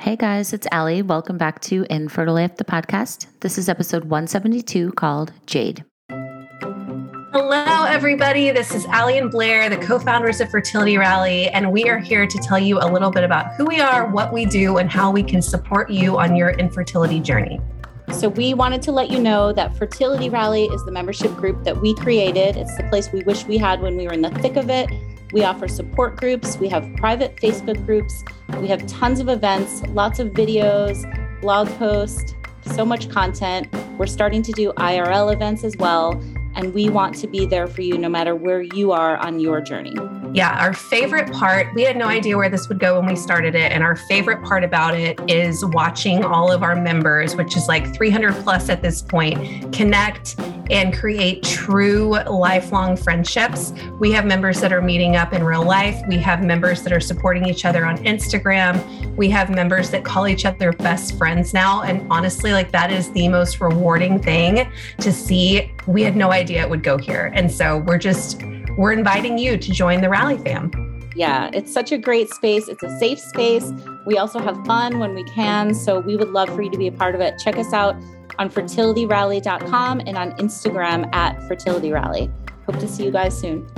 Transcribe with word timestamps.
Hey 0.00 0.16
guys, 0.16 0.54
it's 0.54 0.66
Ali. 0.72 1.02
Welcome 1.02 1.36
back 1.36 1.60
to 1.60 1.84
Infertile 1.90 2.32
Life, 2.32 2.56
the 2.56 2.64
podcast. 2.64 3.26
This 3.40 3.58
is 3.58 3.68
episode 3.68 4.04
172 4.04 4.92
called 4.92 5.30
Jade. 5.44 5.84
Hello, 6.08 7.84
everybody. 7.84 8.50
This 8.50 8.74
is 8.74 8.86
Ali 8.94 9.18
and 9.18 9.30
Blair, 9.30 9.68
the 9.68 9.76
co 9.76 9.98
founders 9.98 10.40
of 10.40 10.50
Fertility 10.50 10.96
Rally, 10.96 11.50
and 11.50 11.70
we 11.70 11.86
are 11.90 11.98
here 11.98 12.26
to 12.26 12.38
tell 12.38 12.58
you 12.58 12.78
a 12.80 12.88
little 12.90 13.10
bit 13.10 13.24
about 13.24 13.52
who 13.56 13.66
we 13.66 13.78
are, 13.78 14.10
what 14.10 14.32
we 14.32 14.46
do, 14.46 14.78
and 14.78 14.90
how 14.90 15.10
we 15.10 15.22
can 15.22 15.42
support 15.42 15.90
you 15.90 16.18
on 16.18 16.34
your 16.34 16.52
infertility 16.52 17.20
journey. 17.20 17.60
So, 18.10 18.30
we 18.30 18.54
wanted 18.54 18.80
to 18.82 18.92
let 18.92 19.10
you 19.10 19.18
know 19.18 19.52
that 19.52 19.76
Fertility 19.76 20.30
Rally 20.30 20.64
is 20.64 20.82
the 20.86 20.92
membership 20.92 21.36
group 21.36 21.62
that 21.64 21.78
we 21.78 21.94
created. 21.96 22.56
It's 22.56 22.74
the 22.78 22.84
place 22.84 23.12
we 23.12 23.22
wish 23.24 23.44
we 23.44 23.58
had 23.58 23.82
when 23.82 23.98
we 23.98 24.06
were 24.06 24.14
in 24.14 24.22
the 24.22 24.30
thick 24.30 24.56
of 24.56 24.70
it. 24.70 24.88
We 25.32 25.44
offer 25.44 25.68
support 25.68 26.16
groups, 26.16 26.56
we 26.56 26.68
have 26.70 26.92
private 26.96 27.36
Facebook 27.36 27.84
groups, 27.86 28.24
we 28.58 28.66
have 28.66 28.84
tons 28.88 29.20
of 29.20 29.28
events, 29.28 29.82
lots 29.88 30.18
of 30.18 30.28
videos, 30.28 31.04
blog 31.40 31.68
posts, 31.78 32.34
so 32.62 32.84
much 32.84 33.08
content. 33.10 33.72
We're 33.96 34.06
starting 34.06 34.42
to 34.42 34.52
do 34.52 34.72
IRL 34.72 35.32
events 35.32 35.62
as 35.62 35.76
well, 35.76 36.20
and 36.54 36.74
we 36.74 36.88
want 36.88 37.14
to 37.16 37.28
be 37.28 37.46
there 37.46 37.68
for 37.68 37.82
you 37.82 37.96
no 37.96 38.08
matter 38.08 38.34
where 38.34 38.62
you 38.62 38.90
are 38.90 39.16
on 39.18 39.38
your 39.38 39.60
journey. 39.60 39.94
Yeah, 40.32 40.56
our 40.60 40.72
favorite 40.72 41.32
part, 41.32 41.74
we 41.74 41.82
had 41.82 41.96
no 41.96 42.06
idea 42.06 42.36
where 42.36 42.48
this 42.48 42.68
would 42.68 42.78
go 42.78 42.98
when 42.98 43.08
we 43.08 43.16
started 43.16 43.54
it. 43.54 43.72
And 43.72 43.82
our 43.82 43.96
favorite 43.96 44.42
part 44.44 44.64
about 44.64 44.94
it 44.94 45.18
is 45.28 45.64
watching 45.64 46.24
all 46.24 46.52
of 46.52 46.62
our 46.62 46.76
members, 46.76 47.36
which 47.36 47.56
is 47.56 47.68
like 47.68 47.94
300 47.94 48.34
plus 48.42 48.68
at 48.68 48.82
this 48.82 49.02
point, 49.02 49.72
connect 49.72 50.36
and 50.70 50.94
create 50.94 51.42
true 51.42 52.10
lifelong 52.26 52.96
friendships. 52.96 53.72
We 53.98 54.12
have 54.12 54.24
members 54.24 54.60
that 54.60 54.72
are 54.72 54.80
meeting 54.80 55.16
up 55.16 55.32
in 55.32 55.42
real 55.42 55.64
life. 55.64 56.00
We 56.08 56.16
have 56.18 56.42
members 56.42 56.82
that 56.82 56.92
are 56.92 57.00
supporting 57.00 57.46
each 57.46 57.64
other 57.64 57.84
on 57.84 57.98
Instagram. 57.98 59.16
We 59.16 59.28
have 59.30 59.50
members 59.50 59.90
that 59.90 60.04
call 60.04 60.28
each 60.28 60.46
other 60.46 60.72
best 60.72 61.18
friends 61.18 61.52
now. 61.52 61.82
And 61.82 62.06
honestly, 62.10 62.52
like 62.52 62.70
that 62.72 62.92
is 62.92 63.10
the 63.12 63.28
most 63.28 63.60
rewarding 63.60 64.18
thing 64.20 64.70
to 64.98 65.12
see. 65.12 65.72
We 65.86 66.02
had 66.02 66.16
no 66.16 66.30
idea 66.30 66.62
it 66.62 66.70
would 66.70 66.84
go 66.84 66.96
here. 66.96 67.32
And 67.34 67.50
so 67.50 67.78
we're 67.78 67.98
just, 67.98 68.42
we're 68.76 68.92
inviting 68.92 69.38
you 69.38 69.58
to 69.58 69.72
join 69.72 70.00
the 70.00 70.08
Rally 70.08 70.38
fam. 70.38 70.70
Yeah, 71.16 71.50
it's 71.52 71.72
such 71.72 71.90
a 71.90 71.98
great 71.98 72.30
space. 72.30 72.68
It's 72.68 72.82
a 72.84 72.98
safe 72.98 73.18
space. 73.18 73.72
We 74.06 74.16
also 74.18 74.38
have 74.38 74.64
fun 74.64 75.00
when 75.00 75.14
we 75.14 75.24
can. 75.24 75.74
So 75.74 75.98
we 75.98 76.16
would 76.16 76.30
love 76.30 76.48
for 76.48 76.62
you 76.62 76.70
to 76.70 76.78
be 76.78 76.86
a 76.86 76.92
part 76.92 77.16
of 77.16 77.20
it. 77.20 77.34
Check 77.38 77.56
us 77.56 77.72
out 77.72 77.96
on 78.38 78.50
fertilityrally.com 78.50 80.00
and 80.00 80.16
on 80.16 80.32
Instagram 80.32 81.12
at 81.14 81.38
fertilityrally. 81.48 82.30
Hope 82.66 82.78
to 82.78 82.88
see 82.88 83.04
you 83.04 83.10
guys 83.10 83.38
soon. 83.38 83.68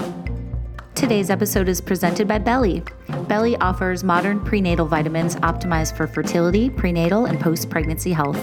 Today's 0.95 1.31
episode 1.31 1.69
is 1.69 1.81
presented 1.81 2.29
by 2.29 2.39
Beli. 2.39 2.83
Beli 3.27 3.57
offers 3.57 4.05
modern 4.05 4.39
prenatal 4.45 4.87
vitamins 4.87 5.37
optimized 5.37 5.97
for 5.97 6.07
fertility, 6.07 6.71
prenatal, 6.71 7.25
and 7.25 7.41
post 7.41 7.71
pregnancy 7.71 8.13
health. 8.13 8.41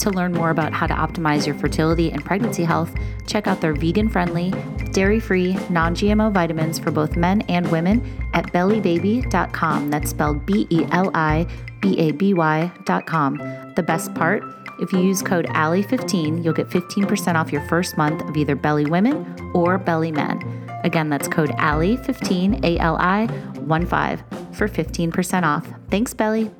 To 0.00 0.10
learn 0.10 0.32
more 0.32 0.50
about 0.50 0.72
how 0.72 0.86
to 0.86 0.94
optimize 0.94 1.44
your 1.44 1.56
fertility 1.56 2.12
and 2.12 2.24
pregnancy 2.24 2.62
health, 2.62 2.94
check 3.26 3.46
out 3.48 3.60
their 3.60 3.74
vegan 3.74 4.08
friendly, 4.08 4.52
dairy 4.92 5.18
free, 5.18 5.54
non 5.70 5.94
GMO 5.94 6.32
vitamins 6.32 6.78
for 6.78 6.90
both 6.90 7.16
men 7.16 7.42
and 7.48 7.68
women 7.72 8.00
at 8.32 8.52
belibaby.com. 8.52 9.90
That's 9.90 10.10
spelled 10.10 10.46
B 10.46 10.66
E 10.70 10.86
L 10.92 11.10
I 11.14 11.46
B 11.80 11.98
A 11.98 12.12
B 12.12 12.32
Y.com. 12.32 13.38
The 13.74 13.82
best 13.82 14.14
part, 14.14 14.57
if 14.80 14.92
you 14.92 15.00
use 15.00 15.22
code 15.22 15.46
ALI15, 15.46 16.44
you'll 16.44 16.54
get 16.54 16.68
15% 16.68 17.34
off 17.34 17.52
your 17.52 17.66
first 17.68 17.96
month 17.96 18.22
of 18.28 18.36
either 18.36 18.54
Beli 18.54 18.86
Women 18.86 19.52
or 19.54 19.78
Beli 19.78 20.12
Men. 20.12 20.40
Again, 20.84 21.08
that's 21.08 21.28
code 21.28 21.50
ALI15, 21.50 22.64
A 22.64 22.78
L 22.78 22.96
I 22.96 23.26
1 23.26 23.86
5 23.86 24.22
for 24.52 24.68
15% 24.68 25.42
off. 25.42 25.66
Thanks, 25.90 26.14
Beli. 26.14 26.50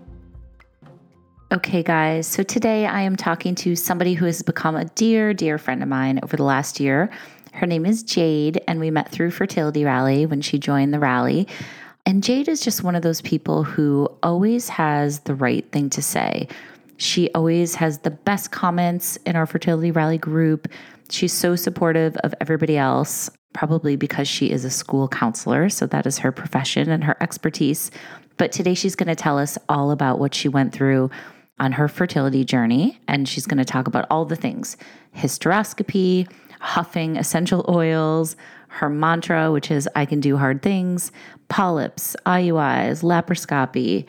Okay, 1.50 1.82
guys, 1.82 2.26
so 2.26 2.42
today 2.42 2.84
I 2.84 3.00
am 3.00 3.16
talking 3.16 3.54
to 3.54 3.74
somebody 3.74 4.12
who 4.14 4.26
has 4.26 4.42
become 4.42 4.76
a 4.76 4.84
dear, 4.84 5.32
dear 5.32 5.56
friend 5.56 5.82
of 5.82 5.88
mine 5.88 6.20
over 6.22 6.36
the 6.36 6.42
last 6.42 6.78
year. 6.78 7.10
Her 7.54 7.66
name 7.66 7.86
is 7.86 8.02
Jade, 8.02 8.60
and 8.68 8.78
we 8.80 8.90
met 8.90 9.10
through 9.10 9.30
Fertility 9.30 9.84
Rally 9.84 10.26
when 10.26 10.42
she 10.42 10.58
joined 10.58 10.92
the 10.92 10.98
rally. 10.98 11.48
And 12.04 12.22
Jade 12.22 12.48
is 12.48 12.60
just 12.60 12.84
one 12.84 12.94
of 12.94 13.02
those 13.02 13.22
people 13.22 13.64
who 13.64 14.08
always 14.22 14.68
has 14.68 15.20
the 15.20 15.34
right 15.34 15.70
thing 15.72 15.88
to 15.90 16.02
say. 16.02 16.48
She 16.98 17.30
always 17.32 17.76
has 17.76 17.98
the 17.98 18.10
best 18.10 18.50
comments 18.50 19.16
in 19.24 19.36
our 19.36 19.46
Fertility 19.46 19.92
Rally 19.92 20.18
group. 20.18 20.68
She's 21.10 21.32
so 21.32 21.54
supportive 21.56 22.16
of 22.18 22.34
everybody 22.40 22.76
else, 22.76 23.30
probably 23.54 23.94
because 23.94 24.28
she 24.28 24.50
is 24.50 24.64
a 24.64 24.70
school 24.70 25.08
counselor. 25.08 25.68
So 25.68 25.86
that 25.86 26.06
is 26.06 26.18
her 26.18 26.32
profession 26.32 26.90
and 26.90 27.04
her 27.04 27.16
expertise. 27.20 27.92
But 28.36 28.50
today 28.50 28.74
she's 28.74 28.96
going 28.96 29.08
to 29.08 29.14
tell 29.14 29.38
us 29.38 29.56
all 29.68 29.92
about 29.92 30.18
what 30.18 30.34
she 30.34 30.48
went 30.48 30.72
through 30.72 31.10
on 31.60 31.72
her 31.72 31.86
fertility 31.86 32.44
journey. 32.44 33.00
And 33.06 33.28
she's 33.28 33.46
going 33.46 33.58
to 33.58 33.64
talk 33.64 33.86
about 33.86 34.06
all 34.10 34.24
the 34.24 34.36
things 34.36 34.76
hysteroscopy, 35.16 36.30
huffing 36.60 37.16
essential 37.16 37.64
oils, 37.68 38.36
her 38.68 38.90
mantra, 38.90 39.52
which 39.52 39.70
is 39.70 39.88
I 39.94 40.04
can 40.04 40.20
do 40.20 40.36
hard 40.36 40.62
things, 40.62 41.12
polyps, 41.48 42.16
IUIs, 42.26 43.02
laparoscopy, 43.02 44.04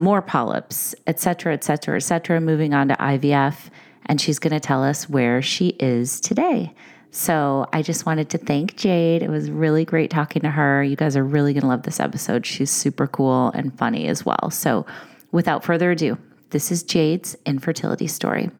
more 0.00 0.22
polyps, 0.22 0.94
etc., 1.06 1.52
etc., 1.52 1.96
etc., 1.96 2.40
moving 2.40 2.74
on 2.74 2.88
to 2.88 2.94
IVF. 2.94 3.70
And 4.06 4.20
she's 4.20 4.38
going 4.38 4.52
to 4.52 4.60
tell 4.60 4.82
us 4.82 5.08
where 5.08 5.40
she 5.42 5.68
is 5.78 6.20
today. 6.20 6.74
So 7.12 7.68
I 7.72 7.82
just 7.82 8.06
wanted 8.06 8.30
to 8.30 8.38
thank 8.38 8.76
Jade. 8.76 9.22
It 9.22 9.30
was 9.30 9.50
really 9.50 9.84
great 9.84 10.10
talking 10.10 10.42
to 10.42 10.50
her. 10.50 10.82
You 10.82 10.96
guys 10.96 11.16
are 11.16 11.24
really 11.24 11.52
going 11.52 11.62
to 11.62 11.68
love 11.68 11.82
this 11.82 12.00
episode. 12.00 12.46
She's 12.46 12.70
super 12.70 13.06
cool 13.06 13.50
and 13.50 13.76
funny 13.76 14.08
as 14.08 14.24
well. 14.24 14.50
So 14.50 14.86
without 15.32 15.64
further 15.64 15.90
ado, 15.90 16.18
this 16.50 16.72
is 16.72 16.82
Jade's 16.82 17.36
infertility 17.44 18.06
story. 18.06 18.50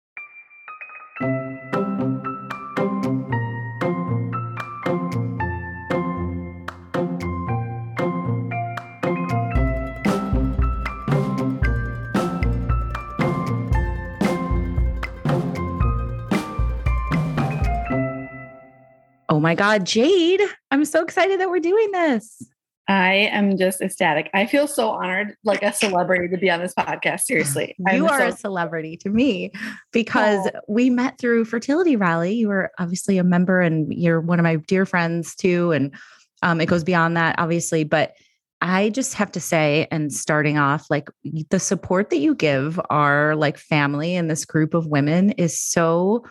Oh 19.41 19.43
my 19.43 19.55
God, 19.55 19.87
Jade, 19.87 20.43
I'm 20.71 20.84
so 20.84 21.03
excited 21.03 21.41
that 21.41 21.49
we're 21.49 21.61
doing 21.61 21.91
this. 21.93 22.47
I 22.89 23.31
am 23.33 23.56
just 23.56 23.81
ecstatic. 23.81 24.28
I 24.34 24.45
feel 24.45 24.67
so 24.67 24.91
honored, 24.91 25.34
like 25.45 25.62
a 25.62 25.73
celebrity, 25.73 26.28
to 26.28 26.37
be 26.37 26.51
on 26.51 26.61
this 26.61 26.75
podcast. 26.75 27.21
Seriously, 27.21 27.75
you 27.91 28.06
I'm 28.06 28.11
are 28.11 28.19
so- 28.19 28.28
a 28.28 28.33
celebrity 28.33 28.99
to 28.99 29.09
me 29.09 29.51
because 29.93 30.47
oh. 30.55 30.61
we 30.69 30.91
met 30.91 31.17
through 31.17 31.47
Fertility 31.47 31.97
Rally. 31.97 32.34
You 32.34 32.49
were 32.49 32.71
obviously 32.78 33.17
a 33.17 33.25
member, 33.25 33.62
and 33.62 33.91
you're 33.95 34.21
one 34.21 34.39
of 34.39 34.45
my 34.45 34.56
dear 34.56 34.84
friends 34.84 35.34
too. 35.34 35.72
And 35.72 35.95
um, 36.43 36.61
it 36.61 36.67
goes 36.67 36.84
beyond 36.84 37.17
that, 37.17 37.37
obviously. 37.39 37.84
But 37.84 38.12
I 38.61 38.91
just 38.91 39.15
have 39.15 39.33
to 39.33 39.41
say, 39.41 39.89
and 39.91 40.12
starting 40.12 40.59
off, 40.59 40.91
like 40.91 41.09
the 41.49 41.59
support 41.59 42.11
that 42.11 42.19
you 42.19 42.34
give 42.34 42.78
our 42.91 43.37
like 43.37 43.57
family 43.57 44.17
and 44.17 44.31
this 44.31 44.45
group 44.45 44.75
of 44.75 44.87
women 44.87 45.31
is 45.31 45.59
so 45.59 46.27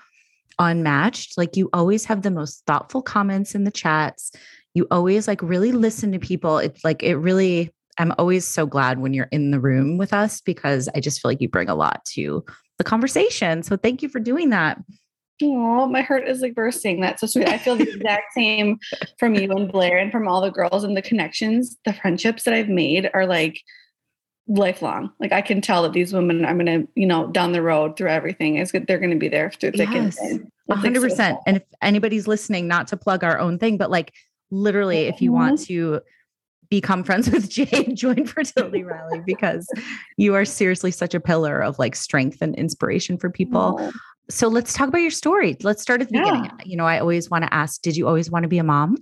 unmatched. 0.60 1.38
Like 1.38 1.56
you 1.56 1.70
always 1.74 2.06
have 2.06 2.22
the 2.22 2.32
most 2.32 2.64
thoughtful 2.68 3.02
comments 3.02 3.56
in 3.56 3.64
the 3.64 3.72
chats 3.72 4.32
you 4.74 4.88
always 4.92 5.28
like 5.28 5.42
really 5.42 5.72
listen 5.72 6.12
to 6.12 6.20
people. 6.20 6.58
It's 6.58 6.84
like 6.84 7.04
it 7.04 7.16
really 7.16 7.74
I'm 7.98 8.14
always 8.18 8.46
so 8.46 8.66
glad 8.66 9.00
when 9.00 9.14
you're 9.14 9.28
in 9.32 9.52
the 9.52 9.60
room 9.60 9.98
with 9.98 10.14
us 10.14 10.40
because 10.40 10.88
I 10.96 11.02
just 11.02 11.22
feel 11.22 11.30
like 11.30 11.42
you 11.42 11.50
bring 11.50 11.68
a 11.68 11.76
lot 11.76 12.06
to 12.14 12.46
the 12.78 12.86
conversation. 12.86 13.62
So 13.62 13.76
thank 13.76 14.02
you 14.02 14.08
for 14.08 14.20
doing 14.20 14.52
that. 14.52 14.82
Oh, 15.42 15.86
my 15.88 16.02
heart 16.02 16.26
is 16.26 16.40
like 16.40 16.56
bursting. 16.56 17.02
That's 17.02 17.20
so 17.20 17.28
sweet. 17.28 17.50
I 17.50 17.58
feel 17.58 17.76
the 17.76 17.90
exact 17.94 18.34
same 18.34 18.80
from 19.18 19.36
you 19.36 19.52
and 19.52 19.70
Blair 19.70 19.98
and 19.98 20.14
from 20.14 20.30
all 20.30 20.40
the 20.40 20.52
girls 20.52 20.86
and 20.86 20.96
the 20.96 21.02
connections, 21.02 21.78
the 21.84 21.94
friendships 21.94 22.44
that 22.44 22.54
I've 22.54 22.70
made 22.70 23.10
are 23.14 23.26
like 23.26 23.62
lifelong. 24.50 25.12
Like 25.20 25.32
I 25.32 25.42
can 25.42 25.62
tell 25.62 25.84
that 25.84 25.94
these 25.94 26.12
women 26.12 26.44
I'm 26.44 26.58
gonna, 26.58 26.84
you 26.96 27.06
know, 27.06 27.28
down 27.28 27.54
the 27.54 27.62
road 27.62 27.96
through 27.96 28.10
everything 28.10 28.58
is 28.58 28.72
good. 28.72 28.88
They're 28.88 29.00
gonna 29.00 29.16
be 29.16 29.30
there 29.30 29.52
through 29.52 29.72
thick 29.72 29.90
yes, 29.92 30.18
and 30.20 30.42
thin. 30.42 30.52
hundred 30.78 31.02
percent. 31.02 31.40
And 31.46 31.58
if 31.58 31.64
anybody's 31.82 32.28
listening, 32.28 32.68
not 32.68 32.88
to 32.88 32.98
plug 32.98 33.24
our 33.24 33.40
own 33.40 33.60
thing, 33.60 33.78
but 33.78 33.92
like 33.92 34.14
literally, 34.52 35.08
if 35.08 35.22
you 35.22 35.32
want 35.32 35.60
mm-hmm. 35.60 35.74
to 35.74 36.02
become 36.70 37.04
friends 37.04 37.30
with 37.30 37.50
Jade, 37.50 37.92
join 37.96 38.26
Fertility 38.26 38.84
Rally 38.84 39.22
because 39.26 39.68
you 40.18 40.36
are 40.36 40.46
seriously 40.46 40.92
such 40.92 41.14
a 41.14 41.20
pillar 41.20 41.62
of 41.62 41.80
like 41.80 41.96
strength 41.96 42.40
and 42.42 42.56
inspiration 42.56 43.18
for 43.18 43.30
people. 43.30 43.92
So 44.30 44.48
let's 44.48 44.74
talk 44.74 44.90
about 44.90 45.02
your 45.02 45.12
story. 45.12 45.58
Let's 45.64 45.82
start 45.82 46.02
at 46.02 46.10
the 46.10 46.18
yeah. 46.18 46.24
beginning. 46.24 46.52
You 46.66 46.78
know, 46.78 46.86
I 46.86 47.00
always 47.00 47.30
want 47.30 47.46
to 47.46 47.54
ask, 47.54 47.82
did 47.82 47.96
you 47.96 48.08
always 48.08 48.30
want 48.30 48.44
to 48.44 48.50
be 48.50 48.60
a 48.60 48.64
mom? 48.64 48.98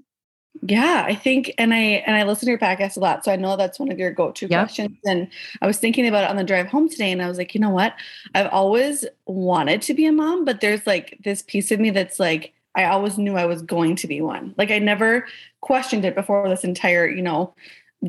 Yeah, 0.62 1.04
I 1.08 1.16
think, 1.16 1.54
and 1.58 1.74
I 1.74 2.04
and 2.06 2.16
I 2.16 2.24
listen 2.24 2.46
to 2.48 2.52
your 2.52 2.60
podcast 2.60 2.98
a 2.98 3.00
lot, 3.00 3.24
so 3.24 3.32
I 3.32 3.36
know 3.36 3.56
that's 3.56 3.80
one 3.80 3.92
of 3.92 4.00
your 4.00 4.12
go-to 4.12 4.48
yep. 4.48 4.66
questions. 4.66 4.98
And 5.06 5.28
I 5.62 5.68
was 5.68 5.78
thinking 5.78 6.08
about 6.08 6.24
it 6.24 6.30
on 6.30 6.36
the 6.36 6.44
drive 6.44 6.68
home 6.68 6.90
today, 6.90 7.12
and 7.12 7.22
I 7.22 7.28
was 7.28 7.38
like, 7.38 7.54
you 7.54 7.62
know 7.62 7.70
what? 7.70 7.96
I've 8.34 8.52
always 8.52 9.06
wanted 9.26 9.82
to 9.84 9.94
be 9.94 10.06
a 10.06 10.12
mom, 10.12 10.46
but 10.46 10.62
there's 10.62 10.86
like 10.88 11.18
this 11.24 11.42
piece 11.42 11.72
of 11.72 11.80
me 11.80 11.90
that's 11.90 12.20
like, 12.20 12.54
I 12.76 12.86
always 12.86 13.18
knew 13.18 13.36
I 13.36 13.46
was 13.46 13.62
going 13.62 13.96
to 13.98 14.08
be 14.08 14.22
one. 14.22 14.54
Like 14.58 14.72
I 14.72 14.80
never 14.80 15.28
questioned 15.62 16.06
it 16.06 16.16
before 16.16 16.48
this 16.48 16.64
entire, 16.64 17.08
you 17.08 17.22
know, 17.22 17.54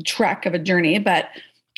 trek 0.05 0.45
of 0.45 0.53
a 0.53 0.59
journey. 0.59 0.99
But 0.99 1.29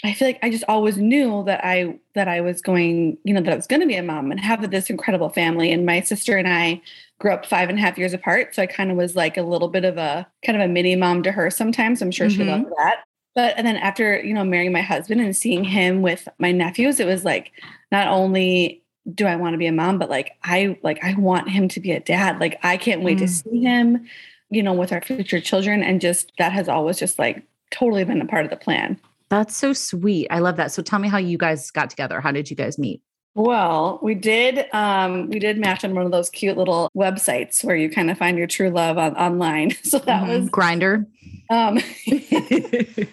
I 0.04 0.14
feel 0.14 0.28
like 0.28 0.40
I 0.42 0.50
just 0.50 0.64
always 0.68 0.98
knew 0.98 1.44
that 1.46 1.64
I 1.64 2.00
that 2.16 2.28
I 2.28 2.42
was 2.42 2.62
going, 2.62 3.18
you 3.24 3.34
know, 3.34 3.42
that 3.42 3.54
I 3.54 3.56
was 3.56 3.68
going 3.68 3.82
to 3.82 3.88
be 3.88 3.96
a 3.96 4.04
mom 4.04 4.32
and 4.32 4.40
have 4.40 4.70
this 4.72 4.90
incredible 4.90 5.30
family. 5.30 5.72
And 5.72 5.86
my 5.86 6.02
sister 6.02 6.38
and 6.38 6.48
I 6.48 6.82
grew 7.20 7.32
up 7.32 7.46
five 7.46 7.70
and 7.70 7.78
a 7.78 7.82
half 7.82 7.98
years 7.98 8.14
apart, 8.14 8.56
so 8.56 8.64
I 8.64 8.66
kind 8.66 8.90
of 8.90 8.98
was 8.98 9.16
like 9.16 9.38
a 9.38 9.44
little 9.44 9.68
bit 9.68 9.86
of 9.86 9.98
a 9.98 10.28
kind 10.44 10.60
of 10.60 10.68
a 10.68 10.72
mini 10.72 10.96
mom 10.96 11.22
to 11.24 11.32
her. 11.32 11.50
Sometimes 11.52 12.02
I'm 12.02 12.12
sure 12.12 12.28
mm-hmm. 12.28 12.42
she 12.42 12.50
loved 12.50 12.72
that. 12.78 13.04
But 13.36 13.54
and 13.58 13.66
then 13.66 13.78
after 13.78 14.20
you 14.22 14.34
know 14.34 14.44
marrying 14.44 14.74
my 14.74 14.82
husband 14.82 15.22
and 15.22 15.36
seeing 15.36 15.64
him 15.64 16.02
with 16.02 16.28
my 16.40 16.52
nephews, 16.52 17.00
it 17.00 17.08
was 17.08 17.24
like 17.24 17.52
not 17.92 18.08
only 18.08 18.82
do 19.14 19.26
I 19.26 19.36
want 19.36 19.54
to 19.54 19.58
be 19.58 19.68
a 19.68 19.72
mom, 19.72 20.00
but 20.00 20.10
like 20.10 20.32
I 20.44 20.80
like 20.84 21.04
I 21.04 21.14
want 21.16 21.50
him 21.50 21.68
to 21.70 21.80
be 21.80 21.92
a 21.92 22.00
dad. 22.00 22.40
Like 22.40 22.60
I 22.64 22.78
can't 22.78 23.04
wait 23.04 23.18
mm. 23.18 23.22
to 23.22 23.28
see 23.28 23.62
him, 23.62 24.08
you 24.50 24.64
know, 24.64 24.74
with 24.74 24.92
our 24.92 25.02
future 25.02 25.40
children. 25.40 25.84
And 25.84 26.02
just 26.02 26.32
that 26.38 26.52
has 26.52 26.68
always 26.68 26.98
just 26.98 27.20
like 27.20 27.44
totally 27.72 28.04
been 28.04 28.22
a 28.22 28.26
part 28.26 28.46
of 28.46 28.52
the 28.52 28.58
plan. 28.58 29.00
That's 29.32 29.56
so 29.56 29.72
sweet. 29.72 30.28
I 30.30 30.40
love 30.40 30.58
that. 30.58 30.74
So 30.74 30.82
tell 30.82 31.00
me 31.00 31.08
how 31.08 31.18
you 31.18 31.38
guys 31.38 31.72
got 31.72 31.90
together. 31.90 32.20
How 32.20 32.34
did 32.34 32.50
you 32.50 32.56
guys 32.58 32.78
meet? 32.78 33.02
Well, 33.34 33.98
we 34.04 34.14
did 34.14 34.66
um 34.74 35.30
we 35.30 35.40
did 35.40 35.58
match 35.58 35.86
on 35.86 35.96
one 35.96 36.06
of 36.06 36.12
those 36.12 36.30
cute 36.30 36.58
little 36.58 36.92
websites 36.94 37.64
where 37.64 37.78
you 37.78 37.90
kind 37.90 38.12
of 38.12 38.18
find 38.18 38.38
your 38.38 38.46
true 38.46 38.70
love 38.70 38.98
on, 38.98 39.16
online. 39.16 39.72
So 39.84 40.00
that 40.00 40.24
mm-hmm. 40.24 40.42
was 40.42 40.50
Grindr. 40.50 41.06
Um 41.50 41.80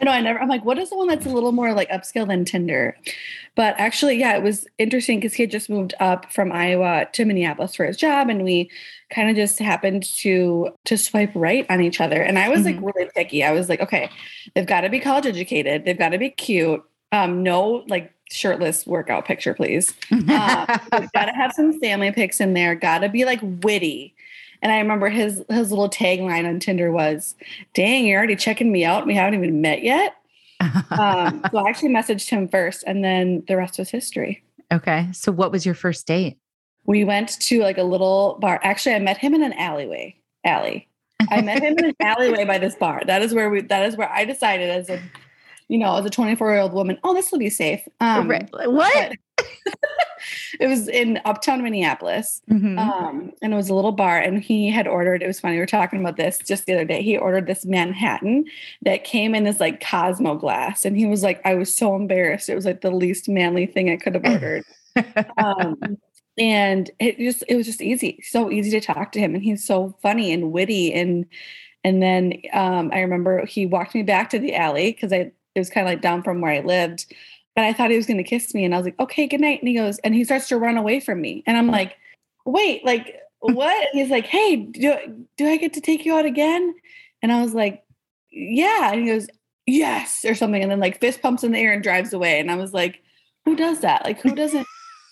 I 0.00 0.04
know 0.04 0.12
I 0.12 0.20
never 0.20 0.40
I'm 0.40 0.48
like, 0.48 0.64
what 0.64 0.78
is 0.78 0.90
the 0.90 0.96
one 0.96 1.08
that's 1.08 1.26
a 1.26 1.30
little 1.30 1.50
more 1.50 1.72
like 1.72 1.88
upscale 1.90 2.28
than 2.28 2.44
Tinder? 2.44 2.96
But 3.56 3.74
actually, 3.76 4.16
yeah, 4.20 4.36
it 4.36 4.44
was 4.44 4.68
interesting 4.78 5.18
because 5.18 5.34
he 5.34 5.42
had 5.42 5.50
just 5.50 5.68
moved 5.68 5.94
up 5.98 6.32
from 6.32 6.52
Iowa 6.52 7.08
to 7.14 7.24
Minneapolis 7.24 7.74
for 7.74 7.84
his 7.84 7.96
job 7.96 8.28
and 8.28 8.44
we 8.44 8.70
kind 9.10 9.30
of 9.30 9.36
just 9.36 9.58
happened 9.58 10.02
to 10.02 10.70
to 10.84 10.96
swipe 10.96 11.32
right 11.34 11.66
on 11.70 11.80
each 11.80 12.00
other. 12.00 12.22
And 12.22 12.38
I 12.38 12.48
was 12.48 12.60
mm-hmm. 12.60 12.84
like 12.84 12.94
really 12.94 13.10
picky. 13.14 13.44
I 13.44 13.52
was 13.52 13.68
like, 13.68 13.80
okay, 13.80 14.10
they've 14.54 14.66
got 14.66 14.82
to 14.82 14.88
be 14.88 15.00
college 15.00 15.26
educated, 15.26 15.84
they've 15.84 15.98
got 15.98 16.10
to 16.10 16.18
be 16.18 16.30
cute. 16.30 16.82
Um, 17.12 17.42
no 17.42 17.84
like 17.86 18.12
shirtless 18.30 18.86
workout 18.86 19.24
picture, 19.24 19.54
please. 19.54 19.94
Uh, 20.10 20.78
got 21.14 21.26
to 21.26 21.32
have 21.32 21.52
some 21.52 21.78
family 21.80 22.10
pics 22.10 22.40
in 22.40 22.54
there. 22.54 22.74
Got 22.74 22.98
to 23.00 23.08
be 23.08 23.24
like 23.24 23.40
witty. 23.42 24.14
And 24.62 24.72
I 24.72 24.78
remember 24.78 25.08
his 25.08 25.44
his 25.50 25.70
little 25.70 25.90
tagline 25.90 26.48
on 26.48 26.58
Tinder 26.58 26.90
was, 26.90 27.34
"Dang, 27.74 28.06
you're 28.06 28.18
already 28.18 28.36
checking 28.36 28.72
me 28.72 28.84
out. 28.84 29.06
We 29.06 29.14
haven't 29.14 29.38
even 29.38 29.60
met 29.60 29.82
yet." 29.82 30.16
um, 30.90 31.44
so 31.50 31.58
I 31.58 31.68
actually 31.68 31.90
messaged 31.90 32.30
him 32.30 32.48
first, 32.48 32.82
and 32.86 33.04
then 33.04 33.44
the 33.46 33.56
rest 33.56 33.78
was 33.78 33.90
history. 33.90 34.42
Okay. 34.72 35.08
So 35.12 35.30
what 35.30 35.52
was 35.52 35.66
your 35.66 35.74
first 35.74 36.06
date? 36.06 36.38
We 36.86 37.04
went 37.04 37.40
to 37.40 37.60
like 37.60 37.78
a 37.78 37.82
little 37.82 38.38
bar. 38.40 38.60
Actually, 38.62 38.94
I 38.94 38.98
met 38.98 39.18
him 39.18 39.34
in 39.34 39.42
an 39.42 39.52
alleyway. 39.54 40.16
Alley. 40.44 40.88
I 41.30 41.40
met 41.40 41.62
him 41.62 41.78
in 41.78 41.86
an 41.86 41.94
alleyway 42.00 42.44
by 42.44 42.58
this 42.58 42.74
bar. 42.74 43.02
That 43.06 43.22
is 43.22 43.32
where 43.32 43.48
we. 43.50 43.62
That 43.62 43.86
is 43.86 43.96
where 43.96 44.10
I 44.10 44.24
decided 44.24 44.70
as 44.70 44.90
a, 44.90 45.00
you 45.68 45.78
know, 45.78 45.96
as 45.96 46.04
a 46.04 46.10
24 46.10 46.50
year 46.50 46.60
old 46.60 46.72
woman. 46.72 46.98
Oh, 47.02 47.14
this 47.14 47.32
will 47.32 47.38
be 47.38 47.50
safe. 47.50 47.86
Um, 48.00 48.28
right. 48.28 48.48
what? 48.52 49.12
it 50.60 50.66
was 50.66 50.88
in 50.88 51.20
uptown 51.24 51.62
Minneapolis. 51.62 52.42
Mm-hmm. 52.50 52.78
Um, 52.78 53.32
and 53.42 53.52
it 53.52 53.56
was 53.56 53.68
a 53.68 53.74
little 53.74 53.92
bar. 53.92 54.18
And 54.18 54.42
he 54.42 54.70
had 54.70 54.86
ordered, 54.86 55.22
it 55.22 55.26
was 55.26 55.40
funny, 55.40 55.54
we 55.54 55.60
were 55.60 55.66
talking 55.66 56.00
about 56.00 56.16
this 56.16 56.38
just 56.38 56.66
the 56.66 56.74
other 56.74 56.84
day. 56.84 57.02
He 57.02 57.16
ordered 57.16 57.46
this 57.46 57.64
Manhattan 57.64 58.44
that 58.82 59.04
came 59.04 59.34
in 59.34 59.44
this 59.44 59.60
like 59.60 59.84
Cosmo 59.84 60.36
glass. 60.36 60.84
And 60.84 60.96
he 60.96 61.06
was 61.06 61.22
like, 61.22 61.40
I 61.44 61.54
was 61.54 61.74
so 61.74 61.96
embarrassed. 61.96 62.48
It 62.48 62.54
was 62.54 62.64
like 62.64 62.80
the 62.80 62.90
least 62.90 63.28
manly 63.28 63.66
thing 63.66 63.90
I 63.90 63.96
could 63.96 64.14
have 64.14 64.24
ordered. 64.24 64.64
um, 65.38 65.98
and 66.38 66.90
it 66.98 67.18
just 67.18 67.44
it 67.48 67.56
was 67.56 67.66
just 67.66 67.80
easy 67.80 68.20
so 68.22 68.50
easy 68.50 68.70
to 68.70 68.80
talk 68.80 69.12
to 69.12 69.20
him 69.20 69.34
and 69.34 69.44
he's 69.44 69.64
so 69.64 69.96
funny 70.02 70.32
and 70.32 70.52
witty 70.52 70.92
and 70.92 71.26
and 71.84 72.02
then 72.02 72.32
um, 72.52 72.90
i 72.92 73.00
remember 73.00 73.44
he 73.46 73.66
walked 73.66 73.94
me 73.94 74.02
back 74.02 74.30
to 74.30 74.38
the 74.38 74.54
alley 74.54 74.92
because 74.92 75.12
i 75.12 75.30
it 75.54 75.60
was 75.60 75.70
kind 75.70 75.86
of 75.86 75.92
like 75.92 76.00
down 76.00 76.22
from 76.22 76.40
where 76.40 76.52
i 76.52 76.60
lived 76.60 77.06
but 77.54 77.64
I 77.64 77.72
thought 77.72 77.90
he 77.90 77.96
was 77.96 78.06
going 78.06 78.18
to 78.18 78.24
kiss 78.24 78.52
me. 78.52 78.64
And 78.64 78.74
I 78.74 78.78
was 78.78 78.84
like, 78.84 78.98
okay, 78.98 79.26
good 79.26 79.40
night. 79.40 79.60
And 79.60 79.68
he 79.68 79.74
goes, 79.74 79.98
and 80.00 80.14
he 80.14 80.24
starts 80.24 80.48
to 80.48 80.58
run 80.58 80.76
away 80.76 81.00
from 81.00 81.20
me. 81.20 81.42
And 81.46 81.56
I'm 81.56 81.68
like, 81.68 81.96
wait, 82.44 82.84
like 82.84 83.20
what? 83.40 83.88
And 83.92 84.00
he's 84.00 84.10
like, 84.10 84.26
hey, 84.26 84.56
do, 84.56 85.26
do 85.36 85.46
I 85.46 85.56
get 85.56 85.74
to 85.74 85.80
take 85.80 86.04
you 86.04 86.16
out 86.16 86.26
again? 86.26 86.74
And 87.22 87.30
I 87.30 87.42
was 87.42 87.54
like, 87.54 87.84
yeah. 88.30 88.92
And 88.92 89.02
he 89.02 89.06
goes, 89.06 89.28
yes, 89.66 90.24
or 90.24 90.34
something. 90.34 90.62
And 90.62 90.70
then 90.70 90.80
like 90.80 91.00
fist 91.00 91.22
pumps 91.22 91.44
in 91.44 91.52
the 91.52 91.58
air 91.58 91.72
and 91.72 91.82
drives 91.82 92.12
away. 92.12 92.40
And 92.40 92.50
I 92.50 92.56
was 92.56 92.72
like, 92.72 93.02
who 93.44 93.54
does 93.54 93.80
that? 93.80 94.04
Like, 94.04 94.20
who 94.20 94.34
doesn't? 94.34 94.66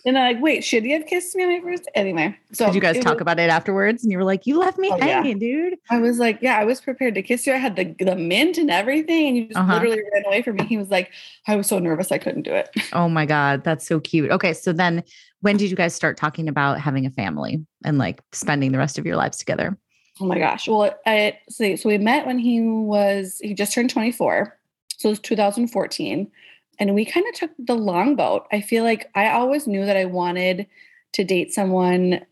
And 0.04 0.18
I'm 0.18 0.34
like, 0.34 0.42
wait, 0.42 0.64
should 0.64 0.82
he 0.82 0.90
have 0.92 1.06
kissed 1.06 1.36
me 1.36 1.44
on 1.44 1.50
my 1.50 1.60
first? 1.60 1.88
Anyway, 1.94 2.36
so 2.52 2.66
did 2.66 2.74
you 2.74 2.80
guys 2.80 2.98
talk 2.98 3.14
was, 3.14 3.22
about 3.22 3.38
it 3.38 3.50
afterwards? 3.50 4.02
And 4.02 4.10
you 4.10 4.18
were 4.18 4.24
like, 4.24 4.46
you 4.46 4.58
left 4.58 4.76
me 4.78 4.90
oh, 4.90 4.98
hanging, 4.98 5.40
yeah. 5.40 5.70
dude. 5.70 5.78
I 5.90 5.98
was 5.98 6.18
like, 6.18 6.40
yeah, 6.42 6.58
I 6.58 6.64
was 6.64 6.80
prepared 6.80 7.14
to 7.14 7.22
kiss 7.22 7.46
you. 7.46 7.52
I 7.52 7.56
had 7.56 7.76
the 7.76 7.94
the 8.04 8.16
mint 8.16 8.58
and 8.58 8.70
everything, 8.70 9.28
and 9.28 9.36
you 9.36 9.46
just 9.46 9.58
uh-huh. 9.58 9.74
literally 9.74 10.02
ran 10.12 10.26
away 10.26 10.42
from 10.42 10.56
me. 10.56 10.64
He 10.64 10.76
was 10.76 10.90
like, 10.90 11.12
I 11.46 11.54
was 11.54 11.68
so 11.68 11.78
nervous, 11.78 12.10
I 12.10 12.18
couldn't 12.18 12.42
do 12.42 12.52
it. 12.52 12.70
Oh 12.94 13.08
my 13.08 13.24
god, 13.24 13.64
that's 13.64 13.86
so 13.86 14.00
cute. 14.00 14.30
Okay, 14.30 14.52
so 14.52 14.72
then 14.72 15.02
when 15.40 15.56
did 15.56 15.70
you 15.70 15.76
guys 15.76 15.94
start 15.94 16.16
talking 16.16 16.46
about 16.46 16.78
having 16.78 17.06
a 17.06 17.10
family 17.10 17.64
and 17.84 17.96
like 17.96 18.20
spending 18.32 18.70
the 18.70 18.78
rest 18.78 18.98
of 18.98 19.06
your 19.06 19.16
lives 19.16 19.38
together? 19.38 19.78
Oh 20.20 20.26
my 20.26 20.38
gosh. 20.38 20.68
Well, 20.68 20.94
I 21.06 21.38
so, 21.48 21.74
so 21.76 21.88
we 21.88 21.98
met 21.98 22.26
when 22.26 22.38
he 22.38 22.60
was 22.60 23.38
he 23.42 23.54
just 23.54 23.72
turned 23.72 23.90
24. 23.90 24.58
So 24.98 25.08
it 25.08 25.12
was 25.12 25.20
2014 25.20 26.30
and 26.78 26.94
we 26.94 27.04
kind 27.04 27.26
of 27.28 27.34
took 27.34 27.50
the 27.58 27.74
long 27.74 28.16
boat. 28.16 28.46
I 28.52 28.60
feel 28.60 28.84
like 28.84 29.10
I 29.14 29.30
always 29.30 29.66
knew 29.66 29.84
that 29.84 29.96
I 29.96 30.04
wanted 30.04 30.66
to 31.12 31.24
date 31.24 31.52
someone 31.52 32.24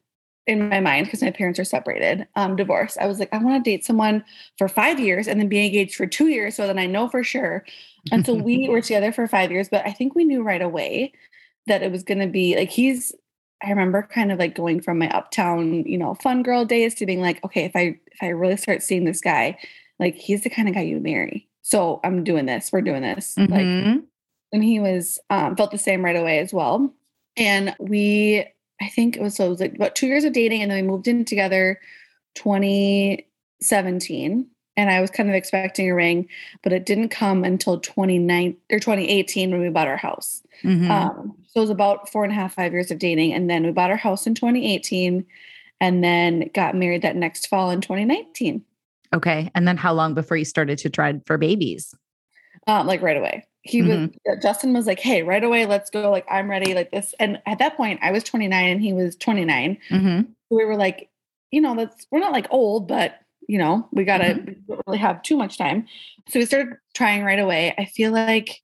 in 0.47 0.69
my 0.69 0.81
mind 0.81 1.07
because 1.07 1.23
my 1.23 1.31
parents 1.31 1.61
are 1.61 1.65
separated, 1.65 2.27
um, 2.35 2.57
divorced. 2.57 2.99
I 2.99 3.07
was 3.07 3.19
like, 3.19 3.33
I 3.33 3.39
want 3.39 3.63
to 3.63 3.71
date 3.71 3.85
someone 3.85 4.25
for 4.59 4.69
five 4.69 4.99
years 4.99 5.29
and 5.29 5.39
then 5.39 5.49
be 5.49 5.65
engaged 5.65 5.95
for 5.95 6.07
two 6.07 6.29
years 6.29 6.57
so 6.57 6.67
then 6.67 6.79
I 6.79 6.87
know 6.87 7.09
for 7.09 7.23
sure. 7.23 7.65
And 8.11 8.25
so 8.25 8.35
we 8.35 8.69
were 8.69 8.81
together 8.81 9.13
for 9.13 9.29
five 9.29 9.53
years, 9.53 9.69
but 9.69 9.87
I 9.87 9.93
think 9.93 10.15
we 10.15 10.25
knew 10.25 10.43
right 10.43 10.63
away 10.63 11.13
that 11.67 11.83
it 11.83 11.93
was 11.93 12.03
going 12.03 12.21
to 12.21 12.27
be 12.27 12.57
like 12.57 12.71
he's. 12.71 13.13
I 13.63 13.69
remember 13.69 14.09
kind 14.11 14.33
of 14.33 14.39
like 14.39 14.55
going 14.55 14.81
from 14.81 14.99
my 14.99 15.11
uptown, 15.11 15.85
you 15.85 15.99
know, 15.99 16.15
fun 16.15 16.43
girl 16.43 16.65
days 16.65 16.95
to 16.95 17.05
being 17.05 17.21
like, 17.21 17.45
okay, 17.45 17.67
if 17.67 17.77
I 17.77 18.01
if 18.07 18.23
I 18.23 18.29
really 18.29 18.57
start 18.57 18.83
seeing 18.83 19.05
this 19.05 19.21
guy, 19.21 19.59
like 19.99 20.15
he's 20.15 20.43
the 20.45 20.49
kind 20.49 20.67
of 20.67 20.75
guy 20.75 20.81
you 20.81 20.99
marry. 20.99 21.47
So 21.61 22.01
I'm 22.03 22.25
doing 22.25 22.47
this. 22.47 22.73
We're 22.73 22.81
doing 22.81 23.03
this. 23.03 23.35
Mm-hmm. 23.35 23.53
Like 23.53 24.03
and 24.53 24.63
he 24.65 24.81
was 24.81 25.21
um, 25.31 25.57
felt 25.57 25.71
the 25.71 25.79
same 25.79 26.05
right 26.05 26.17
away 26.17 26.41
as 26.41 26.53
well. 26.53 26.93
And 27.37 27.77
we, 27.79 28.45
I 28.81 28.89
think 28.89 29.17
it 29.17 29.23
was 29.23 29.37
so 29.37 29.47
it 29.47 29.51
was 29.51 29.61
like 29.61 29.75
about 29.75 29.95
two 29.95 30.09
years 30.09 30.25
of 30.25 30.33
dating, 30.33 30.63
and 30.63 30.71
then 30.71 30.85
we 30.85 30.91
moved 30.91 31.07
in 31.09 31.25
together, 31.25 31.81
2017. 32.35 34.47
And 34.77 34.91
I 34.91 35.01
was 35.01 35.11
kind 35.11 35.29
of 35.29 35.35
expecting 35.35 35.91
a 35.91 35.95
ring, 35.95 36.29
but 36.63 36.73
it 36.73 36.87
didn't 36.87 37.09
come 37.11 37.43
until 37.45 37.81
29 37.81 38.57
or 38.73 38.79
2018 38.79 39.51
when 39.51 39.61
we 39.61 39.69
bought 39.69 39.89
our 39.89 39.99
house. 39.99 40.43
Mm-hmm. 40.63 40.91
Um, 40.91 41.35
so 41.49 41.61
it 41.61 41.63
was 41.63 41.71
about 41.71 42.11
four 42.11 42.25
and 42.25 42.33
a 42.33 42.37
half, 42.37 42.55
five 42.55 42.73
years 42.73 42.91
of 42.91 42.99
dating, 42.99 43.33
and 43.33 43.49
then 43.51 43.65
we 43.65 43.73
bought 43.73 43.91
our 43.91 43.97
house 43.97 44.27
in 44.27 44.35
2018, 44.35 45.25
and 45.81 46.05
then 46.05 46.51
got 46.55 46.75
married 46.75 47.03
that 47.03 47.17
next 47.17 47.49
fall 47.49 47.71
in 47.71 47.81
2019. 47.81 48.63
Okay, 49.13 49.51
and 49.55 49.67
then 49.67 49.77
how 49.77 49.93
long 49.93 50.15
before 50.15 50.37
you 50.37 50.45
started 50.45 50.79
to 50.79 50.91
try 50.91 51.21
for 51.27 51.37
babies? 51.37 51.95
Um, 52.67 52.87
like 52.87 53.03
right 53.03 53.17
away 53.17 53.45
he 53.63 53.83
mm-hmm. 53.83 54.07
was 54.25 54.39
Justin 54.43 54.73
was 54.73 54.87
like, 54.87 55.01
"Hey, 55.01 55.23
right 55.23 55.43
away, 55.43 55.67
let's 55.67 55.91
go! 55.91 56.11
Like, 56.11 56.27
I'm 56.31 56.51
ready, 56.51 56.75
like 56.75 56.91
this." 56.91 57.15
And 57.19 57.41
at 57.47 57.59
that 57.59 57.77
point, 57.77 58.01
I 58.03 58.11
was 58.11 58.25
29 58.25 58.69
and 58.69 58.81
he 58.81 58.93
was 58.93 59.17
29. 59.17 59.79
Mm-hmm. 59.91 60.33
We 60.51 60.65
were 60.65 60.77
like, 60.77 61.11
you 61.51 61.61
know, 61.61 61.75
that's 61.77 62.07
we're 62.11 62.21
not 62.21 62.33
like 62.33 62.47
old, 62.51 62.89
but 62.89 63.19
you 63.49 63.59
know, 63.59 63.89
we 63.93 64.05
gotta 64.05 64.35
mm-hmm. 64.35 64.75
really 64.87 64.99
have 64.99 65.23
too 65.23 65.37
much 65.37 65.59
time. 65.59 65.87
So 66.29 66.39
we 66.39 66.47
started 66.47 66.77
trying 66.95 67.25
right 67.25 67.39
away. 67.39 67.75
I 67.77 67.85
feel 67.85 68.13
like, 68.13 68.63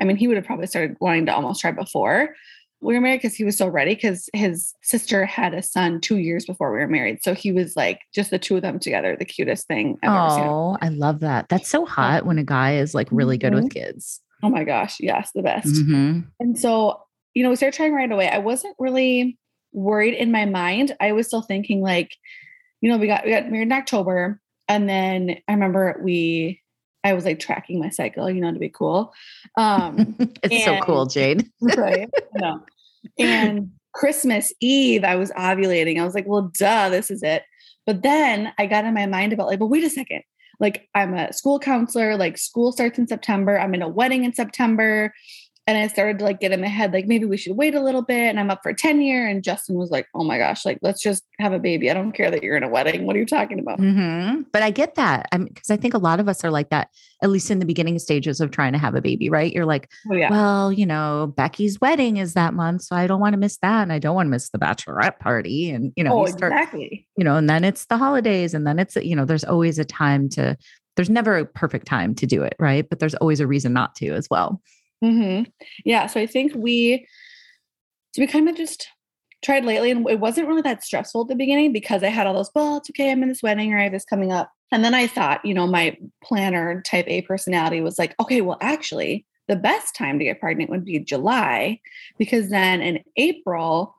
I 0.00 0.04
mean, 0.04 0.16
he 0.16 0.28
would 0.28 0.36
have 0.36 0.46
probably 0.46 0.66
started 0.66 0.96
wanting 1.00 1.26
to 1.26 1.34
almost 1.34 1.60
try 1.60 1.72
before 1.72 2.34
we 2.80 2.94
were 2.94 3.00
married 3.00 3.20
because 3.20 3.34
he 3.34 3.44
was 3.44 3.56
so 3.56 3.68
ready. 3.68 3.94
Because 3.94 4.30
his 4.32 4.74
sister 4.82 5.26
had 5.26 5.54
a 5.54 5.62
son 5.62 6.00
two 6.00 6.18
years 6.18 6.44
before 6.44 6.72
we 6.72 6.78
were 6.78 6.88
married, 6.88 7.22
so 7.22 7.34
he 7.34 7.52
was 7.52 7.76
like 7.76 8.00
just 8.14 8.30
the 8.30 8.38
two 8.38 8.56
of 8.56 8.62
them 8.62 8.78
together, 8.78 9.16
the 9.16 9.24
cutest 9.24 9.66
thing. 9.66 9.98
I've 10.02 10.10
oh, 10.10 10.78
I 10.80 10.88
love 10.88 11.20
that. 11.20 11.48
That's 11.48 11.68
so 11.68 11.84
hot 11.84 12.24
when 12.24 12.38
a 12.38 12.44
guy 12.44 12.76
is 12.76 12.94
like 12.94 13.08
really 13.10 13.38
good 13.38 13.54
with 13.54 13.64
mm-hmm. 13.64 13.90
kids. 13.90 14.20
Oh 14.42 14.50
my 14.50 14.64
gosh, 14.64 14.98
yes, 15.00 15.30
the 15.34 15.42
best. 15.42 15.66
Mm-hmm. 15.66 16.20
And 16.40 16.58
so, 16.58 17.02
you 17.34 17.42
know, 17.42 17.50
we 17.50 17.56
started 17.56 17.76
trying 17.76 17.94
right 17.94 18.10
away. 18.10 18.28
I 18.28 18.38
wasn't 18.38 18.76
really 18.78 19.38
worried 19.72 20.14
in 20.14 20.30
my 20.30 20.44
mind. 20.44 20.96
I 21.00 21.12
was 21.12 21.26
still 21.26 21.42
thinking 21.42 21.80
like, 21.80 22.14
you 22.80 22.90
know, 22.90 22.98
we 22.98 23.06
got 23.06 23.24
we 23.24 23.32
got 23.32 23.50
married 23.50 23.62
in 23.62 23.72
October, 23.72 24.40
and 24.68 24.88
then 24.88 25.38
I 25.48 25.52
remember 25.52 26.00
we 26.02 26.60
I 27.02 27.14
was 27.14 27.24
like 27.24 27.40
tracking 27.40 27.80
my 27.80 27.90
cycle, 27.90 28.30
you 28.30 28.40
know, 28.40 28.52
to 28.52 28.58
be 28.58 28.68
cool. 28.68 29.12
Um 29.56 30.14
it's 30.42 30.54
and, 30.54 30.62
so 30.62 30.80
cool, 30.82 31.06
Jade. 31.06 31.50
right. 31.76 32.08
No. 32.34 32.62
And 33.18 33.70
Christmas 33.94 34.52
Eve, 34.60 35.02
I 35.02 35.16
was 35.16 35.32
ovulating. 35.32 36.00
I 36.00 36.04
was 36.04 36.14
like, 36.14 36.26
well, 36.26 36.52
duh, 36.56 36.88
this 36.90 37.10
is 37.10 37.22
it. 37.22 37.42
But 37.86 38.02
then 38.02 38.52
I 38.58 38.66
got 38.66 38.84
in 38.84 38.94
my 38.94 39.06
mind 39.06 39.32
about 39.32 39.46
like, 39.48 39.58
but 39.58 39.66
wait 39.66 39.82
a 39.82 39.90
second 39.90 40.22
like 40.60 40.88
I'm 40.94 41.14
a 41.14 41.32
school 41.32 41.58
counselor, 41.58 42.16
like 42.16 42.38
school 42.38 42.72
starts 42.72 42.98
in 42.98 43.06
September, 43.06 43.58
I'm 43.58 43.74
in 43.74 43.82
a 43.82 43.88
wedding 43.88 44.24
in 44.24 44.32
September. 44.32 45.12
And 45.68 45.76
I 45.76 45.86
started 45.86 46.18
to 46.20 46.24
like 46.24 46.40
get 46.40 46.50
in 46.50 46.62
my 46.62 46.66
head, 46.66 46.94
like 46.94 47.06
maybe 47.06 47.26
we 47.26 47.36
should 47.36 47.54
wait 47.54 47.74
a 47.74 47.82
little 47.82 48.00
bit. 48.00 48.30
And 48.30 48.40
I'm 48.40 48.50
up 48.50 48.60
for 48.62 48.72
tenure. 48.72 49.26
And 49.26 49.44
Justin 49.44 49.76
was 49.76 49.90
like, 49.90 50.06
oh 50.14 50.24
my 50.24 50.38
gosh, 50.38 50.64
like 50.64 50.78
let's 50.80 51.02
just 51.02 51.24
have 51.40 51.52
a 51.52 51.58
baby. 51.58 51.90
I 51.90 51.94
don't 51.94 52.12
care 52.12 52.30
that 52.30 52.42
you're 52.42 52.56
in 52.56 52.62
a 52.62 52.70
wedding. 52.70 53.04
What 53.04 53.16
are 53.16 53.18
you 53.18 53.26
talking 53.26 53.58
about? 53.58 53.78
Mm-hmm. 53.78 54.44
But 54.50 54.62
I 54.62 54.70
get 54.70 54.94
that. 54.94 55.28
I'm 55.30 55.44
because 55.44 55.68
I 55.68 55.76
think 55.76 55.92
a 55.92 55.98
lot 55.98 56.20
of 56.20 56.28
us 56.28 56.42
are 56.42 56.50
like 56.50 56.70
that, 56.70 56.88
at 57.22 57.28
least 57.28 57.50
in 57.50 57.58
the 57.58 57.66
beginning 57.66 57.98
stages 57.98 58.40
of 58.40 58.50
trying 58.50 58.72
to 58.72 58.78
have 58.78 58.94
a 58.94 59.02
baby, 59.02 59.28
right? 59.28 59.52
You're 59.52 59.66
like, 59.66 59.90
Oh 60.10 60.14
yeah. 60.14 60.30
well, 60.30 60.72
you 60.72 60.86
know, 60.86 61.34
Becky's 61.36 61.78
wedding 61.82 62.16
is 62.16 62.32
that 62.32 62.54
month, 62.54 62.84
so 62.84 62.96
I 62.96 63.06
don't 63.06 63.20
want 63.20 63.34
to 63.34 63.38
miss 63.38 63.58
that, 63.58 63.82
and 63.82 63.92
I 63.92 63.98
don't 63.98 64.14
want 64.14 64.24
to 64.28 64.30
miss 64.30 64.48
the 64.48 64.58
bachelorette 64.58 65.18
party, 65.18 65.68
and 65.68 65.92
you 65.96 66.02
know, 66.02 66.20
oh, 66.20 66.26
you 66.26 66.32
start, 66.32 66.52
exactly. 66.52 67.06
you 67.18 67.24
know, 67.24 67.36
and 67.36 67.50
then 67.50 67.62
it's 67.64 67.84
the 67.84 67.98
holidays, 67.98 68.54
and 68.54 68.66
then 68.66 68.78
it's 68.78 68.96
you 68.96 69.14
know, 69.14 69.26
there's 69.26 69.44
always 69.44 69.78
a 69.78 69.84
time 69.84 70.30
to. 70.30 70.56
There's 70.96 71.10
never 71.10 71.36
a 71.36 71.46
perfect 71.46 71.86
time 71.86 72.16
to 72.16 72.26
do 72.26 72.42
it, 72.42 72.56
right? 72.58 72.88
But 72.88 72.98
there's 72.98 73.14
always 73.14 73.38
a 73.38 73.46
reason 73.46 73.72
not 73.72 73.94
to 73.96 74.08
as 74.14 74.26
well. 74.28 74.60
Hmm 75.02 75.42
Yeah. 75.84 76.06
So 76.06 76.20
I 76.20 76.26
think 76.26 76.52
we, 76.54 77.06
so 78.14 78.22
we 78.22 78.26
kind 78.26 78.48
of 78.48 78.56
just 78.56 78.88
tried 79.44 79.64
lately, 79.64 79.90
and 79.90 80.08
it 80.08 80.20
wasn't 80.20 80.48
really 80.48 80.62
that 80.62 80.82
stressful 80.82 81.22
at 81.22 81.28
the 81.28 81.36
beginning 81.36 81.72
because 81.72 82.02
I 82.02 82.08
had 82.08 82.26
all 82.26 82.34
those, 82.34 82.50
well, 82.54 82.78
it's 82.78 82.90
okay. 82.90 83.10
I'm 83.10 83.22
in 83.22 83.28
this 83.28 83.42
wedding 83.42 83.72
or 83.72 83.78
I 83.78 83.84
have 83.84 83.92
this 83.92 84.04
coming 84.04 84.32
up. 84.32 84.50
And 84.72 84.84
then 84.84 84.94
I 84.94 85.06
thought, 85.06 85.44
you 85.44 85.54
know, 85.54 85.66
my 85.66 85.96
planner 86.22 86.82
type 86.82 87.06
A 87.08 87.22
personality 87.22 87.80
was 87.80 87.98
like, 87.98 88.14
okay, 88.20 88.40
well, 88.40 88.58
actually, 88.60 89.24
the 89.46 89.56
best 89.56 89.94
time 89.94 90.18
to 90.18 90.24
get 90.24 90.40
pregnant 90.40 90.70
would 90.70 90.84
be 90.84 90.98
July 90.98 91.80
because 92.18 92.50
then 92.50 92.82
in 92.82 93.02
April, 93.16 93.94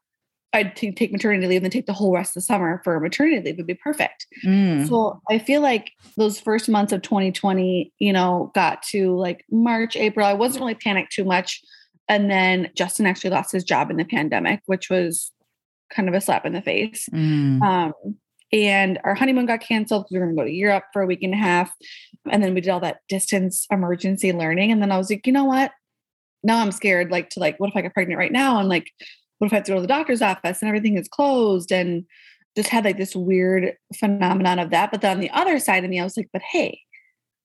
I'd 0.51 0.75
t- 0.75 0.91
take 0.91 1.11
maternity 1.11 1.45
leave 1.45 1.57
and 1.57 1.65
then 1.65 1.71
take 1.71 1.85
the 1.85 1.93
whole 1.93 2.13
rest 2.13 2.31
of 2.31 2.33
the 2.35 2.41
summer 2.41 2.81
for 2.83 2.99
maternity 2.99 3.41
leave 3.41 3.57
would 3.57 3.67
be 3.67 3.75
perfect. 3.75 4.25
Mm. 4.43 4.87
So 4.87 5.21
I 5.29 5.37
feel 5.37 5.61
like 5.61 5.91
those 6.17 6.39
first 6.39 6.67
months 6.69 6.91
of 6.91 7.03
2020, 7.03 7.93
you 7.99 8.13
know, 8.13 8.51
got 8.55 8.81
to 8.83 9.15
like 9.15 9.45
March, 9.51 9.95
April. 9.95 10.25
I 10.25 10.33
wasn't 10.33 10.61
really 10.61 10.75
panicked 10.75 11.13
too 11.13 11.23
much. 11.23 11.61
And 12.07 12.31
then 12.31 12.71
Justin 12.75 13.05
actually 13.05 13.29
lost 13.29 13.51
his 13.51 13.63
job 13.63 13.91
in 13.91 13.97
the 13.97 14.05
pandemic, 14.05 14.61
which 14.65 14.89
was 14.89 15.31
kind 15.91 16.09
of 16.09 16.15
a 16.15 16.21
slap 16.21 16.45
in 16.45 16.53
the 16.53 16.61
face. 16.61 17.07
Mm. 17.13 17.61
Um, 17.61 17.93
and 18.51 18.99
our 19.03 19.13
honeymoon 19.13 19.45
got 19.45 19.61
canceled 19.61 20.05
because 20.05 20.13
we 20.13 20.19
were 20.19 20.25
going 20.25 20.35
to 20.35 20.41
go 20.41 20.47
to 20.47 20.53
Europe 20.53 20.85
for 20.91 21.03
a 21.03 21.05
week 21.05 21.21
and 21.21 21.35
a 21.35 21.37
half. 21.37 21.71
And 22.29 22.43
then 22.43 22.55
we 22.55 22.61
did 22.61 22.71
all 22.71 22.79
that 22.79 23.01
distance 23.07 23.67
emergency 23.71 24.33
learning. 24.33 24.71
And 24.71 24.81
then 24.81 24.91
I 24.91 24.97
was 24.97 25.11
like, 25.11 25.27
you 25.27 25.33
know 25.33 25.45
what? 25.45 25.71
Now 26.41 26.59
I'm 26.59 26.71
scared, 26.71 27.11
like, 27.11 27.29
to 27.31 27.39
like, 27.39 27.59
what 27.59 27.69
if 27.69 27.75
I 27.75 27.81
get 27.81 27.93
pregnant 27.93 28.17
right 28.17 28.31
now? 28.31 28.59
And 28.59 28.69
like, 28.69 28.91
what 29.39 29.47
if 29.47 29.53
I 29.53 29.57
have 29.57 29.65
to 29.65 29.71
go 29.71 29.75
to 29.75 29.81
the 29.81 29.87
doctor's 29.87 30.21
office 30.21 30.61
and 30.61 30.69
everything 30.69 30.97
is 30.97 31.07
closed? 31.07 31.71
And 31.71 32.05
just 32.55 32.69
had 32.69 32.83
like 32.83 32.97
this 32.97 33.15
weird 33.15 33.75
phenomenon 33.95 34.59
of 34.59 34.69
that. 34.71 34.91
But 34.91 35.01
then 35.01 35.17
on 35.17 35.19
the 35.21 35.29
other 35.31 35.59
side 35.59 35.83
of 35.83 35.89
me, 35.89 35.99
I 35.99 36.03
was 36.03 36.17
like, 36.17 36.29
but 36.33 36.41
hey, 36.41 36.81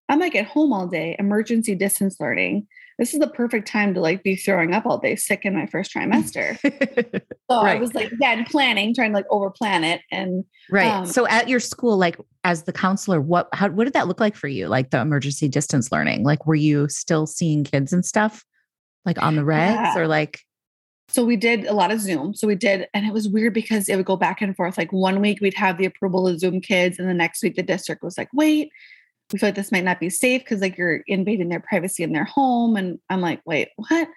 I'm 0.08 0.18
like 0.18 0.34
at 0.34 0.46
home 0.46 0.72
all 0.72 0.86
day, 0.86 1.16
emergency 1.18 1.74
distance 1.74 2.16
learning. 2.20 2.66
This 2.98 3.12
is 3.12 3.20
the 3.20 3.28
perfect 3.28 3.66
time 3.66 3.94
to 3.94 4.00
like 4.00 4.22
be 4.22 4.36
throwing 4.36 4.72
up 4.72 4.86
all 4.86 4.98
day 4.98 5.16
sick 5.16 5.44
in 5.44 5.54
my 5.54 5.66
first 5.66 5.92
trimester. 5.94 6.58
So 7.50 7.58
I 7.58 7.74
was 7.74 7.92
like, 7.92 8.10
again, 8.10 8.46
planning, 8.46 8.94
trying 8.94 9.10
to 9.10 9.14
like 9.14 9.26
over 9.30 9.50
plan 9.50 9.84
it. 9.84 10.00
And 10.10 10.44
right. 10.70 10.90
um, 10.90 11.04
so 11.04 11.28
at 11.28 11.46
your 11.46 11.60
school, 11.60 11.98
like 11.98 12.18
as 12.42 12.62
the 12.62 12.72
counselor, 12.72 13.20
what 13.20 13.50
how 13.52 13.68
what 13.68 13.84
did 13.84 13.92
that 13.92 14.08
look 14.08 14.18
like 14.18 14.34
for 14.34 14.48
you? 14.48 14.66
Like 14.66 14.90
the 14.90 14.98
emergency 14.98 15.46
distance 15.48 15.92
learning? 15.92 16.24
Like 16.24 16.46
were 16.46 16.54
you 16.54 16.88
still 16.88 17.26
seeing 17.26 17.62
kids 17.62 17.92
and 17.92 18.04
stuff? 18.04 18.42
Like 19.04 19.22
on 19.22 19.36
the 19.36 19.42
regs 19.42 19.74
Yeah. 19.74 19.98
or 19.98 20.08
like 20.08 20.40
So 21.08 21.24
we 21.24 21.36
did 21.36 21.66
a 21.66 21.74
lot 21.74 21.90
of 21.90 22.00
Zoom. 22.00 22.34
So 22.34 22.46
we 22.46 22.54
did, 22.54 22.88
and 22.94 23.06
it 23.06 23.12
was 23.12 23.28
weird 23.28 23.54
because 23.54 23.88
it 23.88 23.96
would 23.96 24.06
go 24.06 24.16
back 24.16 24.40
and 24.40 24.56
forth. 24.56 24.78
Like 24.78 24.92
one 24.92 25.20
week 25.20 25.40
we'd 25.40 25.54
have 25.54 25.78
the 25.78 25.84
approval 25.84 26.26
of 26.26 26.40
Zoom 26.40 26.60
kids, 26.60 26.98
and 26.98 27.08
the 27.08 27.14
next 27.14 27.42
week 27.42 27.56
the 27.56 27.62
district 27.62 28.02
was 28.02 28.16
like, 28.18 28.28
wait, 28.32 28.70
we 29.32 29.38
feel 29.38 29.48
like 29.48 29.54
this 29.54 29.72
might 29.72 29.84
not 29.84 30.00
be 30.00 30.10
safe 30.10 30.42
because 30.42 30.60
like 30.60 30.76
you're 30.76 31.02
invading 31.06 31.48
their 31.48 31.60
privacy 31.60 32.02
in 32.02 32.12
their 32.12 32.24
home. 32.24 32.76
And 32.76 32.98
I'm 33.10 33.20
like, 33.20 33.40
wait, 33.44 33.68
what? 33.76 34.08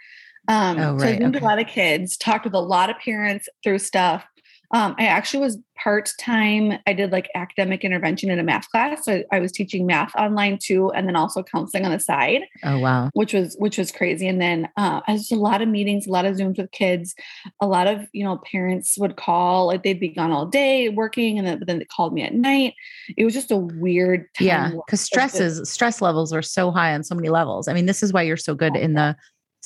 Um, 0.48 0.78
Oh, 0.80 0.98
so 0.98 1.06
I 1.06 1.10
right, 1.12 1.22
Zoomed 1.22 1.36
okay. 1.36 1.46
a 1.46 1.48
lot 1.48 1.60
of 1.60 1.68
kids, 1.68 2.18
talked 2.18 2.46
with 2.46 2.54
a 2.54 2.60
lot 2.60 2.90
of 2.90 2.98
parents 3.00 3.50
through 3.64 3.80
stuff. 3.80 4.26
Um, 4.72 4.96
I 4.98 5.06
actually 5.06 5.40
was 5.42 5.58
part 5.82 6.12
time. 6.20 6.78
I 6.86 6.94
did 6.94 7.12
like 7.12 7.30
academic 7.36 7.84
intervention 7.84 8.30
in 8.30 8.40
a 8.40 8.44
math 8.44 8.70
class. 8.70 9.06
So 9.06 9.24
I 9.32 9.40
was 9.40 9.52
teaching 9.52 9.86
math 9.86 10.14
online 10.16 10.58
too, 10.62 10.92
and 10.92 11.08
then 11.08 11.16
also 11.16 11.44
counseling 11.44 11.86
on 11.86 11.92
the 11.92 12.00
side 12.00 12.42
oh 12.64 12.80
wow. 12.80 13.10
which 13.14 13.34
was 13.34 13.56
which 13.60 13.78
was 13.78 13.92
crazy. 13.92 14.28
And 14.28 14.42
then 14.42 14.68
uh, 14.76 15.02
I 15.08 15.14
was 15.14 15.32
a 15.32 15.36
lot 15.36 15.62
of 15.62 15.70
meetings, 15.70 16.08
a 16.08 16.12
lot 16.12 16.26
of 16.26 16.36
zooms 16.36 16.58
with 16.58 16.72
kids. 16.72 17.16
A 17.62 17.68
lot 17.68 17.88
of 17.88 18.08
you 18.12 18.24
know 18.24 18.38
parents 18.52 18.98
would 18.98 19.16
call, 19.16 19.68
like 19.68 19.84
they'd 19.84 20.00
be 20.00 20.10
gone 20.10 20.32
all 20.32 20.46
day 20.46 20.90
working, 20.90 21.38
and 21.38 21.48
then 21.48 21.60
but 21.60 21.68
then 21.68 21.80
they 21.80 21.86
called 21.86 22.14
me 22.14 22.24
at 22.24 22.34
night. 22.34 22.74
It 23.16 23.24
was 23.24 23.34
just 23.34 23.52
a 23.52 23.58
weird 23.58 24.26
time. 24.38 24.48
Yeah, 24.48 24.72
because 24.86 25.02
I 25.02 25.04
stress 25.04 25.40
is 25.40 25.70
stress 25.70 26.02
levels 26.02 26.34
are 26.34 26.42
so 26.42 26.72
high 26.72 26.94
on 26.94 27.04
so 27.04 27.16
many 27.16 27.30
levels. 27.30 27.68
I 27.68 27.74
mean, 27.74 27.86
this 27.86 28.04
is 28.04 28.12
why 28.12 28.24
you're 28.24 28.38
so 28.38 28.56
good 28.56 28.74
Oh, 28.76 28.80
in 28.80 28.96
the 28.96 29.16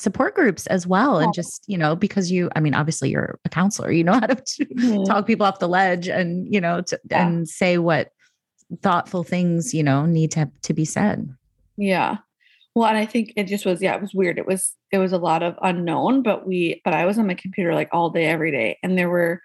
support 0.01 0.36
groups 0.36 0.67
as 0.67 0.86
well, 0.88 1.20
and 1.20 1.34
just 1.34 1.63
you 1.67 1.77
know 1.77 1.96
because 1.96 2.31
you, 2.31 2.50
I 2.55 2.60
mean, 2.60 2.74
obviously 2.74 3.10
you're 3.10 3.39
a 3.46 3.50
counselor, 3.50 3.91
you 3.91 4.03
know 4.03 4.13
how 4.13 4.27
to 4.27 4.36
Mhm. 4.75 5.05
talk 5.05 5.27
people 5.27 5.46
off 5.46 5.60
the 5.60 5.70
ledge 5.70 6.08
and 6.08 6.51
you 6.53 6.60
know 6.60 6.81
to, 6.81 7.00
Yeah. 7.10 7.27
and 7.27 7.48
say 7.48 7.77
what 7.77 8.12
thoughtful 8.81 9.24
things 9.24 9.74
you 9.74 9.84
know 9.84 10.05
need 10.05 10.31
to 10.31 10.50
to 10.63 10.74
be 10.74 10.86
said. 10.86 11.29
Yeah. 11.77 12.17
Well, 12.74 12.88
and 12.88 12.98
I 12.98 13.05
think 13.05 13.34
it 13.36 13.46
just 13.48 13.65
was, 13.65 13.81
yeah, 13.81 13.96
it 13.96 14.01
was 14.01 14.13
weird. 14.13 14.38
It 14.38 14.46
was, 14.48 14.74
it 14.93 14.98
was 14.98 15.12
a 15.12 15.17
lot 15.17 15.43
of 15.43 15.55
unknown, 15.62 16.24
but 16.24 16.48
we, 16.48 16.81
but 16.86 16.93
I 16.93 17.05
was 17.05 17.17
on 17.17 17.27
my 17.27 17.34
computer 17.34 17.74
like 17.75 17.89
all 17.91 18.10
day, 18.10 18.24
every 18.27 18.50
day. 18.50 18.77
And 18.81 18.98
there 18.98 19.10
were 19.10 19.41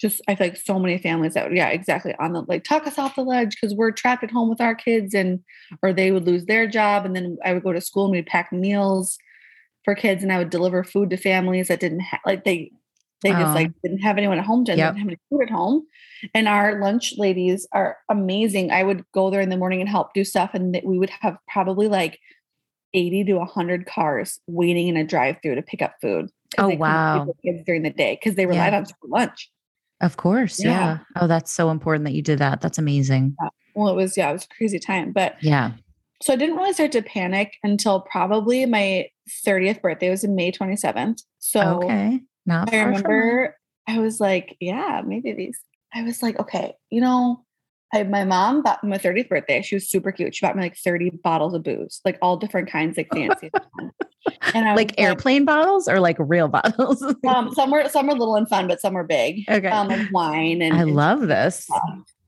just, 0.00 0.22
I 0.28 0.34
feel 0.34 0.46
like 0.46 0.56
so 0.56 0.78
many 0.78 0.96
families 0.96 1.34
that 1.34 1.52
yeah, 1.54 1.68
exactly 1.68 2.14
on 2.18 2.32
the, 2.32 2.40
like 2.48 2.64
talk 2.64 2.86
us 2.86 2.98
off 2.98 3.16
the 3.16 3.22
ledge 3.22 3.50
because 3.50 3.74
we're 3.76 3.90
trapped 3.90 4.24
at 4.24 4.30
home 4.30 4.48
with 4.48 4.62
our 4.62 4.74
kids 4.74 5.12
and, 5.12 5.40
or 5.82 5.92
they 5.92 6.10
would 6.10 6.24
lose 6.24 6.46
their 6.46 6.66
job. 6.66 7.04
And 7.04 7.14
then 7.14 7.36
I 7.44 7.52
would 7.52 7.64
go 7.64 7.74
to 7.74 7.82
school 7.82 8.04
and 8.06 8.12
we'd 8.12 8.24
pack 8.26 8.50
meals 8.50 9.18
for 9.84 9.94
kids 9.94 10.22
and 10.22 10.32
I 10.32 10.38
would 10.38 10.50
deliver 10.50 10.82
food 10.84 11.10
to 11.10 11.16
families 11.16 11.68
that 11.68 11.80
didn't 11.80 12.00
have, 12.00 12.20
like 12.24 12.44
they, 12.44 12.72
they 13.22 13.32
just 13.32 13.54
like 13.54 13.70
didn't 13.82 14.00
have 14.00 14.18
anyone 14.18 14.38
at 14.38 14.44
home 14.44 14.64
Yep. 14.66 14.76
didn't 14.76 14.96
have 14.98 15.08
any 15.08 15.18
food 15.30 15.42
at 15.42 15.50
home. 15.50 15.86
And 16.34 16.46
our 16.48 16.80
lunch 16.80 17.14
ladies 17.16 17.66
are 17.72 17.96
amazing. 18.10 18.70
I 18.70 18.82
would 18.82 19.04
go 19.12 19.30
there 19.30 19.40
in 19.40 19.48
the 19.50 19.56
morning 19.56 19.80
and 19.80 19.88
help 19.88 20.12
do 20.14 20.24
stuff, 20.24 20.50
and 20.54 20.74
that 20.74 20.84
we 20.84 20.98
would 20.98 21.10
have 21.20 21.36
probably 21.48 21.88
like 21.88 22.18
80 22.92 23.24
to 23.24 23.34
100 23.34 23.86
cars 23.86 24.40
waiting 24.46 24.88
in 24.88 24.96
a 24.96 25.04
drive 25.04 25.36
through 25.42 25.54
to 25.56 25.62
pick 25.62 25.82
up 25.82 25.94
food. 26.00 26.30
Oh, 26.58 26.68
they 26.68 26.76
couldn't 26.76 26.78
feed 26.78 26.80
wow. 26.80 27.34
Kids 27.44 27.62
during 27.66 27.82
the 27.82 27.90
day 27.90 28.18
because 28.20 28.36
they 28.36 28.46
relied 28.46 28.72
Yeah. 28.72 28.80
on 28.80 28.86
lunch. 29.10 29.50
Of 30.00 30.16
course, 30.16 30.62
yeah. 30.62 30.70
Yeah. 30.70 30.98
Oh, 31.16 31.26
that's 31.26 31.50
so 31.50 31.70
important 31.70 32.04
that 32.04 32.12
you 32.12 32.22
did 32.22 32.38
that. 32.40 32.60
That's 32.60 32.78
amazing. 32.78 33.36
Well, 33.74 33.88
it 33.88 33.96
was, 33.96 34.16
yeah, 34.16 34.30
it 34.30 34.34
was 34.34 34.44
a 34.44 34.54
crazy 34.54 34.78
time. 34.78 35.12
But 35.12 35.36
Yeah. 35.42 35.72
so 36.22 36.32
I 36.32 36.36
didn't 36.36 36.56
really 36.56 36.72
start 36.74 36.92
to 36.92 37.02
panic 37.02 37.54
until 37.62 38.00
probably 38.00 38.66
my 38.66 39.06
30th 39.46 39.80
birthday 39.80 40.10
was 40.10 40.24
in 40.24 40.34
May 40.34 40.52
27th. 40.52 41.22
So 41.38 41.82
okay. 41.84 42.20
Not 42.46 42.68
I 42.68 42.70
far 42.70 42.92
from 42.94 43.02
now. 43.02 43.08
remember 43.08 43.56
I 43.86 43.98
was 43.98 44.20
like, 44.20 44.56
yeah, 44.60 45.02
maybe 45.04 45.32
these. 45.32 45.58
I 45.92 46.02
was 46.02 46.22
like, 46.22 46.38
okay, 46.40 46.74
you 46.90 47.00
know, 47.00 47.43
my 48.02 48.24
mom 48.24 48.62
bought 48.62 48.82
me 48.82 48.90
my 48.90 48.98
30th 48.98 49.28
birthday. 49.28 49.62
She 49.62 49.76
was 49.76 49.88
super 49.88 50.10
cute. 50.10 50.34
She 50.34 50.44
bought 50.44 50.56
me 50.56 50.62
like 50.62 50.76
30 50.76 51.10
bottles 51.22 51.54
of 51.54 51.62
booze, 51.62 52.00
like 52.04 52.18
all 52.20 52.36
different 52.36 52.70
kinds, 52.70 52.96
like 52.96 53.08
fancy. 53.12 53.50
and 54.54 54.68
I 54.68 54.74
like 54.74 54.94
airplane 54.98 55.44
bottles 55.44 55.86
or 55.86 56.00
like 56.00 56.16
real 56.18 56.48
bottles. 56.48 57.02
um, 57.28 57.52
some 57.54 57.70
were 57.70 57.88
some 57.88 58.06
were 58.06 58.14
little 58.14 58.36
and 58.36 58.48
fun, 58.48 58.66
but 58.66 58.80
some 58.80 58.94
were 58.94 59.04
big. 59.04 59.44
okay. 59.48 59.68
Um, 59.68 59.88
like 59.88 60.12
wine 60.12 60.62
and 60.62 60.74
I 60.74 60.82
and 60.82 60.94
love 60.94 61.20
this. 61.22 61.68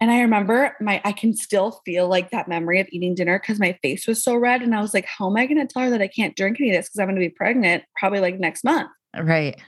And 0.01 0.11
I 0.11 0.21
remember 0.21 0.77
my, 0.81 1.01
I 1.05 1.13
can 1.13 1.35
still 1.35 1.81
feel 1.87 2.07
like 2.07 2.31
that 2.31 2.49
memory 2.49 2.81
of 2.81 2.87
eating 2.91 3.15
dinner 3.15 3.39
because 3.39 3.59
my 3.59 3.79
face 3.83 4.07
was 4.07 4.23
so 4.23 4.37
red. 4.37 4.61
And 4.61 4.75
I 4.75 4.83
was 4.83 4.93
like, 4.93 5.07
how 5.07 5.31
am 5.31 5.37
I 5.37 5.47
going 5.47 5.59
to 5.59 5.67
tell 5.67 5.83
her 5.83 5.91
that 5.91 6.03
I 6.03 6.09
can't 6.09 6.37
drink 6.37 6.61
any 6.61 6.71
of 6.71 6.77
this 6.77 6.89
because 6.89 7.01
I'm 7.01 7.07
going 7.07 7.17
to 7.17 7.21
be 7.21 7.31
pregnant 7.31 7.85
probably 7.99 8.21
like 8.21 8.39
next 8.39 8.63
month? 8.63 8.91
Right. 9.19 9.59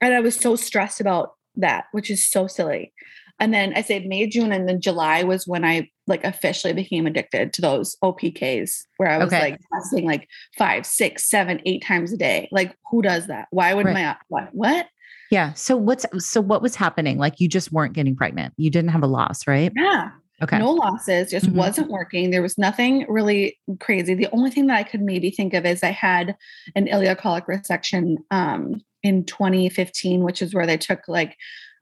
And 0.00 0.14
I 0.14 0.20
was 0.20 0.34
so 0.34 0.56
stressed 0.56 1.00
about 1.00 1.34
that, 1.56 1.84
which 1.92 2.10
is 2.10 2.28
so 2.28 2.48
silly. 2.48 2.92
And 3.42 3.52
then 3.52 3.72
I 3.74 3.82
said 3.82 4.06
May, 4.06 4.28
June, 4.28 4.52
and 4.52 4.68
then 4.68 4.80
July 4.80 5.24
was 5.24 5.48
when 5.48 5.64
I 5.64 5.90
like 6.06 6.22
officially 6.22 6.72
became 6.72 7.08
addicted 7.08 7.52
to 7.54 7.60
those 7.60 7.96
OPKs 8.04 8.84
where 8.98 9.10
I 9.10 9.18
was 9.18 9.32
Okay. 9.32 9.40
like 9.40 9.60
testing 9.74 10.04
like 10.06 10.28
five, 10.56 10.86
six, 10.86 11.28
seven, 11.28 11.60
eight 11.66 11.82
times 11.84 12.12
a 12.12 12.16
day. 12.16 12.48
Like, 12.52 12.76
who 12.88 13.02
does 13.02 13.26
that? 13.26 13.48
Why 13.50 13.74
would 13.74 13.86
Right. 13.86 13.94
my 13.94 14.16
what? 14.28 14.50
What? 14.54 14.86
Yeah. 15.32 15.54
So 15.54 15.76
what's 15.76 16.06
so 16.24 16.40
what 16.40 16.62
was 16.62 16.76
happening? 16.76 17.18
Like 17.18 17.40
you 17.40 17.48
just 17.48 17.72
weren't 17.72 17.94
getting 17.94 18.14
pregnant. 18.14 18.54
You 18.58 18.70
didn't 18.70 18.90
have 18.90 19.02
a 19.02 19.08
loss, 19.08 19.44
right? 19.48 19.72
Yeah. 19.74 20.10
Okay. 20.40 20.58
No 20.58 20.70
losses, 20.70 21.30
just 21.32 21.46
Mhm. 21.46 21.54
wasn't 21.54 21.90
working. 21.90 22.30
There 22.30 22.42
was 22.42 22.56
nothing 22.58 23.06
really 23.08 23.58
crazy. 23.80 24.14
The 24.14 24.28
only 24.32 24.50
thing 24.52 24.68
that 24.68 24.76
I 24.76 24.84
could 24.84 25.02
maybe 25.02 25.30
think 25.30 25.52
of 25.54 25.66
is 25.66 25.82
I 25.82 25.90
had 25.90 26.36
an 26.76 26.86
ileocolic 26.86 27.46
resection 27.46 28.18
um, 28.30 28.82
in 29.02 29.24
2015, 29.24 30.22
which 30.22 30.42
is 30.42 30.54
where 30.54 30.66
they 30.66 30.76
took 30.76 31.08
like 31.08 31.36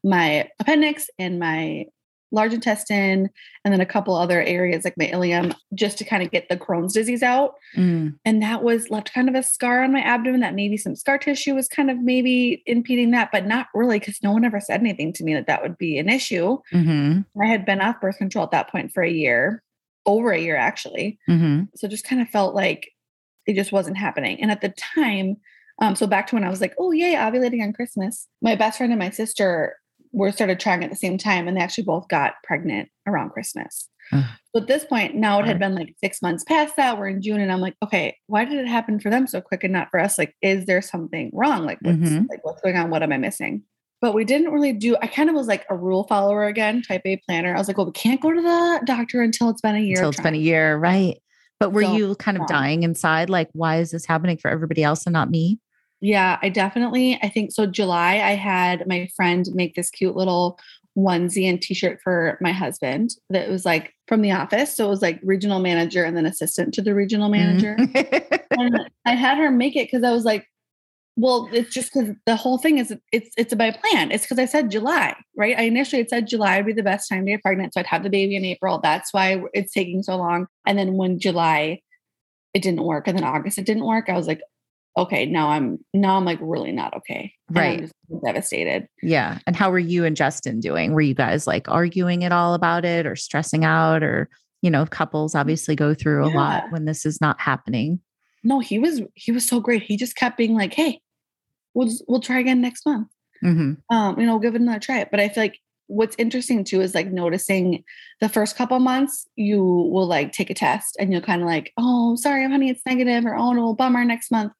my 0.05 0.49
appendix 0.59 1.09
and 1.19 1.39
my 1.39 1.87
large 2.33 2.53
intestine 2.53 3.29
and 3.65 3.75
then 3.75 3.81
a 3.81 3.87
couple 3.87 4.15
other 4.15 4.41
areas 4.41 4.85
like 4.85 4.97
my 4.97 5.07
ileum 5.09 5.53
just 5.75 5.99
to 5.99 6.05
kind 6.05 6.23
of 6.23 6.31
get 6.31 6.49
the 6.49 6.57
Crohn's 6.57 6.93
disease 6.95 7.25
out. 7.25 7.55
Mm, 7.77 8.17
And 8.25 8.41
that 8.41 8.63
was 8.63 8.89
left 8.89 9.13
kind 9.13 9.29
of 9.29 9.35
a 9.35 9.43
scar 9.43 9.83
on 9.83 9.93
my 9.93 10.01
abdomen 10.01 10.41
that 10.41 10.55
maybe 10.55 10.77
some 10.77 10.95
scar 10.95 11.19
tissue 11.19 11.57
was 11.57 11.67
kind 11.67 11.91
of 11.91 11.99
maybe 11.99 12.63
impeding 12.67 13.11
that, 13.11 13.31
but 13.33 13.47
not 13.47 13.67
really 13.75 13.99
because 13.99 14.23
no 14.23 14.31
one 14.31 14.45
ever 14.45 14.61
said 14.61 14.79
anything 14.81 15.13
to 15.15 15.25
me 15.25 15.35
that 15.35 15.49
that 15.49 15.61
would 15.61 15.77
be 15.77 15.99
an 15.99 16.09
issue. 16.09 16.59
mhm, 16.73 17.25
I 17.43 17.47
had 17.47 17.65
been 17.67 17.81
off 17.81 18.01
birth 18.01 18.19
control 18.19 18.45
at 18.45 18.53
that 18.53 18.71
point 18.71 18.93
for 18.93 19.03
a 19.03 19.11
year, 19.11 19.65
over 20.07 20.31
a 20.31 20.39
year 20.41 20.57
actually. 20.57 21.19
mhm. 21.29 21.67
So 21.75 21.89
just 21.89 22.05
kind 22.05 22.23
of 22.23 22.29
felt 22.29 22.55
like 22.55 22.93
it 23.47 23.55
just 23.55 23.73
wasn't 23.73 23.97
happening. 23.99 24.41
And 24.41 24.51
at 24.53 24.61
the 24.61 24.69
time, 24.95 25.37
Um, 25.83 25.97
so 25.97 26.07
back 26.07 26.27
to 26.27 26.35
when 26.37 26.45
I 26.45 26.51
was 26.51 26.61
like, 26.61 26.75
oh 26.79 26.93
yay, 26.93 27.15
ovulating 27.15 27.63
on 27.63 27.73
Christmas. 27.73 28.29
My 28.43 28.55
best 28.55 28.77
friend 28.77 28.93
and 28.93 28.99
my 29.01 29.09
sister 29.11 29.77
were 30.13 30.33
started 30.33 30.59
trying 30.61 30.83
at 30.85 30.91
the 30.91 30.97
same 30.97 31.19
time, 31.19 31.47
and 31.49 31.57
they 31.57 31.61
actually 31.61 31.85
both 31.85 32.09
got 32.09 32.35
pregnant 32.45 32.89
around 33.07 33.31
Christmas. 33.31 33.89
So 34.13 34.61
at 34.63 34.67
this 34.67 34.85
point, 34.85 35.15
now 35.15 35.39
it 35.39 35.47
had 35.47 35.61
been 35.61 35.77
like 35.77 35.95
six 36.03 36.21
months 36.21 36.43
past 36.43 36.75
that. 36.75 36.99
We're 36.99 37.07
in 37.07 37.23
June, 37.23 37.41
and 37.41 37.53
I'm 37.53 37.61
like, 37.61 37.77
okay, 37.85 38.17
why 38.27 38.45
did 38.45 38.59
it 38.59 38.67
happen 38.67 38.99
for 38.99 39.09
them 39.09 39.29
so 39.29 39.41
quick 39.41 39.63
and 39.63 39.73
not 39.73 39.89
for 39.89 40.01
us? 40.01 40.19
Like, 40.19 40.35
is 40.43 40.67
there 40.67 40.83
something 40.83 41.31
wrong? 41.33 41.65
Like, 41.65 41.79
what's 41.83 41.97
Mhm. 41.99 42.29
like 42.29 42.45
what's 42.45 42.61
going 42.61 42.77
on? 42.77 42.91
What 42.91 43.05
am 43.05 43.13
I 43.13 43.19
missing? 43.19 43.63
But 44.01 44.15
we 44.15 44.25
didn't 44.25 44.51
really 44.53 44.73
do. 44.73 44.97
I 45.01 45.07
kind 45.07 45.29
of 45.29 45.37
was 45.37 45.47
like 45.47 45.65
a 45.71 45.77
rule 45.77 46.05
follower 46.09 46.47
again, 46.47 46.83
type 46.83 47.03
A 47.05 47.19
planner. 47.19 47.55
I 47.55 47.59
was 47.59 47.69
like, 47.69 47.77
well, 47.77 47.87
we 47.87 47.93
can't 47.93 48.21
go 48.21 48.33
to 48.33 48.43
the 48.43 48.81
doctor 48.85 49.23
until 49.23 49.49
it's 49.51 49.61
been 49.61 49.77
a 49.77 49.79
year. 49.79 49.99
Until 49.99 50.09
it's 50.11 50.21
been 50.21 50.35
a 50.35 50.39
year, 50.39 50.77
right? 50.77 51.17
But 51.61 51.71
were 51.73 51.83
So, 51.83 51.95
you 51.95 52.15
kind 52.17 52.37
of 52.37 52.49
dying 52.49 52.83
inside? 52.83 53.31
Like, 53.31 53.51
why 53.53 53.77
is 53.77 53.93
this 53.93 54.07
happening 54.07 54.39
for 54.39 54.51
everybody 54.51 54.83
else 54.83 55.07
and 55.07 55.13
not 55.13 55.31
me? 55.31 55.61
Yeah, 56.01 56.39
I 56.43 56.49
definitely. 56.49 57.19
I 57.23 57.29
think 57.29 57.53
so. 57.53 57.67
July, 57.67 58.15
I 58.21 58.35
had 58.35 58.87
my 58.87 59.09
friend 59.15 59.47
make 59.55 59.75
this 59.75 59.91
cute 59.91 60.17
little 60.17 60.59
onesie 60.99 61.49
and 61.49 61.63
t-shirt 61.63 62.01
for 62.03 62.37
my 62.41 62.53
husband 62.53 63.11
that 63.31 63.49
was 63.49 63.65
like 63.65 63.95
from 64.09 64.23
the 64.23 64.33
office. 64.33 64.75
So 64.77 64.87
it 64.87 64.91
was 64.91 65.03
like 65.03 65.21
regional 65.23 65.61
manager 65.61 66.05
and 66.05 66.17
then 66.17 66.27
assistant 66.27 66.75
to 66.75 66.83
the 66.83 66.95
regional 66.95 67.29
manager. 67.29 67.77
Mhm. 67.79 68.41
and 68.59 68.91
I 69.07 69.13
had 69.15 69.39
her 69.39 69.51
make 69.51 69.77
it 69.77 69.87
because 69.87 70.03
I 70.03 70.11
was 70.13 70.25
like, 70.25 70.47
well, 71.17 71.49
it's 71.53 71.73
just 71.73 71.93
because 71.93 72.15
the 72.25 72.37
whole 72.37 72.57
thing 72.59 72.79
is 72.79 72.95
it's 73.13 73.31
it's 73.37 73.55
by 73.55 73.71
plan. 73.71 74.11
It's 74.11 74.25
because 74.25 74.39
I 74.39 74.47
said 74.47 74.71
July, 74.71 75.15
right? 75.37 75.57
I 75.59 75.63
initially 75.63 76.01
had 76.01 76.09
said 76.09 76.27
July 76.29 76.57
would 76.57 76.67
be 76.67 76.73
the 76.73 76.83
best 76.83 77.09
time 77.09 77.27
to 77.27 77.33
get 77.33 77.43
pregnant. 77.43 77.75
So 77.75 77.81
I'd 77.81 77.87
have 77.87 78.03
the 78.03 78.11
baby 78.11 78.37
in 78.37 78.45
April. 78.45 78.81
That's 78.83 79.13
why 79.13 79.43
it's 79.53 79.73
taking 79.73 80.03
so 80.03 80.17
long. 80.17 80.47
And 80.67 80.79
then 80.79 80.95
when 80.95 81.19
July 81.21 81.81
it 82.55 82.63
didn't 82.63 82.83
work, 82.85 83.07
and 83.07 83.17
then 83.17 83.25
August 83.25 83.59
it 83.59 83.67
didn't 83.67 83.85
work, 83.85 84.09
I 84.09 84.17
was 84.17 84.27
like, 84.27 84.41
okay, 84.97 85.27
now 85.27 85.49
I'm 85.51 85.79
now 85.95 86.17
I'm 86.17 86.25
like 86.25 86.39
really 86.41 86.73
not 86.73 86.95
okay. 86.97 87.33
Right. 87.51 87.81
just 87.81 87.95
devastated. 88.25 88.87
yeah. 89.03 89.39
And 89.47 89.57
how 89.57 89.71
were 89.71 89.79
you 89.79 90.05
and 90.05 90.17
Justin 90.17 90.61
doing? 90.61 90.93
Were 90.93 91.01
you 91.01 91.15
guys 91.15 91.47
like 91.47 91.69
arguing 91.69 92.25
at 92.25 92.33
all 92.33 92.55
about 92.55 92.85
it 92.85 93.07
or 93.07 93.17
stressing 93.17 93.65
out? 93.65 94.03
Or, 94.03 94.29
you 94.63 94.71
know, 94.71 94.87
couples 94.87 95.35
obviously 95.35 95.75
go 95.77 95.95
through 95.95 96.25
a 96.25 96.31
lot 96.31 96.65
when 96.71 96.85
this 96.85 97.07
is 97.07 97.21
not 97.21 97.41
happening. 97.41 98.01
No, 98.43 98.61
he 98.61 98.79
was 98.79 99.03
he 99.15 99.33
was 99.33 99.47
so 99.47 99.61
great. 99.61 99.83
He 99.83 99.97
just 99.97 100.17
kept 100.17 100.37
being 100.37 100.55
like, 100.55 100.75
hey, 100.75 101.01
we'll 101.75 101.89
just, 101.89 102.05
we'll 102.09 102.21
try 102.21 102.39
again 102.39 102.61
next 102.61 102.87
month. 102.87 103.09
hmm 103.41 103.75
um, 103.91 104.19
you 104.19 104.27
know, 104.27 104.39
give 104.39 104.55
it 104.55 104.61
another 104.61 104.81
try. 104.81 105.07
But 105.11 105.21
I 105.21 105.29
feel 105.29 105.45
like 105.45 105.59
what's 105.91 106.15
interesting 106.19 106.63
too 106.65 106.81
is 106.81 106.95
like 106.95 107.11
noticing 107.11 107.83
the 108.21 108.29
first 108.29 108.57
couple 108.57 108.79
months, 108.79 109.27
you 109.37 109.61
will 109.63 110.07
like 110.07 110.33
take 110.33 110.49
a 110.51 110.55
test 110.55 110.97
and 111.01 111.13
you'll 111.13 111.21
kind 111.21 111.43
of 111.43 111.49
like, 111.49 111.73
oh, 111.77 112.15
sorry, 112.17 112.49
honey, 112.49 112.71
it's 112.71 112.87
negative, 112.87 113.27
or 113.27 113.35
oh 113.35 113.53
no, 113.53 113.75
bummer 113.75 114.05
next 114.05 114.31
month. 114.31 114.53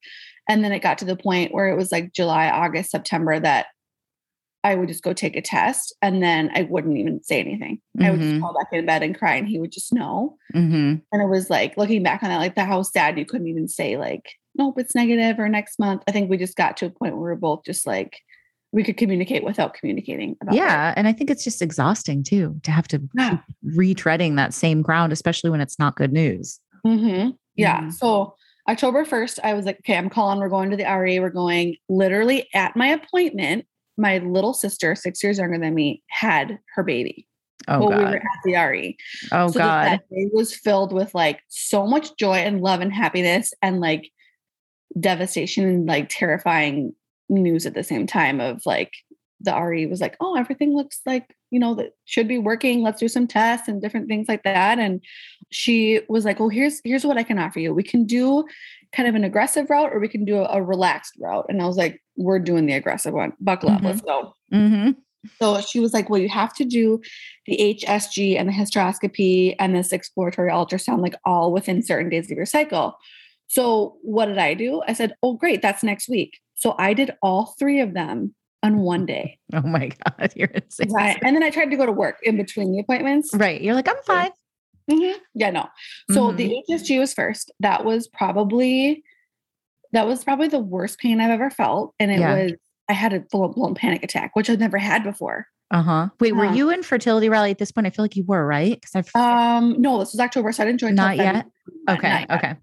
And 0.49 0.63
then 0.63 0.71
it 0.73 0.79
got 0.79 0.97
to 0.99 1.05
the 1.05 1.15
point 1.15 1.53
where 1.53 1.69
it 1.69 1.77
was 1.77 1.91
like 1.91 2.13
July, 2.13 2.49
August, 2.49 2.91
September 2.91 3.39
that 3.39 3.67
I 4.63 4.75
would 4.75 4.89
just 4.89 5.03
go 5.03 5.13
take 5.13 5.35
a 5.35 5.41
test 5.41 5.95
and 6.01 6.21
then 6.21 6.51
I 6.53 6.63
wouldn't 6.63 6.97
even 6.97 7.23
say 7.23 7.39
anything. 7.39 7.81
I 7.99 8.11
would 8.11 8.19
just 8.19 8.33
Mhm. 8.33 8.41
fall 8.41 8.53
back 8.53 8.67
in 8.73 8.85
bed 8.85 9.01
and 9.01 9.17
cry 9.17 9.35
and 9.35 9.47
he 9.47 9.57
would 9.57 9.71
just 9.71 9.93
know. 9.93 10.37
hmm 10.53 10.95
And 11.11 11.21
it 11.21 11.29
was 11.29 11.49
like 11.49 11.77
looking 11.77 12.03
back 12.03 12.21
on 12.21 12.29
that, 12.29 12.37
like 12.37 12.55
the 12.55 12.65
how 12.65 12.83
sad 12.83 13.17
you 13.17 13.25
couldn't 13.25 13.47
even 13.47 13.67
say 13.67 13.97
like, 13.97 14.33
nope, 14.55 14.77
it's 14.77 14.93
negative 14.93 15.39
or 15.39 15.47
next 15.49 15.79
month. 15.79 16.03
I 16.07 16.11
think 16.11 16.29
we 16.29 16.37
just 16.37 16.57
got 16.57 16.77
to 16.77 16.87
a 16.87 16.89
point 16.89 17.15
where 17.15 17.23
we 17.23 17.31
are 17.31 17.35
both 17.35 17.63
just 17.65 17.87
like 17.87 18.19
we 18.73 18.83
could 18.83 18.95
communicate 18.97 19.43
without 19.43 19.73
communicating 19.73 20.35
about 20.41 20.53
it. 20.55 20.57
Yeah. 20.57 20.93
And 20.95 21.07
I 21.07 21.13
think 21.13 21.29
it's 21.29 21.43
just 21.43 21.61
exhausting 21.61 22.23
too 22.23 22.59
to 22.63 22.71
have 22.71 22.87
to 22.89 23.01
Yeah. 23.17 23.37
keep 23.37 23.75
retreading 23.77 24.37
that 24.37 24.53
same 24.53 24.81
ground, 24.81 25.11
especially 25.11 25.49
when 25.49 25.59
it's 25.61 25.77
not 25.77 25.95
good 25.95 26.13
news. 26.13 26.59
hmm 26.85 27.29
Yeah. 27.55 27.81
Mhm. 27.81 27.93
So 27.93 28.35
October 28.69 29.03
1st, 29.03 29.39
I 29.43 29.53
was 29.53 29.65
like, 29.65 29.79
okay, 29.79 29.97
I'm 29.97 30.09
calling. 30.09 30.39
We're 30.39 30.47
going 30.49 30.69
to 30.69 30.77
the 30.77 30.85
RE. 30.85 31.19
We're 31.19 31.29
going 31.31 31.75
literally 31.89 32.47
at 32.53 32.75
my 32.75 32.87
appointment. 32.87 33.65
My 33.97 34.19
little 34.19 34.53
sister, 34.53 34.95
six 34.95 35.21
years 35.23 35.37
younger 35.37 35.57
than 35.59 35.73
me, 35.75 36.01
had 36.07 36.57
her 36.75 36.83
baby. 36.83 37.27
Oh, 37.67 37.79
while 37.81 37.89
God. 37.89 37.97
we 37.99 38.03
were 38.05 38.15
at 38.15 38.21
the 38.45 38.55
RE. 38.55 38.97
oh, 39.33 39.47
so 39.51 39.59
God. 39.59 39.85
that 39.85 40.09
day 40.09 40.29
was 40.33 40.55
filled 40.55 40.93
with 40.93 41.13
like 41.13 41.41
so 41.49 41.85
much 41.85 42.15
joy 42.17 42.35
and 42.37 42.61
love 42.61 42.79
and 42.81 42.91
happiness 42.93 43.53
and 43.61 43.79
like 43.81 44.09
devastation 44.99 45.65
and 45.67 45.85
like 45.85 46.07
terrifying 46.09 46.93
news 47.31 47.65
at 47.65 47.73
the 47.73 47.83
same 47.83 48.05
time 48.05 48.39
of 48.39 48.61
like 48.65 48.91
the 49.43 49.59
RE 49.59 49.87
was 49.87 50.01
like, 50.01 50.15
oh, 50.19 50.35
everything 50.35 50.75
looks 50.75 51.01
like, 51.05 51.35
you 51.49 51.59
know, 51.59 51.73
that 51.73 51.93
should 52.05 52.27
be 52.27 52.37
working. 52.37 52.83
Let's 52.83 52.99
do 52.99 53.07
some 53.07 53.25
tests 53.25 53.67
and 53.67 53.81
different 53.81 54.07
things 54.07 54.27
like 54.27 54.43
that. 54.43 54.77
And 54.77 55.03
she 55.49 56.01
was 56.07 56.25
like, 56.25 56.39
oh, 56.39 56.49
here's 56.49 56.79
here's 56.83 57.05
what 57.05 57.17
I 57.17 57.23
can 57.23 57.39
offer 57.39 57.59
you. 57.59 57.73
We 57.73 57.81
can 57.83 58.05
do 58.05 58.45
kind 58.93 59.09
of 59.09 59.15
an 59.15 59.23
aggressive 59.23 59.69
route 59.69 59.91
or 59.93 59.99
we 59.99 60.07
can 60.07 60.25
do 60.25 60.37
a, 60.37 60.45
a 60.57 60.61
relaxed 60.61 61.13
route. 61.19 61.45
And 61.49 61.61
I 61.61 61.65
was 61.65 61.77
like, 61.77 62.01
we're 62.17 62.39
doing 62.39 62.67
the 62.67 62.73
aggressive 62.73 63.13
one. 63.13 63.33
Buckle 63.39 63.69
up, 63.71 63.81
Mhm. 63.81 63.85
let's 63.85 64.01
go. 64.01 64.35
hmm 64.51 64.91
So 65.39 65.59
she 65.61 65.79
was 65.79 65.93
like, 65.93 66.09
Well, 66.09 66.21
you 66.21 66.29
have 66.29 66.53
to 66.55 66.65
do 66.65 67.01
the 67.47 67.57
HSG 67.57 68.37
and 68.37 68.47
the 68.47 68.53
hysteroscopy 68.53 69.55
and 69.59 69.75
this 69.75 69.91
exploratory 69.91 70.51
ultrasound, 70.51 71.01
like 71.01 71.15
all 71.25 71.51
within 71.51 71.81
certain 71.81 72.09
days 72.09 72.29
of 72.29 72.37
your 72.37 72.45
cycle. 72.45 72.95
So 73.51 73.97
what 74.01 74.27
did 74.27 74.37
I 74.37 74.53
do? 74.53 74.81
I 74.87 74.93
said, 74.93 75.13
Oh, 75.21 75.33
great, 75.33 75.61
that's 75.61 75.83
next 75.83 76.07
week. 76.07 76.39
So 76.55 76.73
I 76.79 76.93
did 76.93 77.11
all 77.21 77.53
three 77.59 77.81
of 77.81 77.93
them 77.93 78.33
on 78.63 78.77
one 78.77 79.05
day. 79.05 79.39
Oh, 79.53 79.61
my 79.61 79.89
God. 79.89 80.31
You're 80.37 80.47
insane. 80.47 80.89
Right. 80.93 81.19
And 81.21 81.35
then 81.35 81.43
I 81.43 81.49
tried 81.49 81.65
to 81.71 81.75
go 81.75 81.85
to 81.85 81.91
work 81.91 82.15
in 82.23 82.37
between 82.37 82.71
the 82.71 82.79
appointments. 82.79 83.31
Right. 83.33 83.59
You're 83.59 83.73
like, 83.75 83.89
I'm 83.89 84.01
fine. 84.05 84.31
Mhm. 84.89 85.15
Yeah, 85.35 85.49
no. 85.49 85.67
So 86.11 86.31
the 86.31 86.63
HSG 86.69 86.97
was 86.97 87.13
first. 87.13 87.51
That 87.59 87.83
was 87.83 88.07
probably 88.07 89.03
that 89.91 90.07
was 90.07 90.23
probably 90.23 90.47
the 90.47 90.59
worst 90.59 90.99
pain 90.99 91.19
I've 91.19 91.31
ever 91.31 91.49
felt. 91.49 91.93
And 91.99 92.09
it 92.09 92.19
Yeah. 92.19 92.33
was 92.33 92.53
I 92.87 92.93
had 92.93 93.11
a 93.11 93.23
full 93.29 93.45
blown 93.49 93.75
panic 93.75 94.01
attack, 94.03 94.33
which 94.37 94.49
I'd 94.49 94.59
never 94.61 94.77
had 94.77 95.03
before. 95.03 95.47
Uh 95.69 95.81
huh. 95.81 96.09
Wait, 96.21 96.31
were 96.33 96.45
Yeah. 96.45 96.53
you 96.53 96.69
in 96.69 96.83
fertility 96.83 97.27
rally 97.27 97.51
at 97.51 97.57
this 97.57 97.71
point? 97.73 97.87
I 97.87 97.89
feel 97.89 98.05
like 98.05 98.15
you 98.15 98.23
were, 98.25 98.45
right? 98.45 98.79
Because 98.79 98.95
I've 98.95 99.21
Um, 99.21 99.75
no, 99.81 99.99
this 99.99 100.13
was 100.13 100.19
October, 100.21 100.53
so 100.53 100.63
I 100.63 100.65
didn't 100.67 100.79
join. 100.79 100.95
Not 100.95 101.17
yet? 101.17 101.45
Okay, 101.89 102.09
not 102.09 102.31
okay. 102.31 102.55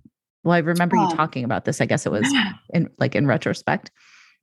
Well, 0.44 0.54
I 0.54 0.58
remember 0.58 0.96
you 0.96 1.02
Um, 1.02 1.16
talking 1.16 1.44
about 1.44 1.64
this. 1.64 1.80
I 1.80 1.86
guess 1.86 2.06
it 2.06 2.12
was 2.12 2.28
in 2.72 2.88
like 2.98 3.14
in 3.14 3.26
retrospect. 3.26 3.90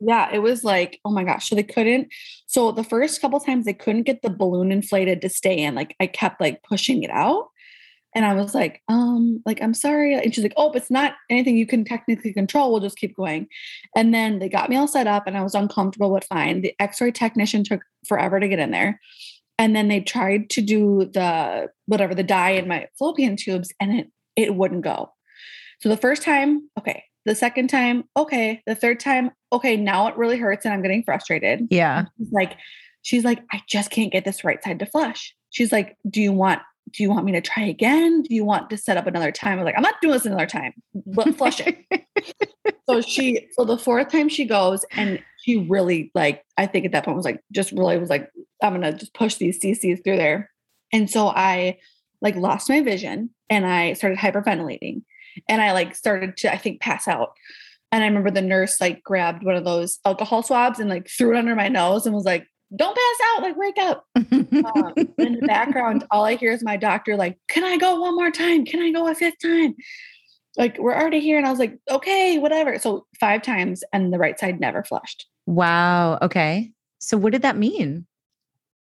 Yeah, 0.02 0.30
it 0.34 0.40
was 0.40 0.64
like, 0.64 1.00
oh 1.06 1.12
my 1.12 1.24
gosh. 1.24 1.50
So 1.50 1.56
they 1.56 1.64
couldn't. 1.64 2.10
So 2.48 2.72
the 2.72 2.84
first 2.84 3.22
couple 3.22 3.40
times 3.40 3.66
they 3.66 3.74
couldn't 3.74 4.04
get 4.04 4.22
the 4.22 4.30
balloon 4.30 4.72
inflated 4.72 5.22
to 5.22 5.30
stay 5.30 5.58
in. 5.58 5.74
Like 5.74 5.96
I 6.00 6.08
kept 6.08 6.42
like 6.42 6.62
pushing 6.64 7.04
it 7.04 7.12
out. 7.12 7.48
And 8.14 8.24
I 8.26 8.34
was 8.34 8.56
like, 8.56 8.82
um, 8.88 9.42
like, 9.46 9.62
I'm 9.62 9.74
sorry. 9.74 10.14
And 10.14 10.34
she's 10.34 10.44
like, 10.44 10.54
oh, 10.56 10.70
but 10.72 10.84
it's 10.84 10.92
not 10.92 11.16
anything 11.30 11.58
you 11.58 11.68
can 11.68 11.84
technically 11.84 12.32
control. 12.32 12.72
We'll 12.72 12.80
just 12.80 12.98
keep 12.98 13.14
going. 13.16 13.48
And 13.94 14.14
then 14.14 14.40
they 14.40 14.48
got 14.48 14.70
me 14.70 14.78
all 14.78 14.88
set 14.88 15.06
up 15.06 15.28
and 15.28 15.38
I 15.38 15.44
was 15.44 15.54
uncomfortable, 15.54 16.10
but 16.14 16.24
fine. 16.24 16.62
The 16.62 16.74
x-ray 16.80 17.12
technician 17.12 17.66
took 17.66 17.82
forever 18.08 18.40
to 18.40 18.48
get 18.48 18.60
in 18.60 18.72
there. 18.72 19.02
And 19.58 19.76
then 19.76 19.90
they 19.90 20.00
tried 20.00 20.50
to 20.52 20.62
do 20.62 21.10
the 21.14 21.70
whatever 21.88 22.16
the 22.16 22.24
dye 22.24 22.52
in 22.52 22.70
my 22.70 22.88
fallopian 22.98 23.36
tubes 23.36 23.74
and 23.82 23.94
it 23.94 24.08
it 24.38 24.56
wouldn't 24.56 24.84
go. 24.84 25.12
So 25.82 25.90
the 25.90 25.98
first 25.98 26.22
time, 26.22 26.70
okay. 26.78 27.04
The 27.26 27.36
second 27.36 27.70
time, 27.70 28.04
okay. 28.16 28.62
The 28.68 28.76
third 28.76 29.00
time, 29.00 29.32
okay. 29.52 29.76
Now 29.78 30.08
it 30.08 30.18
really 30.18 30.38
hurts 30.38 30.66
and 30.66 30.74
I'm 30.74 30.82
getting 30.82 31.04
frustrated. 31.04 31.68
Yeah. 31.72 32.06
She's 32.18 32.32
like, 32.32 32.58
she's 33.02 33.24
like, 33.24 33.42
I 33.52 33.62
just 33.68 33.90
can't 33.90 34.12
get 34.12 34.26
this 34.26 34.44
right 34.44 34.64
side 34.64 34.80
to 34.80 34.86
flush. 34.86 35.34
She's 35.50 35.72
like, 35.72 35.98
do 36.10 36.22
you 36.22 36.32
want, 36.32 36.62
do 36.92 37.02
you 37.02 37.10
want 37.10 37.26
me 37.26 37.32
to 37.32 37.42
try 37.42 37.64
again? 37.64 38.22
Do 38.22 38.36
you 38.36 38.46
want 38.46 38.70
to 38.70 38.78
set 38.78 38.98
up 38.98 39.08
another 39.08 39.32
time? 39.32 39.58
I'm 39.58 39.66
like, 39.66 39.76
I'm 39.76 39.82
not 39.82 39.96
doing 40.02 40.14
this 40.14 40.26
another 40.26 40.46
time. 40.46 40.74
But 40.94 41.36
flush 41.36 41.62
it. 41.62 41.78
so 42.90 43.02
she, 43.02 43.48
so 43.54 43.66
the 43.66 43.78
fourth 43.78 44.12
time 44.12 44.30
she 44.30 44.46
goes 44.46 44.86
and 44.92 45.20
she 45.42 45.58
really 45.58 46.12
like, 46.14 46.44
I 46.58 46.68
think 46.68 46.86
at 46.86 46.92
that 46.92 47.06
point 47.06 47.18
was 47.18 47.26
like, 47.26 47.42
just 47.52 47.72
really 47.72 47.98
was 47.98 48.10
like, 48.10 48.30
I'm 48.62 48.80
going 48.80 48.94
to 48.94 48.98
just 48.98 49.16
push 49.16 49.36
these 49.36 49.60
CCs 49.60 50.04
through 50.04 50.18
there. 50.18 50.52
And 50.94 51.10
so 51.10 51.28
I 51.28 51.80
like 52.22 52.36
lost 52.36 52.70
my 52.70 52.82
vision 52.82 53.32
and 53.50 53.66
I 53.66 53.94
started 53.94 54.20
hyperventilating 54.20 55.02
and 55.48 55.62
I 55.62 55.72
like 55.74 55.96
started 55.96 56.38
to, 56.38 56.54
I 56.54 56.58
think, 56.58 56.82
pass 56.82 57.08
out. 57.08 57.34
And 57.92 58.04
I 58.04 58.08
remember 58.08 58.32
the 58.32 58.42
nurse 58.42 58.82
like 58.82 59.04
grabbed 59.04 59.44
one 59.44 59.56
of 59.56 59.64
those 59.64 60.00
alcohol 60.06 60.44
swabs 60.44 60.80
and 60.80 60.90
like 60.90 61.08
threw 61.08 61.36
it 61.36 61.40
under 61.40 61.56
my 61.56 61.68
nose 61.70 62.06
and 62.06 62.14
was 62.14 62.26
like, 62.26 62.48
don't 62.76 62.96
pass 62.96 63.28
out, 63.30 63.44
like 63.44 63.56
wake 63.58 63.78
up. 63.80 64.06
Um, 64.56 64.94
in 65.18 65.34
the 65.40 65.46
background, 65.46 66.06
all 66.12 66.24
I 66.26 66.36
hear 66.36 66.52
is 66.52 66.64
my 66.64 66.78
doctor 66.78 67.16
like, 67.16 67.38
can 67.48 67.64
I 67.64 67.78
go 67.78 68.00
one 68.00 68.16
more 68.16 68.32
time? 68.32 68.66
Can 68.66 68.82
I 68.82 68.92
go 68.92 69.08
a 69.08 69.14
fifth 69.14 69.40
time? 69.42 69.76
Like 70.58 70.78
we're 70.80 70.96
already 70.96 71.20
here. 71.20 71.38
And 71.38 71.46
I 71.46 71.50
was 71.52 71.60
like, 71.60 71.78
okay, 71.90 72.38
whatever. 72.40 72.80
So 72.80 73.06
five 73.20 73.42
times 73.42 73.84
and 73.94 74.14
the 74.14 74.18
right 74.18 74.40
side 74.40 74.60
never 74.60 74.84
flushed. 74.84 75.28
wow. 75.46 76.18
Okay. 76.22 76.72
So 77.00 77.18
what 77.18 77.34
did 77.34 77.44
that 77.44 77.58
mean? 77.58 78.08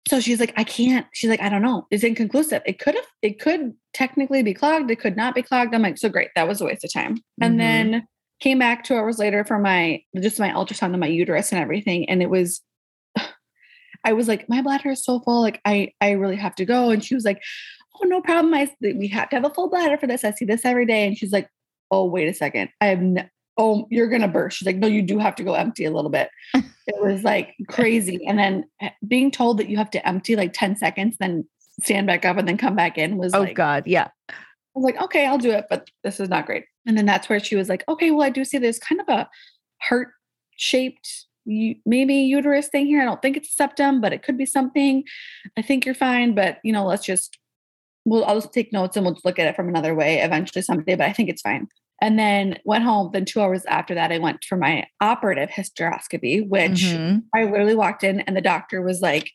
So 0.10 0.20
she's 0.20 0.40
like, 0.40 0.54
I 0.58 0.64
can't. 0.64 1.06
She's 1.14 1.30
like, 1.30 1.40
I 1.40 1.50
don't 1.50 1.62
know. 1.62 1.86
It's 1.92 2.04
inconclusive. 2.04 2.64
It 2.66 2.80
could 2.80 2.96
have, 2.96 3.06
it 3.22 3.40
could 3.40 3.76
technically 3.94 4.42
be 4.42 4.56
clogged. 4.56 4.90
It 4.90 5.00
could 5.00 5.16
not 5.16 5.36
be 5.36 5.44
clogged. 5.44 5.76
I'm 5.76 5.84
like, 5.84 6.00
so 6.00 6.10
great. 6.10 6.30
That 6.36 6.48
was 6.48 6.62
a 6.62 6.66
waste 6.66 6.84
of 6.84 6.92
time. 6.92 7.18
Mhm. 7.18 7.22
And 7.42 7.60
then 7.60 8.08
came 8.40 8.58
back 8.58 8.84
two 8.84 8.96
hours 8.96 9.20
later 9.20 9.44
for 9.46 9.60
my 9.60 10.02
just 10.20 10.40
my 10.40 10.50
ultrasound 10.50 10.96
of 10.96 11.00
my 11.00 11.06
uterus 11.06 11.52
and 11.52 11.62
everything. 11.62 12.10
And 12.10 12.24
it 12.24 12.30
was, 12.32 12.62
I 14.04 14.14
was 14.14 14.28
like, 14.28 14.50
my 14.50 14.64
bladder 14.64 14.90
is 14.90 15.04
so 15.04 15.20
full. 15.20 15.42
Like, 15.42 15.62
I 15.64 15.92
I 16.02 16.12
really 16.12 16.38
have 16.38 16.56
to 16.56 16.66
go. 16.66 16.90
And 16.90 17.04
she 17.04 17.14
was 17.14 17.24
like, 17.24 17.44
Oh, 18.02 18.08
no 18.08 18.20
problem. 18.20 18.52
I 18.56 18.68
we 18.82 19.10
have 19.10 19.30
to 19.30 19.36
have 19.36 19.46
a 19.46 19.54
full 19.54 19.70
bladder 19.70 20.00
for 20.00 20.08
this. 20.08 20.24
I 20.24 20.32
see 20.32 20.46
this 20.46 20.66
every 20.66 20.88
day. 20.88 21.06
And 21.06 21.16
she's 21.16 21.32
like, 21.32 21.50
Oh, 21.92 22.06
wait 22.06 22.28
a 22.28 22.34
second. 22.34 22.70
I 22.82 22.88
have 22.88 23.02
no, 23.02 23.26
oh, 23.60 23.86
you're 23.92 24.08
going 24.08 24.22
to 24.22 24.28
burst. 24.28 24.58
She's 24.58 24.66
like, 24.66 24.78
no, 24.78 24.88
you 24.88 25.02
do 25.02 25.20
have 25.20 25.36
to 25.36 25.44
go 25.44 25.54
empty 25.54 25.84
a 25.86 25.92
little 25.92 26.10
bit. 26.10 26.30
it 26.90 27.02
was 27.02 27.24
like 27.24 27.56
crazy. 27.68 28.26
And 28.28 28.38
then 28.38 28.66
eh, 28.82 28.90
being 29.08 29.32
told 29.32 29.58
that 29.58 29.70
you 29.70 29.78
have 29.78 29.92
to 29.92 30.08
empty 30.08 30.36
like 30.36 30.54
10 30.54 30.76
seconds, 30.78 31.18
then 31.20 31.48
stand 31.82 32.08
back 32.08 32.26
up 32.26 32.38
and 32.38 32.48
then 32.48 32.58
come 32.58 32.76
back 32.76 32.98
in 32.98 33.18
was 33.18 33.34
oh 33.34 33.42
like, 33.42 33.56
God. 33.56 33.84
Yeah. 33.86 34.10
I 34.30 34.34
was 34.76 34.84
like, 34.84 35.02
okay, 35.02 35.26
I'll 35.26 35.38
do 35.38 35.52
it, 35.52 35.66
but 35.70 35.90
this 36.04 36.20
is 36.20 36.30
not 36.30 36.46
great. 36.46 36.66
And 36.86 36.98
then 36.98 37.06
that's 37.06 37.30
where 37.30 37.40
she 37.40 37.56
was 37.56 37.70
like, 37.70 37.84
okay, 37.88 38.12
well, 38.12 38.24
I 38.26 38.30
do 38.30 38.46
see 38.46 38.58
there's 38.58 38.80
kind 38.80 39.02
of 39.02 39.10
a 39.10 39.30
heart 39.82 40.10
shaped 40.56 41.26
maybe 41.46 42.16
uterus 42.16 42.68
thing 42.68 42.86
here. 42.86 43.02
I 43.02 43.06
don't 43.06 43.22
think 43.22 43.38
it's 43.38 43.50
a 43.50 43.54
septum, 43.54 44.02
but 44.02 44.14
it 44.14 44.24
could 44.24 44.38
be 44.38 44.46
something. 44.46 45.04
I 45.58 45.62
think 45.62 45.86
you're 45.86 45.96
fine, 45.96 46.36
but 46.36 46.60
you 46.64 46.72
know, 46.72 46.86
let's 46.86 47.06
just 47.06 47.38
we'll 48.06 48.26
I'll 48.26 48.40
just 48.40 48.54
take 48.54 48.72
notes 48.72 48.96
and 48.96 49.06
we'll 49.06 49.16
just 49.16 49.26
look 49.26 49.40
at 49.40 49.48
it 49.48 49.56
from 49.56 49.68
another 49.68 49.96
way 49.96 50.20
eventually 50.22 50.62
someday, 50.62 50.96
but 50.96 51.08
I 51.08 51.14
think 51.14 51.30
it's 51.30 51.42
fine. 51.42 51.68
And 52.02 52.18
then 52.18 52.58
went 52.64 52.84
home. 52.84 53.10
Then 53.12 53.26
two 53.26 53.42
hours 53.42 53.66
after 53.66 53.94
that, 53.96 54.12
I 54.12 54.20
went 54.20 54.44
for 54.44 54.56
my 54.58 54.86
operative 55.02 55.50
hysteroscopy, 55.50 56.48
which 56.48 56.84
Mhm. 56.84 57.24
I 57.36 57.44
literally 57.44 57.76
walked 57.76 58.04
in 58.04 58.22
and 58.22 58.36
the 58.36 58.42
doctor 58.42 58.82
was 58.82 59.02
like, 59.02 59.30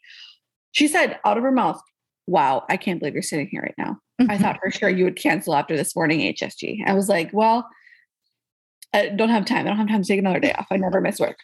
she 0.73 0.89
said 0.89 1.19
out 1.25 1.37
of 1.37 1.43
her 1.45 1.53
mouth, 1.53 1.81
Wow, 2.27 2.65
I 2.71 2.79
can't 2.79 2.99
believe 3.01 3.13
you're 3.13 3.23
sitting 3.23 3.49
here 3.51 3.61
right 3.61 3.75
now. 3.77 3.99
I 4.31 4.39
thought 4.39 4.59
for 4.63 4.71
sure 4.71 4.89
you 4.89 5.05
would 5.05 5.17
cancel 5.17 5.55
after 5.55 5.77
this 5.77 5.95
morning 5.95 6.21
HSG. 6.21 6.83
I 6.87 6.95
was 6.95 7.09
like, 7.09 7.31
Well, 7.35 7.69
I 8.95 9.09
don't 9.09 9.29
have 9.29 9.45
time. 9.45 9.67
I 9.67 9.71
don't 9.71 9.77
have 9.79 9.89
time 9.89 10.03
to 10.03 10.09
take 10.09 10.19
another 10.21 10.39
day 10.41 10.53
off. 10.53 10.67
I 10.71 10.77
never 10.77 11.01
miss 11.01 11.19
work. 11.21 11.37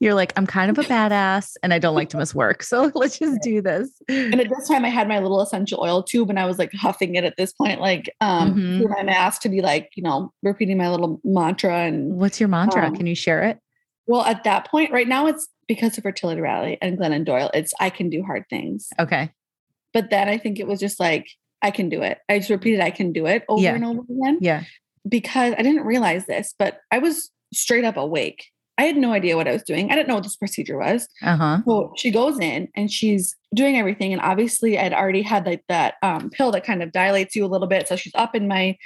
You're 0.00 0.14
like, 0.14 0.32
I'm 0.36 0.46
kind 0.46 0.70
of 0.70 0.78
a 0.78 0.82
badass 0.86 1.56
and 1.62 1.72
I 1.72 1.78
don't 1.78 1.94
like 1.94 2.10
to 2.10 2.16
miss 2.18 2.34
work. 2.34 2.62
So 2.62 2.92
let's 2.94 3.18
just 3.18 3.40
do 3.42 3.62
this. 3.62 3.90
And 4.08 4.38
at 4.40 4.48
this 4.50 4.68
time, 4.68 4.84
I 4.84 4.88
had 4.90 5.08
my 5.08 5.18
little 5.18 5.40
essential 5.40 5.80
oil 5.82 6.02
tube 6.02 6.28
and 6.30 6.38
I 6.38 6.44
was 6.46 6.58
like 6.58 6.72
huffing 6.74 7.14
it 7.14 7.24
at 7.24 7.36
this 7.36 7.52
point, 7.52 7.80
like 7.80 8.14
um, 8.20 8.54
Mhm. 8.54 8.76
through 8.78 8.88
my 8.88 9.02
mask 9.02 9.42
to 9.42 9.48
be 9.48 9.62
like, 9.62 9.90
you 9.96 10.02
know, 10.02 10.32
repeating 10.42 10.76
my 10.78 10.90
little 10.90 11.20
mantra. 11.24 11.74
And 11.86 12.16
What's 12.16 12.38
your 12.38 12.48
mantra? 12.50 12.86
Um, 12.86 12.94
Can 12.96 13.06
you 13.06 13.14
share 13.14 13.42
it? 13.44 13.58
well, 14.06 14.22
at 14.22 14.44
that 14.44 14.68
point, 14.68 14.92
right 14.92 15.08
now, 15.08 15.26
it's 15.26 15.48
because 15.68 15.96
of 15.96 16.02
Fertility 16.02 16.40
Rally 16.40 16.76
and 16.82 16.98
Glennon 16.98 17.24
Doyle, 17.24 17.50
it's 17.54 17.72
I 17.80 17.90
can 17.90 18.10
do 18.10 18.22
hard 18.24 18.44
things. 18.50 18.88
Okay. 18.98 19.30
But 19.94 20.10
then 20.10 20.28
I 20.28 20.36
think 20.36 20.58
it 20.58 20.66
was 20.66 20.80
just 20.80 20.98
like, 21.00 21.26
I 21.62 21.70
can 21.70 21.88
do 21.88 22.02
it. 22.02 22.18
I 22.28 22.38
just 22.38 22.50
repeated, 22.50 22.80
I 22.80 22.90
can 22.90 23.12
do 23.12 23.26
it 23.26 23.44
over 23.48 23.62
Yeah. 23.62 23.74
and 23.74 23.84
over 23.84 24.00
again 24.00 24.38
Yeah. 24.40 24.64
Because 25.08 25.54
I 25.56 25.62
didn't 25.62 25.84
realize 25.84 26.26
this, 26.26 26.54
but 26.58 26.80
I 26.90 26.98
was 26.98 27.30
straight 27.52 27.84
up 27.84 27.96
awake. 27.96 28.46
I 28.78 28.84
had 28.84 28.96
no 28.96 29.12
idea 29.12 29.36
what 29.36 29.46
I 29.46 29.52
was 29.52 29.62
doing. 29.62 29.90
I 29.90 29.94
didn't 29.94 30.08
know 30.08 30.14
what 30.14 30.24
this 30.24 30.36
procedure 30.36 30.78
was. 30.78 31.06
Uh 31.22 31.36
huh. 31.36 31.58
So 31.66 31.92
she 31.96 32.10
goes 32.10 32.38
in 32.38 32.68
and 32.74 32.90
she's 32.90 33.36
doing 33.54 33.76
everything. 33.76 34.12
And 34.12 34.22
obviously, 34.22 34.78
I'd 34.78 34.94
already 34.94 35.20
had 35.20 35.44
like 35.44 35.62
that 35.68 35.94
um, 36.02 36.30
pill 36.30 36.50
that 36.52 36.64
kind 36.64 36.82
of 36.82 36.92
dilates 36.92 37.36
you 37.36 37.44
a 37.44 37.48
little 37.48 37.68
bit. 37.68 37.88
So 37.88 37.96
she's 37.96 38.14
up 38.14 38.34
in 38.34 38.48
my 38.48 38.78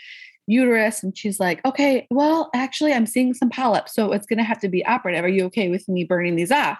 uterus 0.47 1.03
and 1.03 1.17
she's 1.17 1.39
like, 1.39 1.65
okay, 1.65 2.07
well, 2.11 2.51
actually, 2.55 2.93
I'm 2.93 3.07
seeing 3.07 3.35
some 3.35 3.51
polyps. 3.51 3.95
So 3.95 4.13
it's 4.13 4.27
going 4.27 4.39
to 4.39 4.45
have 4.45 4.59
to 4.61 4.69
be 4.69 4.85
operative. 4.85 5.25
Are 5.25 5.29
you 5.29 5.45
okay 5.45 5.69
with 5.69 5.89
me 5.89 6.05
burning 6.05 6.37
these 6.37 6.51
off? 6.51 6.79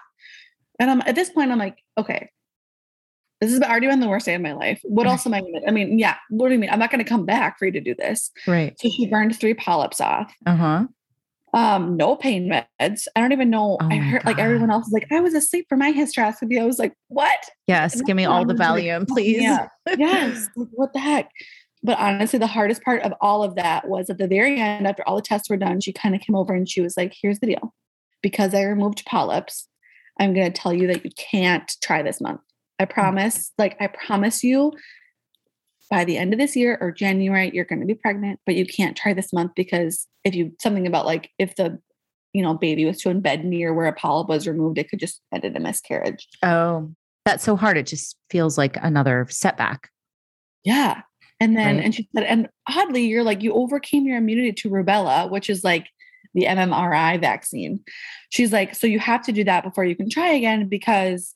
And 0.81 0.91
I'm 0.91 1.01
at 1.03 1.15
this 1.15 1.31
point, 1.31 1.53
I'm 1.53 1.59
like, 1.59 1.79
okay, 1.97 2.31
this 3.41 3.51
has 3.53 3.61
already 3.61 3.87
been 3.89 4.01
the 4.01 4.09
worst 4.09 4.27
day 4.27 4.35
of 4.35 4.41
my 4.41 4.53
life. 4.53 4.81
What 4.85 5.07
else 5.07 5.27
am 5.27 5.35
I 5.35 5.41
to? 5.41 5.61
I 5.69 5.71
mean, 5.71 5.99
yeah, 5.99 6.17
what 6.31 6.49
do 6.49 6.55
you 6.55 6.61
mean? 6.61 6.71
I'm 6.71 6.79
not 6.79 6.91
going 6.91 7.05
to 7.05 7.09
come 7.09 7.27
back 7.27 7.59
for 7.59 7.67
you 7.67 7.73
to 7.73 7.81
do 7.81 7.95
this. 7.95 8.31
Right. 8.47 8.79
So 8.81 8.89
she 8.89 9.07
burned 9.07 9.39
three 9.39 9.55
polyps 9.55 10.01
off 10.01 10.33
Uh 10.47 10.57
huh. 10.57 10.85
um 11.53 11.97
no 11.97 12.17
pain 12.17 12.49
meds 12.51 13.07
i 13.15 13.21
don't 13.21 13.31
even 13.33 13.49
know 13.51 13.77
Oh 13.81 13.89
i 13.89 13.97
heard 13.97 14.25
like 14.27 14.39
everyone 14.41 14.71
else 14.73 14.87
is 14.89 14.93
like 14.93 15.07
i 15.13 15.21
was 15.21 15.35
asleep 15.35 15.67
for 15.69 15.77
my 15.77 15.93
hysteroscopy 15.93 16.61
i 16.61 16.65
was 16.65 16.79
like 16.81 16.95
what 17.09 17.39
Yes. 17.69 18.01
Give 18.03 18.17
me 18.17 18.25
all 18.25 18.45
the 18.45 18.55
was 18.55 18.59
like, 18.61 19.07
please. 19.07 19.41
yeah. 19.43 19.69
yes 19.97 20.49
like, 20.57 20.69
what 20.73 20.93
the 20.93 20.99
heck 20.99 21.31
but 21.85 21.99
honestly 21.99 22.39
the 22.41 22.47
hardest 22.49 22.83
part 22.83 23.03
of 23.03 23.13
all 23.21 23.43
of 23.45 23.55
that 23.57 23.87
was 23.89 24.11
at 24.11 24.19
the 24.19 24.27
very 24.27 24.59
end 24.59 24.87
after 24.87 25.05
all 25.07 25.15
the 25.17 25.23
tests 25.23 25.49
were 25.49 25.57
done 25.57 25.81
she 25.81 25.93
kind 25.93 26.15
of 26.17 26.21
came 26.21 26.35
over 26.35 26.53
and 26.55 26.69
she 26.69 26.81
was 26.81 26.97
like 26.97 27.15
here's 27.23 27.39
the 27.39 27.47
deal 27.47 27.73
because 28.23 28.53
i 28.55 28.63
removed 28.63 29.05
polyps 29.07 29.69
i'm 30.19 30.35
going 30.35 30.51
to 30.51 30.61
tell 30.61 30.73
you 30.73 30.89
that 30.89 31.05
you 31.05 31.11
can't 31.17 31.77
try 31.83 32.03
this 32.03 32.21
month 32.21 32.41
i 32.85 32.87
mm. 32.87 32.95
promise 32.95 33.53
like 33.59 33.77
i 33.81 33.87
promise 33.87 34.45
you 34.45 34.73
by 35.91 36.05
the 36.05 36.17
end 36.17 36.33
of 36.33 36.39
this 36.39 36.57
year 36.57 36.79
or 36.81 36.91
January, 36.91 37.51
you're 37.53 37.65
going 37.65 37.81
to 37.81 37.87
be 37.87 37.95
pregnant, 37.95 38.41
but 38.47 38.55
you 38.55 38.67
can't 38.67 38.97
try 38.97 39.13
this 39.13 39.33
month 39.33 39.53
because 39.55 40.07
if 40.25 40.35
you 40.35 40.53
something 40.61 40.87
about 40.87 41.07
like 41.07 41.31
if 41.39 41.55
the 41.57 41.79
you 42.33 42.43
know 42.43 42.55
baby 42.55 42.85
was 42.85 43.01
to 43.03 43.11
embed 43.11 43.45
near 43.45 43.73
where 43.73 43.87
a 43.87 43.93
polyp 43.93 44.29
was 44.29 44.49
removed, 44.49 44.79
it 44.79 44.89
could 44.89 44.99
just 44.99 45.21
end 45.33 45.45
in 45.45 45.57
a 45.57 45.61
miscarriage. 45.61 46.27
Oh, 46.43 46.91
that's 47.25 47.45
so 47.45 47.57
hard. 47.57 47.77
It 47.77 47.87
just 47.87 48.17
feels 48.31 48.59
like 48.59 48.77
another 48.83 49.27
setback. 49.31 49.91
Yeah. 50.65 51.03
And 51.41 51.57
then 51.57 51.77
Right. 51.77 51.85
and 51.85 51.95
she 51.95 52.09
said, 52.15 52.25
and 52.25 52.49
oddly, 52.69 53.07
you're 53.07 53.25
like 53.25 53.43
you 53.43 53.53
overcame 53.53 54.07
your 54.07 54.17
immunity 54.17 54.53
to 54.53 54.71
rubella, 54.71 55.31
which 55.31 55.51
is 55.51 55.65
like 55.65 55.89
the 56.33 56.45
MMRI 56.45 57.21
vaccine. 57.21 57.81
She's 58.31 58.53
like, 58.53 58.75
so 58.75 58.87
you 58.87 58.99
have 58.99 59.23
to 59.27 59.33
do 59.33 59.45
that 59.45 59.63
before 59.63 59.85
you 59.85 59.95
can 59.95 60.11
try 60.11 60.33
again 60.33 60.69
because 60.69 61.35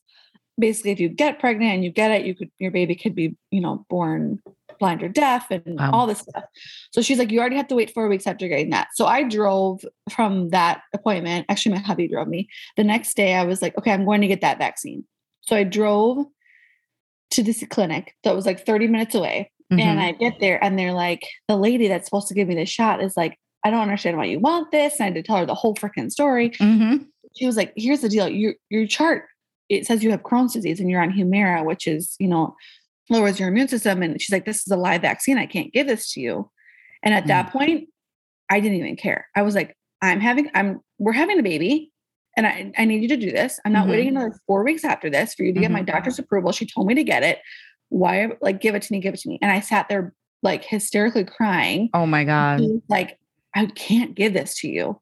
basically 0.59 0.91
if 0.93 1.01
you 1.01 1.09
get 1.09 1.39
pregnant 1.39 1.73
and 1.75 1.85
you 1.85 1.91
get 1.91 2.11
it, 2.11 2.25
you 2.27 2.35
could 2.35 2.51
your 2.59 2.71
baby 2.71 2.95
could 2.95 3.15
be, 3.15 3.37
you 3.51 3.61
know, 3.61 3.85
born 3.89 4.41
blind 4.79 5.03
or 5.03 5.09
deaf 5.09 5.51
and 5.51 5.63
Wow. 5.79 5.91
all 5.93 6.07
this 6.07 6.21
stuff. 6.21 6.45
So 6.93 7.03
she's 7.03 7.19
like, 7.19 7.33
you 7.33 7.41
already 7.41 7.57
have 7.57 7.67
to 7.69 7.75
wait 7.75 7.93
four 7.93 8.09
weeks 8.09 8.27
after 8.29 8.47
getting 8.49 8.71
that. 8.71 8.89
So 8.95 9.07
I 9.07 9.25
drove 9.25 9.85
from 10.11 10.51
that 10.51 10.83
appointment. 10.95 11.47
Actually, 11.49 11.75
my 11.77 11.81
hubby 11.81 12.07
drove 12.09 12.29
me. 12.29 12.49
The 12.77 12.85
next 12.85 13.17
day 13.17 13.35
I 13.35 13.45
was 13.45 13.61
like, 13.61 13.77
okay, 13.77 13.93
I'm 13.93 14.05
going 14.05 14.21
to 14.21 14.29
get 14.29 14.41
that 14.43 14.59
vaccine. 14.59 15.05
So 15.41 15.57
I 15.57 15.65
drove 15.65 16.27
to 17.31 17.43
this 17.43 17.65
clinic 17.71 18.15
that 18.25 18.35
was 18.37 18.47
like 18.47 18.65
30 18.65 18.87
minutes 18.89 19.15
away. 19.15 19.51
And 19.71 19.81
Mhm. 19.81 19.99
I 19.99 20.13
get 20.13 20.41
there 20.41 20.63
and 20.65 20.79
they're 20.79 20.95
like, 20.95 21.27
the 21.49 21.57
lady 21.57 21.89
that's 21.89 22.07
supposed 22.07 22.29
to 22.29 22.35
give 22.35 22.49
me 22.49 22.55
the 22.55 22.65
shot 22.65 23.03
is 23.03 23.17
like, 23.17 23.37
I 23.65 23.71
don't 23.71 23.81
understand 23.83 24.17
why 24.17 24.25
you 24.25 24.39
want 24.39 24.71
this. 24.71 24.95
And 24.95 25.03
I 25.03 25.05
had 25.07 25.15
to 25.17 25.23
tell 25.23 25.37
her 25.39 25.45
the 25.47 25.55
whole 25.55 25.75
freaking 25.75 26.11
story. 26.11 26.51
Mhm. 26.51 27.07
She 27.37 27.45
was 27.47 27.57
like, 27.57 27.73
here's 27.77 28.01
the 28.01 28.09
deal. 28.09 28.29
Your 28.29 28.55
your 28.71 28.87
chart, 28.87 29.27
it 29.69 29.87
says 29.87 30.03
you 30.03 30.11
have 30.11 30.23
Crohn's 30.23 30.55
disease 30.55 30.81
and 30.81 30.91
you're 30.91 31.03
on 31.03 31.13
Humira, 31.13 31.65
which 31.65 31.87
is, 31.87 32.17
you 32.19 32.29
know, 32.29 32.57
lowers 33.11 33.39
your 33.39 33.49
immune 33.49 33.69
system. 33.69 34.03
And 34.03 34.21
she's 34.21 34.33
like, 34.33 34.45
this 34.47 34.59
is 34.67 34.71
a 34.71 34.77
live 34.77 35.03
vaccine. 35.03 35.39
I 35.39 35.47
can't 35.47 35.73
give 35.73 35.87
this 35.87 36.13
to 36.13 36.21
you. 36.21 36.51
And 37.03 37.15
at 37.15 37.27
that 37.27 37.53
point, 37.53 37.89
I 38.51 38.61
didn't 38.61 38.79
even 38.79 38.97
care. 38.97 39.29
I 39.37 39.43
was 39.43 39.55
like, 39.55 39.77
I'm 40.03 40.21
having, 40.21 40.51
I'm, 40.55 40.81
we're 40.99 41.13
having 41.13 41.39
a 41.39 41.43
baby. 41.43 41.93
And 42.37 42.47
I, 42.47 42.73
I 42.79 42.85
need 42.85 43.03
you 43.03 43.09
to 43.09 43.17
do 43.17 43.31
this. 43.33 43.59
I'm 43.65 43.73
not 43.73 43.87
Mhm. 43.87 43.91
waiting 43.91 44.09
another 44.09 44.39
four 44.47 44.63
weeks 44.65 44.85
after 44.85 45.11
this 45.11 45.35
for 45.35 45.43
you 45.43 45.53
to 45.53 45.61
get 45.61 45.71
my 45.71 45.83
Mhm. 45.83 45.87
doctor's 45.87 46.19
approval. 46.19 46.53
She 46.53 46.67
told 46.67 46.87
me 46.87 46.95
to 46.95 47.03
get 47.05 47.23
it. 47.23 47.41
Why, 47.89 48.29
like, 48.41 48.61
give 48.61 48.75
it 48.75 48.83
to 48.83 48.93
me, 48.93 49.01
give 49.01 49.15
it 49.15 49.21
to 49.21 49.29
me. 49.29 49.39
And 49.43 49.51
I 49.51 49.61
sat 49.61 49.89
there 49.89 50.15
like 50.43 50.65
hysterically 50.65 51.25
crying. 51.25 51.91
Oh 51.95 52.07
my 52.07 52.23
God. 52.25 52.61
Like, 52.89 53.19
I 53.55 53.67
can't 53.67 54.15
give 54.15 54.35
this 54.35 54.57
to 54.61 54.69
you. 54.69 55.01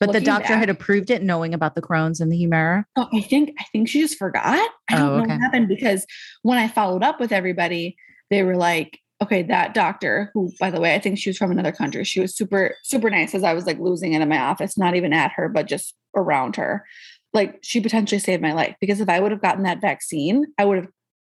But 0.00 0.12
the 0.12 0.20
doctor 0.20 0.56
had 0.56 0.70
approved 0.70 1.10
it 1.10 1.22
knowing 1.22 1.54
about 1.54 1.74
the 1.74 1.82
Crohn's 1.82 2.20
and 2.20 2.30
the 2.30 2.36
Humira. 2.36 2.84
Oh, 2.96 3.08
I 3.12 3.20
think 3.20 3.54
I 3.58 3.64
think 3.72 3.88
she 3.88 4.00
just 4.00 4.16
forgot. 4.18 4.68
I 4.88 4.96
don't 4.96 5.08
Oh, 5.08 5.16
know 5.16 5.20
what 5.22 5.40
happened 5.40 5.68
because 5.68 6.06
when 6.42 6.58
I 6.58 6.68
followed 6.68 7.02
up 7.02 7.18
with 7.18 7.32
everybody, 7.32 7.96
they 8.30 8.42
were 8.44 8.56
like, 8.56 9.00
okay, 9.20 9.42
that 9.42 9.74
doctor, 9.74 10.30
who 10.34 10.52
by 10.60 10.70
the 10.70 10.80
way, 10.80 10.94
I 10.94 11.00
think 11.00 11.18
she 11.18 11.30
was 11.30 11.36
from 11.38 11.50
another 11.50 11.72
country. 11.72 12.04
She 12.04 12.20
was 12.20 12.36
super, 12.36 12.76
super 12.84 13.10
nice 13.10 13.34
as 13.34 13.42
I 13.42 13.54
was 13.54 13.66
like 13.66 13.80
losing 13.80 14.12
it 14.12 14.22
in 14.22 14.28
my 14.28 14.38
office, 14.38 14.78
not 14.78 14.94
even 14.94 15.12
at 15.12 15.32
her, 15.32 15.48
but 15.48 15.66
just 15.66 15.96
around 16.14 16.54
her. 16.54 16.84
Like 17.32 17.58
she 17.62 17.80
potentially 17.80 18.20
saved 18.20 18.40
my 18.40 18.52
life 18.52 18.76
because 18.80 19.00
if 19.00 19.08
I 19.08 19.18
would 19.18 19.32
have 19.32 19.42
gotten 19.42 19.64
that 19.64 19.80
vaccine, 19.80 20.46
I 20.58 20.64
would 20.64 20.78
have 20.78 20.88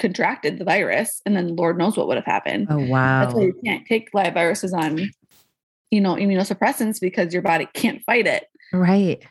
contracted 0.00 0.58
the 0.58 0.64
virus 0.64 1.22
and 1.24 1.36
then 1.36 1.54
Lord 1.56 1.78
knows 1.78 1.96
what 1.96 2.08
would 2.08 2.16
have 2.16 2.26
happened. 2.26 2.66
Oh 2.70 2.78
wow. 2.78 3.20
That's 3.20 3.34
why 3.34 3.42
you 3.42 3.60
can't 3.64 3.86
take 3.86 4.08
live 4.12 4.34
viruses 4.34 4.72
on, 4.74 5.10
you 5.90 6.00
know, 6.00 6.14
immunosuppressants 6.14 7.00
because 7.00 7.32
your 7.32 7.42
body 7.42 7.68
can't 7.74 8.02
fight 8.04 8.26
it. 8.26 8.46
Right. 8.72 9.24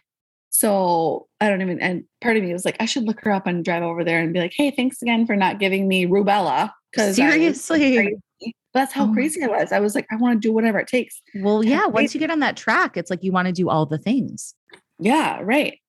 So 0.50 1.28
I 1.40 1.50
don't 1.50 1.62
even, 1.62 1.80
and 1.82 2.06
part 2.22 2.38
of 2.38 2.44
me 2.44 2.52
was 2.52 2.66
like, 2.66 2.78
I 2.80 2.86
should 2.86 3.04
look 3.04 3.20
her 3.24 3.32
up 3.32 3.46
and 3.46 3.64
drive 3.64 3.84
over 3.84 4.04
there 4.04 4.20
and 4.20 4.34
be 4.34 4.40
like, 4.40 4.54
hey, 4.56 4.72
thanks 4.72 5.02
again 5.02 5.28
for 5.28 5.36
not 5.36 5.60
giving 5.60 5.88
me 5.88 6.08
rubella. 6.08 6.72
Because 6.92 7.16
Seriously. 7.16 8.18
That's 8.74 8.94
how 8.94 9.10
Oh 9.10 9.14
crazy 9.14 9.44
I 9.44 9.48
was. 9.48 9.72
I 9.72 9.80
was 9.80 9.96
like, 9.96 10.06
I 10.12 10.16
want 10.18 10.40
to 10.42 10.48
do 10.48 10.54
whatever 10.54 10.80
it 10.80 10.88
takes. 10.88 11.22
Well, 11.36 11.64
yeah. 11.64 11.88
Once 11.88 12.14
you 12.14 12.20
get 12.20 12.30
on 12.30 12.40
that 12.40 12.58
track, 12.58 12.98
it's 12.98 13.10
like 13.10 13.24
you 13.24 13.32
want 13.32 13.48
to 13.48 13.52
do 13.52 13.70
all 13.70 13.86
the 13.86 13.98
things. 13.98 14.54
Yeah, 15.00 15.40
right. 15.42 15.80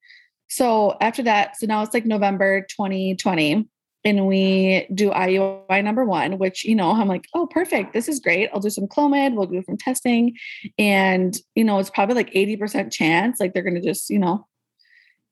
So 0.49 0.97
after 1.01 1.23
that, 1.25 1.57
so 1.59 1.67
now 1.67 1.83
it's 1.83 1.93
like 1.93 2.07
November 2.07 2.63
2020, 2.63 3.69
and 4.09 4.27
we 4.27 4.87
do 4.95 5.11
IUI 5.11 5.85
number 5.85 6.05
one, 6.05 6.39
which, 6.39 6.65
you 6.65 6.75
know, 6.75 6.91
I'm 6.93 7.09
like, 7.09 7.27
oh, 7.35 7.47
perfect. 7.47 7.93
This 7.93 8.09
is 8.09 8.21
great. 8.21 8.49
I'll 8.53 8.61
do 8.61 8.71
some 8.71 8.87
Clomid. 8.87 9.35
We'll 9.35 9.47
do 9.47 9.63
some 9.63 9.77
testing. 9.77 10.37
And, 10.79 11.37
you 11.55 11.65
know, 11.65 11.79
it's 11.79 11.91
probably 11.91 12.15
like 12.15 12.33
80% 12.33 12.91
chance, 12.93 13.39
like 13.41 13.53
they're 13.55 13.63
going 13.63 13.75
to 13.75 13.81
just, 13.81 14.11
you 14.11 14.19
know, 14.19 14.47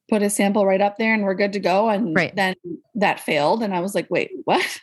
put 0.08 0.22
a 0.22 0.30
sample 0.30 0.66
right 0.66 0.80
up 0.80 0.98
there 0.98 1.14
and 1.14 1.24
we're 1.24 1.34
good 1.34 1.52
to 1.54 1.60
go. 1.60 1.88
And 1.88 2.14
Right. 2.14 2.34
then 2.36 2.54
that 2.94 3.20
failed. 3.20 3.62
And 3.62 3.74
I 3.74 3.80
was 3.80 3.94
like, 3.94 4.08
wait, 4.10 4.30
what? 4.44 4.80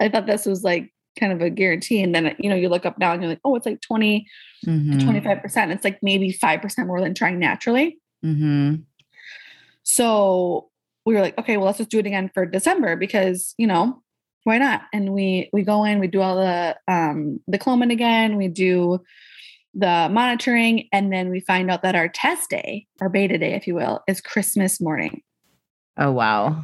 I 0.00 0.08
thought 0.08 0.26
this 0.26 0.46
was 0.46 0.62
like 0.62 0.92
kind 1.18 1.32
of 1.32 1.40
a 1.40 1.50
guarantee. 1.50 2.02
And 2.02 2.14
then, 2.14 2.34
you 2.38 2.48
know, 2.48 2.56
you 2.56 2.68
look 2.68 2.86
up 2.86 2.98
now 2.98 3.12
and 3.12 3.22
you're 3.22 3.30
like, 3.30 3.40
oh, 3.44 3.56
it's 3.56 3.66
like 3.66 3.80
20, 3.80 4.26
Mhm. 4.66 5.00
25%. 5.00 5.72
It's 5.72 5.84
like 5.84 5.98
maybe 6.02 6.32
5% 6.32 6.86
more 6.86 7.00
than 7.00 7.14
trying 7.14 7.38
naturally. 7.38 7.98
Mm-hmm. 8.24 8.76
So 9.82 10.70
we 11.04 11.14
were 11.14 11.20
like, 11.20 11.38
okay, 11.38 11.56
well, 11.56 11.66
let's 11.66 11.78
just 11.78 11.90
do 11.90 11.98
it 11.98 12.06
again 12.06 12.30
for 12.32 12.46
December 12.46 12.96
because, 12.96 13.54
you 13.58 13.66
know, 13.66 14.02
why 14.44 14.58
not? 14.58 14.82
And 14.92 15.12
we 15.12 15.48
we 15.52 15.62
go 15.62 15.84
in, 15.84 15.98
we 16.00 16.06
do 16.08 16.20
all 16.20 16.36
the 16.36 16.76
um 16.88 17.40
the 17.46 17.58
Clomid 17.58 17.92
again, 17.92 18.36
we 18.36 18.48
do 18.48 18.98
the 19.74 20.08
monitoring. 20.10 20.88
And 20.92 21.12
then 21.12 21.30
we 21.30 21.40
find 21.40 21.70
out 21.70 21.82
that 21.82 21.94
our 21.94 22.08
test 22.08 22.50
day, 22.50 22.86
our 23.00 23.08
beta 23.08 23.38
day, 23.38 23.54
if 23.54 23.66
you 23.66 23.74
will, 23.74 24.00
is 24.06 24.20
Christmas 24.20 24.80
morning. 24.80 25.22
Oh, 25.96 26.10
wow. 26.12 26.62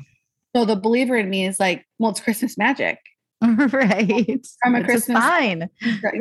So 0.54 0.64
the 0.64 0.76
believer 0.76 1.16
in 1.16 1.30
me 1.30 1.46
is 1.46 1.58
like, 1.60 1.84
well, 1.98 2.10
it's 2.10 2.20
Christmas 2.20 2.58
magic. 2.58 2.98
right. 3.42 4.46
I'm 4.64 4.74
a 4.74 4.78
It's 4.80 4.86
Christmas 4.86 5.18
fine. 5.18 5.68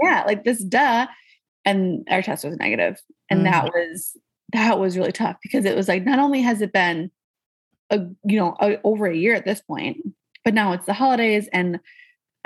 yeah, 0.02 0.24
like 0.26 0.44
this 0.44 0.64
duh. 0.64 1.08
And 1.66 2.06
our 2.10 2.22
test 2.22 2.46
was 2.46 2.58
negative. 2.58 2.98
And 3.30 3.42
Mm. 3.42 3.52
that 3.52 3.66
was 3.66 4.18
that 4.54 4.80
was 4.80 4.98
really 4.98 5.12
tough 5.12 5.36
because 5.44 5.66
it 5.66 5.76
was 5.76 5.88
like 5.90 6.06
not 6.06 6.20
only 6.20 6.42
has 6.42 6.62
it 6.62 6.72
been 6.72 7.12
a 7.90 8.00
you 8.24 8.38
know 8.38 8.56
a, 8.60 8.80
over 8.84 9.08
a 9.08 9.16
year 9.16 9.34
at 9.36 9.46
this 9.46 9.62
point, 9.62 9.98
but 10.44 10.54
now 10.54 10.74
it's 10.74 10.86
the 10.86 10.94
holidays 10.94 11.48
and 11.54 11.80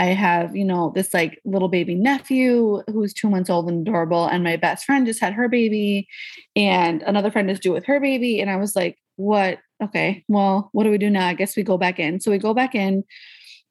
I 0.01 0.06
have, 0.06 0.56
you 0.56 0.65
know, 0.65 0.91
this 0.95 1.13
like 1.13 1.39
little 1.45 1.67
baby 1.67 1.93
nephew 1.93 2.82
who's 2.88 3.13
two 3.13 3.30
months 3.30 3.51
old 3.51 3.69
and 3.69 3.88
adorable. 3.88 4.25
And 4.25 4.43
my 4.43 4.58
best 4.58 4.84
friend 4.84 5.06
just 5.06 5.19
had 5.19 5.34
her 5.34 5.47
baby, 5.47 6.08
and 6.56 7.04
another 7.04 7.30
friend 7.30 7.51
is 7.51 7.60
due 7.60 7.71
with 7.71 7.86
her 7.86 7.99
baby. 7.99 8.41
And 8.41 8.49
I 8.49 8.56
was 8.56 8.75
like, 8.75 8.97
what? 9.17 9.60
Okay, 9.84 10.23
well, 10.27 10.69
what 10.71 10.86
do 10.86 10.89
we 10.89 10.97
do 10.97 11.12
now? 11.12 11.27
I 11.27 11.36
guess 11.36 11.56
we 11.56 11.62
go 11.62 11.77
back 11.77 11.99
in. 11.99 12.19
So 12.19 12.32
we 12.32 12.39
go 12.39 12.56
back 12.56 12.73
in, 12.73 13.04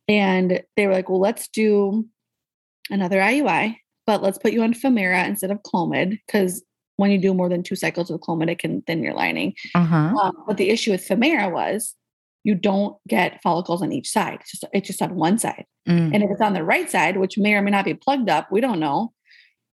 and 0.07 0.63
they 0.77 0.87
were 0.87 0.93
like, 0.93 1.09
well, 1.09 1.19
let's 1.19 1.49
do 1.49 2.07
another 2.91 3.19
IUI, 3.19 3.77
but 4.07 4.23
let's 4.23 4.39
put 4.39 4.53
you 4.53 4.63
on 4.63 4.73
Femara 4.73 5.27
instead 5.27 5.51
of 5.51 5.63
Clomid 5.63 6.21
because 6.27 6.63
when 7.01 7.11
you 7.11 7.19
do 7.19 7.35
more 7.35 7.49
than 7.49 7.63
two 7.63 7.77
cycles 7.77 8.11
with 8.11 8.21
Clomid, 8.21 8.49
it 8.51 8.59
can 8.59 8.83
thin 8.83 9.03
your 9.03 9.15
lining. 9.15 9.55
Uh 9.75 9.85
huh. 9.85 10.15
Um, 10.23 10.37
but 10.47 10.57
the 10.57 10.71
issue 10.71 10.91
with 10.93 11.07
Femara 11.07 11.51
was 11.53 11.95
you 12.45 12.55
don't 12.55 12.97
get 13.09 13.43
follicles 13.43 13.83
on 13.83 13.93
each 13.93 14.09
side. 14.09 14.39
It's 14.41 14.51
just 14.53 14.65
it's 14.73 14.87
just 14.87 15.03
on 15.03 15.15
one 15.15 15.39
side. 15.39 15.65
Mm, 15.89 16.15
And 16.15 16.23
if 16.23 16.31
it's 16.31 16.41
on 16.41 16.55
the 16.55 16.65
right 16.65 16.89
side, 16.91 17.17
which 17.17 17.37
may 17.39 17.55
or 17.55 17.63
may 17.63 17.71
not 17.71 17.85
be 17.85 17.95
plugged 17.95 18.29
up, 18.31 18.51
we 18.53 18.61
don't 18.61 18.81
know, 18.81 19.13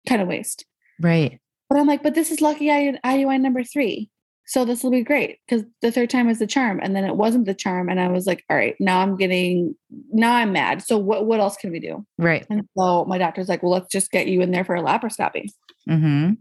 kind 0.08 0.22
of 0.22 0.28
waste. 0.28 0.66
right. 1.02 1.40
But 1.70 1.80
I'm 1.80 1.86
like, 1.88 2.02
but 2.02 2.16
this 2.16 2.32
is 2.32 2.40
lucky 2.40 2.72
I- 2.72 2.98
IUI 3.06 3.42
number 3.42 3.62
three. 3.64 4.10
So 4.46 4.64
this 4.64 4.82
will 4.82 4.92
be 4.92 5.04
great 5.04 5.40
because 5.46 5.66
the 5.82 5.92
third 5.92 6.10
time 6.10 6.30
is 6.30 6.40
the 6.40 6.48
charm. 6.48 6.80
And 6.82 6.96
then 6.96 7.04
it 7.04 7.18
wasn't 7.18 7.46
the 7.46 7.54
charm. 7.54 7.90
And 7.90 8.00
I 8.00 8.08
was 8.08 8.26
like, 8.26 8.46
all 8.50 8.56
right, 8.56 8.74
now 8.80 9.02
I'm 9.02 9.18
getting, 9.18 9.76
now 10.10 10.34
I'm 10.36 10.54
mad. 10.54 10.82
So 10.82 10.98
what, 10.98 11.26
what 11.26 11.42
else 11.42 11.58
can 11.58 11.70
we 11.70 11.82
do? 11.82 12.06
Right. 12.18 12.46
And 12.50 12.64
so 12.78 13.04
my 13.04 13.18
doctor's 13.18 13.50
like, 13.50 13.62
well, 13.64 13.74
let's 13.74 13.92
just 13.92 14.12
get 14.12 14.28
you 14.28 14.40
in 14.42 14.52
there 14.52 14.64
for 14.64 14.76
a 14.78 14.82
laparoscopy. 14.82 15.50
Mm-hmm. 15.90 16.36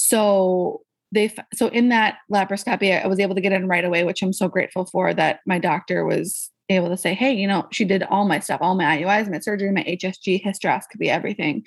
So 0.00 0.82
they, 1.10 1.34
so 1.54 1.66
in 1.68 1.88
that 1.88 2.18
laparoscopy, 2.32 3.02
I 3.04 3.08
was 3.08 3.18
able 3.18 3.34
to 3.34 3.40
get 3.40 3.50
in 3.50 3.66
right 3.66 3.84
away, 3.84 4.04
which 4.04 4.22
I'm 4.22 4.32
so 4.32 4.46
grateful 4.46 4.86
for 4.86 5.12
that 5.12 5.40
my 5.44 5.58
doctor 5.58 6.04
was 6.04 6.52
able 6.68 6.88
to 6.88 6.96
say, 6.96 7.14
hey, 7.14 7.32
you 7.32 7.48
know, 7.48 7.66
she 7.72 7.84
did 7.84 8.04
all 8.04 8.24
my 8.24 8.38
stuff, 8.38 8.60
all 8.62 8.76
my 8.76 8.96
IUIs, 8.96 9.28
my 9.28 9.40
surgery, 9.40 9.72
my 9.72 9.82
HSG, 9.82 10.44
hysteroscopy, 10.44 11.08
everything. 11.08 11.64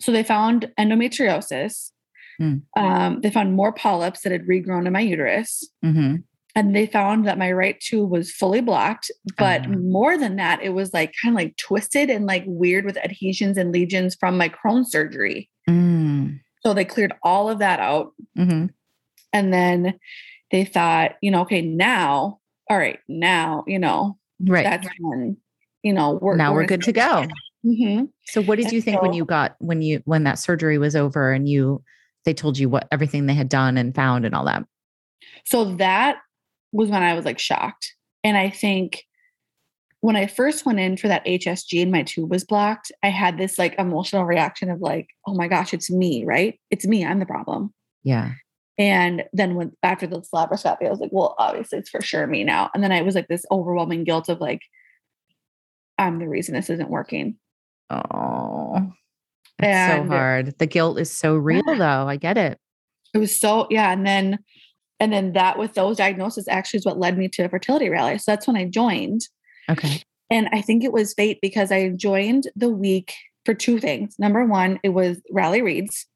So 0.00 0.12
they 0.12 0.22
found 0.22 0.70
endometriosis. 0.78 1.90
Hmm. 2.38 2.58
Um, 2.76 3.20
they 3.22 3.30
found 3.30 3.56
more 3.56 3.72
polyps 3.72 4.20
that 4.20 4.30
had 4.30 4.46
regrown 4.46 4.86
in 4.86 4.92
my 4.92 5.00
uterus. 5.00 5.68
Mm-hmm. 5.84 6.16
And 6.54 6.76
they 6.76 6.86
found 6.86 7.26
that 7.26 7.38
my 7.38 7.50
right 7.50 7.80
tube 7.80 8.10
was 8.10 8.30
fully 8.30 8.60
blocked. 8.60 9.10
But 9.36 9.66
Ah. 9.66 9.70
more 9.70 10.16
than 10.16 10.36
that, 10.36 10.62
it 10.62 10.74
was 10.74 10.94
like 10.94 11.12
kind 11.20 11.34
of 11.34 11.36
like 11.36 11.56
twisted 11.56 12.08
and 12.08 12.24
like 12.24 12.44
weird 12.46 12.84
with 12.84 12.98
adhesions 12.98 13.56
and 13.56 13.72
lesions 13.72 14.14
from 14.14 14.36
my 14.38 14.48
Crohn's 14.48 14.92
surgery. 14.92 15.50
Mm. 15.68 16.07
So 16.64 16.74
they 16.74 16.84
cleared 16.84 17.12
all 17.22 17.48
of 17.48 17.58
that 17.60 17.80
out. 17.80 18.12
Mm-hmm. 18.36 18.66
And 19.32 19.52
then 19.52 19.98
they 20.50 20.64
thought, 20.64 21.12
you 21.20 21.30
know, 21.30 21.42
okay, 21.42 21.62
now, 21.62 22.40
all 22.70 22.78
right, 22.78 22.98
now, 23.08 23.64
you 23.66 23.78
know, 23.78 24.18
Right. 24.40 24.64
that's 24.64 24.88
when, 25.00 25.36
you 25.82 25.92
know, 25.92 26.18
we're 26.22 26.36
now 26.36 26.54
we're 26.54 26.66
good 26.66 26.82
to 26.82 26.92
go. 26.92 27.26
hmm 27.64 28.04
So 28.26 28.40
what 28.40 28.56
did 28.56 28.66
And 28.66 28.72
you 28.74 28.80
think 28.80 29.02
when 29.02 29.12
you 29.12 29.24
got 29.24 29.56
when 29.58 29.82
you 29.82 30.00
when 30.04 30.24
that 30.24 30.38
surgery 30.38 30.78
was 30.78 30.94
over 30.94 31.32
and 31.32 31.48
you 31.48 31.82
they 32.24 32.34
told 32.34 32.56
you 32.58 32.68
what 32.68 32.86
everything 32.92 33.26
they 33.26 33.34
had 33.34 33.48
done 33.48 33.76
and 33.76 33.94
found 33.94 34.24
and 34.24 34.34
all 34.34 34.44
that? 34.44 34.64
So 35.44 35.74
that 35.76 36.18
was 36.72 36.88
when 36.88 37.02
I 37.02 37.14
was 37.14 37.24
like 37.24 37.38
shocked. 37.38 37.94
And 38.22 38.36
I 38.36 38.50
think 38.50 39.04
when 40.00 40.16
I 40.16 40.26
first 40.26 40.64
went 40.64 40.78
in 40.78 40.96
for 40.96 41.08
that 41.08 41.24
HSG 41.26 41.82
and 41.82 41.90
my 41.90 42.02
tube 42.02 42.30
was 42.30 42.44
blocked, 42.44 42.92
I 43.02 43.08
had 43.08 43.36
this 43.36 43.58
like 43.58 43.74
emotional 43.78 44.24
reaction 44.24 44.70
of 44.70 44.80
like, 44.80 45.08
oh 45.26 45.34
my 45.34 45.48
gosh, 45.48 45.74
it's 45.74 45.90
me, 45.90 46.24
right? 46.24 46.58
It's 46.70 46.86
me. 46.86 47.04
I'm 47.04 47.18
the 47.18 47.26
problem. 47.26 47.74
Yeah. 48.04 48.32
And 48.78 49.24
then 49.32 49.56
when 49.56 49.72
after 49.82 50.06
the 50.06 50.20
laparoscopy, 50.32 50.86
I 50.86 50.90
was 50.90 51.00
like, 51.00 51.10
well, 51.12 51.34
obviously 51.38 51.80
it's 51.80 51.90
for 51.90 52.00
sure 52.00 52.26
me 52.28 52.44
now. 52.44 52.70
And 52.74 52.84
then 52.84 52.92
I 52.92 53.02
was 53.02 53.16
like 53.16 53.26
this 53.26 53.44
overwhelming 53.50 54.04
guilt 54.04 54.28
of 54.28 54.40
like, 54.40 54.60
I'm 55.98 56.20
the 56.20 56.28
reason 56.28 56.54
this 56.54 56.70
isn't 56.70 56.90
working. 56.90 57.36
Oh. 57.90 58.92
It's 59.58 59.92
so 59.92 60.06
hard. 60.06 60.56
The 60.58 60.66
guilt 60.66 61.00
is 61.00 61.10
so 61.10 61.34
real 61.36 61.64
though. 61.64 62.06
I 62.06 62.16
get 62.16 62.38
it. 62.38 62.60
It 63.12 63.18
was 63.18 63.38
so 63.38 63.66
yeah. 63.70 63.90
And 63.90 64.06
then 64.06 64.38
and 65.00 65.12
then 65.12 65.32
that 65.32 65.58
with 65.58 65.74
those 65.74 65.96
diagnoses 65.96 66.46
actually 66.46 66.78
is 66.78 66.86
what 66.86 66.98
led 66.98 67.18
me 67.18 67.28
to 67.30 67.42
a 67.42 67.48
fertility 67.48 67.88
rally. 67.88 68.18
So 68.18 68.30
that's 68.30 68.46
when 68.46 68.56
I 68.56 68.66
joined. 68.66 69.22
Okay. 69.70 70.02
And 70.30 70.48
I 70.52 70.60
think 70.60 70.84
it 70.84 70.92
was 70.92 71.14
fate 71.14 71.38
because 71.40 71.72
I 71.72 71.88
joined 71.90 72.48
the 72.54 72.68
week 72.68 73.14
for 73.44 73.54
two 73.54 73.78
things. 73.78 74.14
Number 74.18 74.44
one, 74.44 74.78
it 74.82 74.90
was 74.90 75.20
rally 75.30 75.62
reads. 75.62 76.06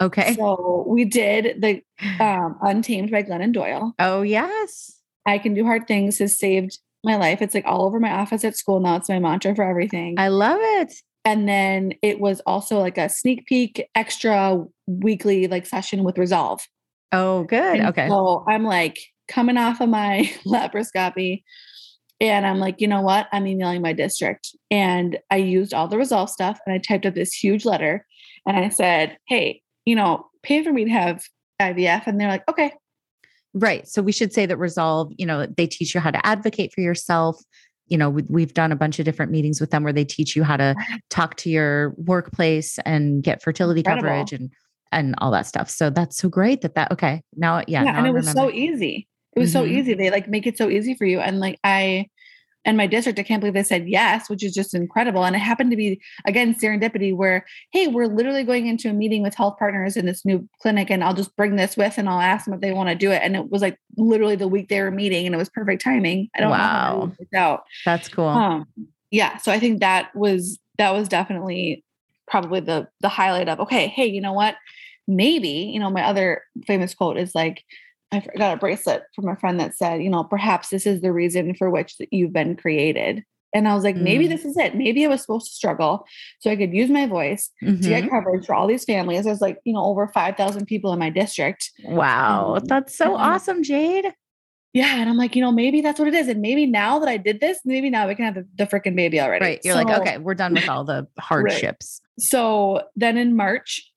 Okay. 0.00 0.34
So 0.34 0.84
we 0.86 1.04
did 1.04 1.60
the 1.60 1.82
um, 2.24 2.58
Untamed 2.62 3.10
by 3.10 3.22
Glennon 3.22 3.52
Doyle. 3.52 3.94
oh 3.98 4.22
yes. 4.22 4.96
I 5.26 5.38
can 5.38 5.52
do 5.54 5.64
hard 5.64 5.86
things 5.86 6.18
has 6.18 6.38
saved 6.38 6.78
my 7.04 7.16
life. 7.16 7.40
It's 7.42 7.54
like 7.54 7.66
all 7.66 7.84
over 7.84 8.00
my 8.00 8.10
office 8.10 8.44
at 8.44 8.56
school 8.56 8.80
now. 8.80 8.96
It's 8.96 9.08
my 9.08 9.18
mantra 9.18 9.54
for 9.54 9.64
everything. 9.64 10.14
I 10.18 10.28
love 10.28 10.58
it. 10.60 10.94
and 11.24 11.46
then 11.48 11.92
it 12.02 12.20
was 12.20 12.40
also 12.46 12.78
like 12.78 12.96
a 12.98 13.08
sneak 13.10 13.46
peek 13.46 13.86
extra 13.94 14.64
weekly 14.86 15.46
like 15.46 15.66
session 15.66 16.04
with 16.04 16.18
Resolve. 16.18 16.66
Oh, 17.12 17.44
good. 17.44 17.80
And 17.80 17.88
Okay. 17.88 18.08
So 18.08 18.44
I'm 18.48 18.64
like 18.64 18.98
coming 19.28 19.56
off 19.58 19.80
of 19.80 19.88
my 19.90 20.30
laparoscopy. 20.46 21.42
And 22.20 22.46
I'm 22.46 22.58
like, 22.58 22.80
you 22.80 22.88
know 22.88 23.00
what? 23.00 23.28
I'm 23.32 23.46
emailing 23.46 23.80
my 23.80 23.92
district. 23.92 24.54
And 24.70 25.18
I 25.30 25.36
used 25.36 25.72
all 25.72 25.88
the 25.88 25.96
resolve 25.96 26.28
stuff 26.28 26.58
and 26.66 26.74
I 26.74 26.78
typed 26.78 27.06
up 27.06 27.14
this 27.14 27.32
huge 27.32 27.64
letter 27.64 28.06
and 28.46 28.56
I 28.56 28.68
said, 28.68 29.16
hey, 29.26 29.62
you 29.84 29.94
know, 29.96 30.26
pay 30.42 30.62
for 30.62 30.72
me 30.72 30.84
to 30.84 30.90
have 30.90 31.24
IVF. 31.60 32.06
And 32.06 32.20
they're 32.20 32.28
like, 32.28 32.48
okay. 32.48 32.72
Right. 33.54 33.88
So 33.88 34.02
we 34.02 34.12
should 34.12 34.32
say 34.32 34.46
that 34.46 34.58
Resolve, 34.58 35.12
you 35.16 35.26
know, 35.26 35.46
they 35.46 35.66
teach 35.66 35.94
you 35.94 36.00
how 36.00 36.10
to 36.10 36.24
advocate 36.24 36.72
for 36.72 36.82
yourself. 36.82 37.42
You 37.88 37.98
know, 37.98 38.08
we, 38.08 38.22
we've 38.28 38.54
done 38.54 38.70
a 38.70 38.76
bunch 38.76 38.98
of 39.00 39.04
different 39.04 39.32
meetings 39.32 39.60
with 39.60 39.70
them 39.70 39.82
where 39.82 39.92
they 39.92 40.04
teach 40.04 40.36
you 40.36 40.44
how 40.44 40.56
to 40.56 40.76
talk 41.08 41.36
to 41.38 41.50
your 41.50 41.94
workplace 41.96 42.78
and 42.84 43.22
get 43.22 43.42
fertility 43.42 43.80
Incredible. 43.80 44.08
coverage 44.08 44.32
and 44.32 44.50
and 44.92 45.14
all 45.18 45.30
that 45.32 45.46
stuff. 45.46 45.70
So 45.70 45.90
that's 45.90 46.16
so 46.16 46.28
great 46.28 46.60
that 46.62 46.74
that 46.74 46.92
okay. 46.92 47.22
Now 47.36 47.62
yeah, 47.66 47.82
now 47.82 47.98
and 47.98 48.06
it 48.06 48.10
I'm 48.10 48.14
was 48.14 48.30
so 48.30 48.50
easy. 48.50 49.08
It 49.36 49.40
was 49.40 49.52
so 49.52 49.64
Mhm. 49.64 49.70
easy. 49.70 49.94
They 49.94 50.10
like 50.10 50.28
make 50.28 50.46
it 50.46 50.58
so 50.58 50.68
easy 50.68 50.94
for 50.94 51.04
you. 51.04 51.20
And 51.20 51.40
like 51.40 51.58
I 51.64 52.06
and 52.66 52.76
my 52.76 52.86
district, 52.86 53.18
I 53.18 53.22
can't 53.22 53.40
believe 53.40 53.54
they 53.54 53.62
said 53.62 53.88
yes, 53.88 54.28
which 54.28 54.44
is 54.44 54.52
just 54.52 54.74
incredible. 54.74 55.24
And 55.24 55.34
it 55.34 55.38
happened 55.38 55.70
to 55.70 55.76
be 55.78 55.98
again 56.26 56.54
serendipity 56.54 57.16
where, 57.16 57.46
hey, 57.72 57.86
we're 57.88 58.06
literally 58.06 58.44
going 58.44 58.66
into 58.66 58.90
a 58.90 58.92
meeting 58.92 59.22
with 59.22 59.34
health 59.34 59.56
partners 59.58 59.96
in 59.96 60.04
this 60.04 60.26
new 60.26 60.46
clinic, 60.60 60.90
and 60.90 61.02
I'll 61.02 61.14
just 61.14 61.34
bring 61.36 61.56
this 61.56 61.74
with 61.76 61.96
and 61.96 62.06
I'll 62.06 62.20
ask 62.20 62.44
them 62.44 62.52
if 62.52 62.60
they 62.60 62.72
want 62.74 62.90
to 62.90 62.94
do 62.94 63.10
it. 63.12 63.22
And 63.24 63.34
it 63.34 63.50
was 63.50 63.62
like 63.62 63.78
literally 63.96 64.36
the 64.36 64.46
week 64.48 64.68
they 64.68 64.82
were 64.82 64.90
meeting, 64.90 65.24
and 65.24 65.34
it 65.34 65.38
was 65.38 65.48
perfect 65.48 65.82
timing. 65.82 66.28
I 66.36 66.40
don't 66.40 66.50
know 66.50 66.56
how 66.56 66.96
Wow. 66.98 67.12
that 67.32 67.38
out. 67.38 67.62
That's 67.86 68.08
cool. 68.10 68.26
Um, 68.28 68.66
yeah, 69.10 69.38
so 69.38 69.50
I 69.52 69.58
think 69.58 69.80
that 69.80 70.14
was 70.14 70.58
that 70.76 70.92
was 70.92 71.08
definitely 71.08 71.82
probably 72.28 72.60
the 72.60 72.88
the 73.00 73.08
highlight 73.08 73.48
of 73.48 73.58
okay, 73.60 73.86
hey, 73.88 74.06
you 74.06 74.20
know 74.20 74.34
what? 74.34 74.56
Maybe 75.08 75.48
you 75.48 75.80
know 75.80 75.88
my 75.88 76.02
other 76.04 76.42
famous 76.66 76.92
quote 76.94 77.16
is 77.16 77.34
like, 77.34 77.64
I 78.12 78.20
got 78.36 78.54
a 78.54 78.58
bracelet 78.58 79.02
from 79.14 79.28
a 79.28 79.36
friend 79.36 79.60
that 79.60 79.76
said, 79.76 80.02
you 80.02 80.10
know, 80.10 80.24
perhaps 80.24 80.68
this 80.68 80.86
is 80.86 81.00
the 81.00 81.12
reason 81.12 81.54
for 81.54 81.70
which 81.70 81.94
you've 82.10 82.32
been 82.32 82.56
created. 82.56 83.24
And 83.54 83.66
I 83.66 83.74
was 83.74 83.82
like, 83.82 83.96
maybe 83.96 84.26
Mm. 84.26 84.30
this 84.30 84.44
is 84.44 84.56
it. 84.56 84.76
Maybe 84.76 85.04
I 85.04 85.08
was 85.08 85.22
supposed 85.22 85.46
to 85.48 85.52
struggle 85.54 86.04
so 86.40 86.50
I 86.50 86.56
could 86.56 86.72
use 86.72 86.88
my 86.88 87.06
voice 87.06 87.50
to 87.60 87.66
Mhm. 87.66 87.82
get 87.82 88.10
coverage 88.10 88.46
for 88.46 88.54
all 88.54 88.66
these 88.68 88.84
families. 88.84 89.24
There's 89.24 89.40
like, 89.40 89.58
you 89.64 89.72
know, 89.72 89.84
over 89.84 90.06
5,000 90.08 90.66
people 90.66 90.92
in 90.92 90.98
my 91.00 91.10
district. 91.10 91.70
Wow. 91.84 92.54
Um, 92.56 92.64
That's 92.66 92.96
so 92.96 93.16
awesome, 93.16 93.62
Jade. 93.64 94.12
Yeah. 94.72 95.00
And 95.00 95.10
I'm 95.10 95.16
like, 95.16 95.34
you 95.34 95.42
know, 95.42 95.50
maybe 95.50 95.80
that's 95.80 95.98
what 95.98 96.06
it 96.06 96.14
is. 96.14 96.28
And 96.28 96.40
maybe 96.40 96.64
now 96.64 97.00
that 97.00 97.08
I 97.08 97.16
did 97.16 97.40
this, 97.40 97.58
maybe 97.64 97.90
now 97.90 98.06
we 98.06 98.14
can 98.14 98.24
have 98.24 98.34
the, 98.36 98.46
the 98.54 98.66
freaking 98.66 98.94
baby 98.94 99.20
already. 99.20 99.44
Right. 99.44 99.60
You're 99.64 99.74
like, 99.74 99.90
okay, 100.00 100.18
we're 100.18 100.34
done 100.34 100.54
with 100.54 100.68
all 100.68 100.84
the 100.84 101.08
hardships. 101.18 102.00
So 102.20 102.82
then 102.94 103.16
in 103.16 103.34
March, 103.34 103.89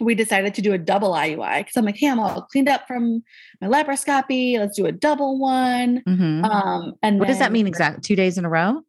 we 0.00 0.14
decided 0.14 0.54
to 0.54 0.62
do 0.62 0.72
a 0.72 0.78
double 0.78 1.12
IUI 1.12 1.60
because 1.60 1.76
I'm 1.76 1.84
like, 1.84 1.96
hey, 1.96 2.08
I'm 2.08 2.18
all 2.18 2.42
cleaned 2.42 2.68
up 2.68 2.86
from 2.86 3.22
my 3.60 3.68
laparoscopy. 3.68 4.58
Let's 4.58 4.76
do 4.76 4.86
a 4.86 4.92
double 4.92 5.38
one. 5.38 6.02
Mhm. 6.06 6.44
Um, 6.44 6.94
and 7.02 7.18
what 7.20 7.28
does 7.28 7.38
that 7.38 7.52
mean 7.52 7.66
exactly? 7.66 8.00
Two 8.02 8.16
days 8.16 8.36
in 8.36 8.44
a 8.44 8.48
row? 8.48 8.82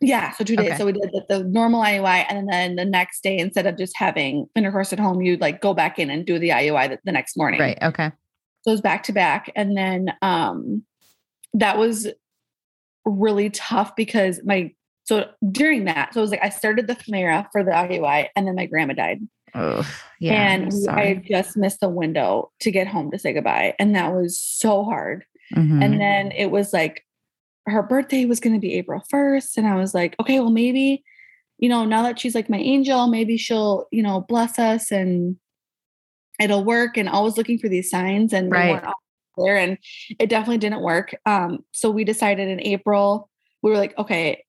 Yeah, 0.00 0.32
so 0.32 0.42
two 0.42 0.56
days. 0.56 0.70
Okay. 0.70 0.78
So 0.78 0.86
we 0.86 0.92
did 0.92 1.10
the, 1.12 1.24
the 1.28 1.44
normal 1.44 1.80
IUI, 1.80 2.26
and 2.28 2.48
then 2.48 2.74
the 2.74 2.84
next 2.84 3.22
day, 3.22 3.38
instead 3.38 3.66
of 3.66 3.78
just 3.78 3.96
having 3.96 4.46
intercourse 4.56 4.92
at 4.92 4.98
home, 4.98 5.22
you'd 5.22 5.40
like 5.40 5.60
go 5.60 5.74
back 5.74 5.98
in 6.00 6.10
and 6.10 6.26
do 6.26 6.40
the 6.40 6.48
IUI 6.48 6.88
the, 6.88 6.98
the 7.04 7.12
next 7.12 7.36
morning. 7.36 7.60
Right. 7.60 7.78
Okay. 7.80 8.10
So 8.62 8.70
it 8.70 8.74
was 8.74 8.80
back 8.80 9.04
to 9.04 9.12
back, 9.12 9.52
and 9.54 9.76
then 9.76 10.12
um, 10.20 10.82
that 11.54 11.78
was 11.78 12.08
really 13.04 13.50
tough 13.50 13.94
because 13.94 14.40
my 14.44 14.72
so 15.04 15.28
during 15.50 15.84
that, 15.84 16.14
so 16.14 16.20
it 16.20 16.22
was 16.22 16.30
like 16.30 16.44
I 16.44 16.48
started 16.48 16.88
the 16.88 16.96
Femara 16.96 17.46
for 17.52 17.62
the 17.62 17.70
IUI, 17.70 18.28
and 18.34 18.46
then 18.46 18.56
my 18.56 18.66
grandma 18.66 18.94
died. 18.94 19.20
Oh, 19.54 19.86
yeah. 20.18 20.52
and 20.52 20.72
we- 20.72 20.88
I 20.88 21.14
just 21.14 21.56
missed 21.56 21.80
the 21.80 21.88
window 21.88 22.50
to 22.60 22.70
get 22.70 22.86
home 22.86 23.10
to 23.10 23.18
say 23.18 23.32
goodbye. 23.32 23.74
And 23.78 23.94
that 23.94 24.12
was 24.14 24.40
so 24.40 24.84
hard. 24.84 25.24
Mhm. 25.54 25.82
And 25.84 26.00
then 26.00 26.32
it 26.32 26.50
was 26.50 26.72
like 26.72 27.04
her 27.66 27.82
birthday 27.82 28.24
was 28.24 28.40
going 28.40 28.54
to 28.54 28.60
be 28.60 28.74
April 28.74 29.02
1st. 29.10 29.58
And 29.58 29.66
I 29.66 29.76
was 29.76 29.94
like, 29.94 30.16
okay, 30.20 30.40
well, 30.40 30.50
maybe, 30.50 31.04
you 31.58 31.68
know, 31.68 31.84
now 31.84 32.02
that 32.02 32.18
she's 32.18 32.34
like 32.34 32.48
my 32.50 32.58
angel, 32.58 33.06
maybe 33.08 33.36
she'll, 33.36 33.86
you 33.92 34.02
know, 34.02 34.22
bless 34.22 34.58
us 34.58 34.90
and 34.90 35.36
it'll 36.40 36.64
work. 36.64 36.96
And 36.96 37.08
always 37.08 37.36
looking 37.36 37.58
for 37.58 37.68
these 37.68 37.90
signs 37.90 38.32
and 38.32 38.50
Right. 38.50 38.82
there. 39.36 39.56
And 39.56 39.78
it 40.18 40.28
definitely 40.28 40.58
didn't 40.58 40.82
work. 40.82 41.14
Um, 41.26 41.64
so 41.72 41.90
we 41.90 42.04
decided 42.04 42.48
in 42.48 42.60
April, 42.60 43.28
we 43.62 43.70
were 43.70 43.76
like, 43.76 43.96
okay, 43.98 44.44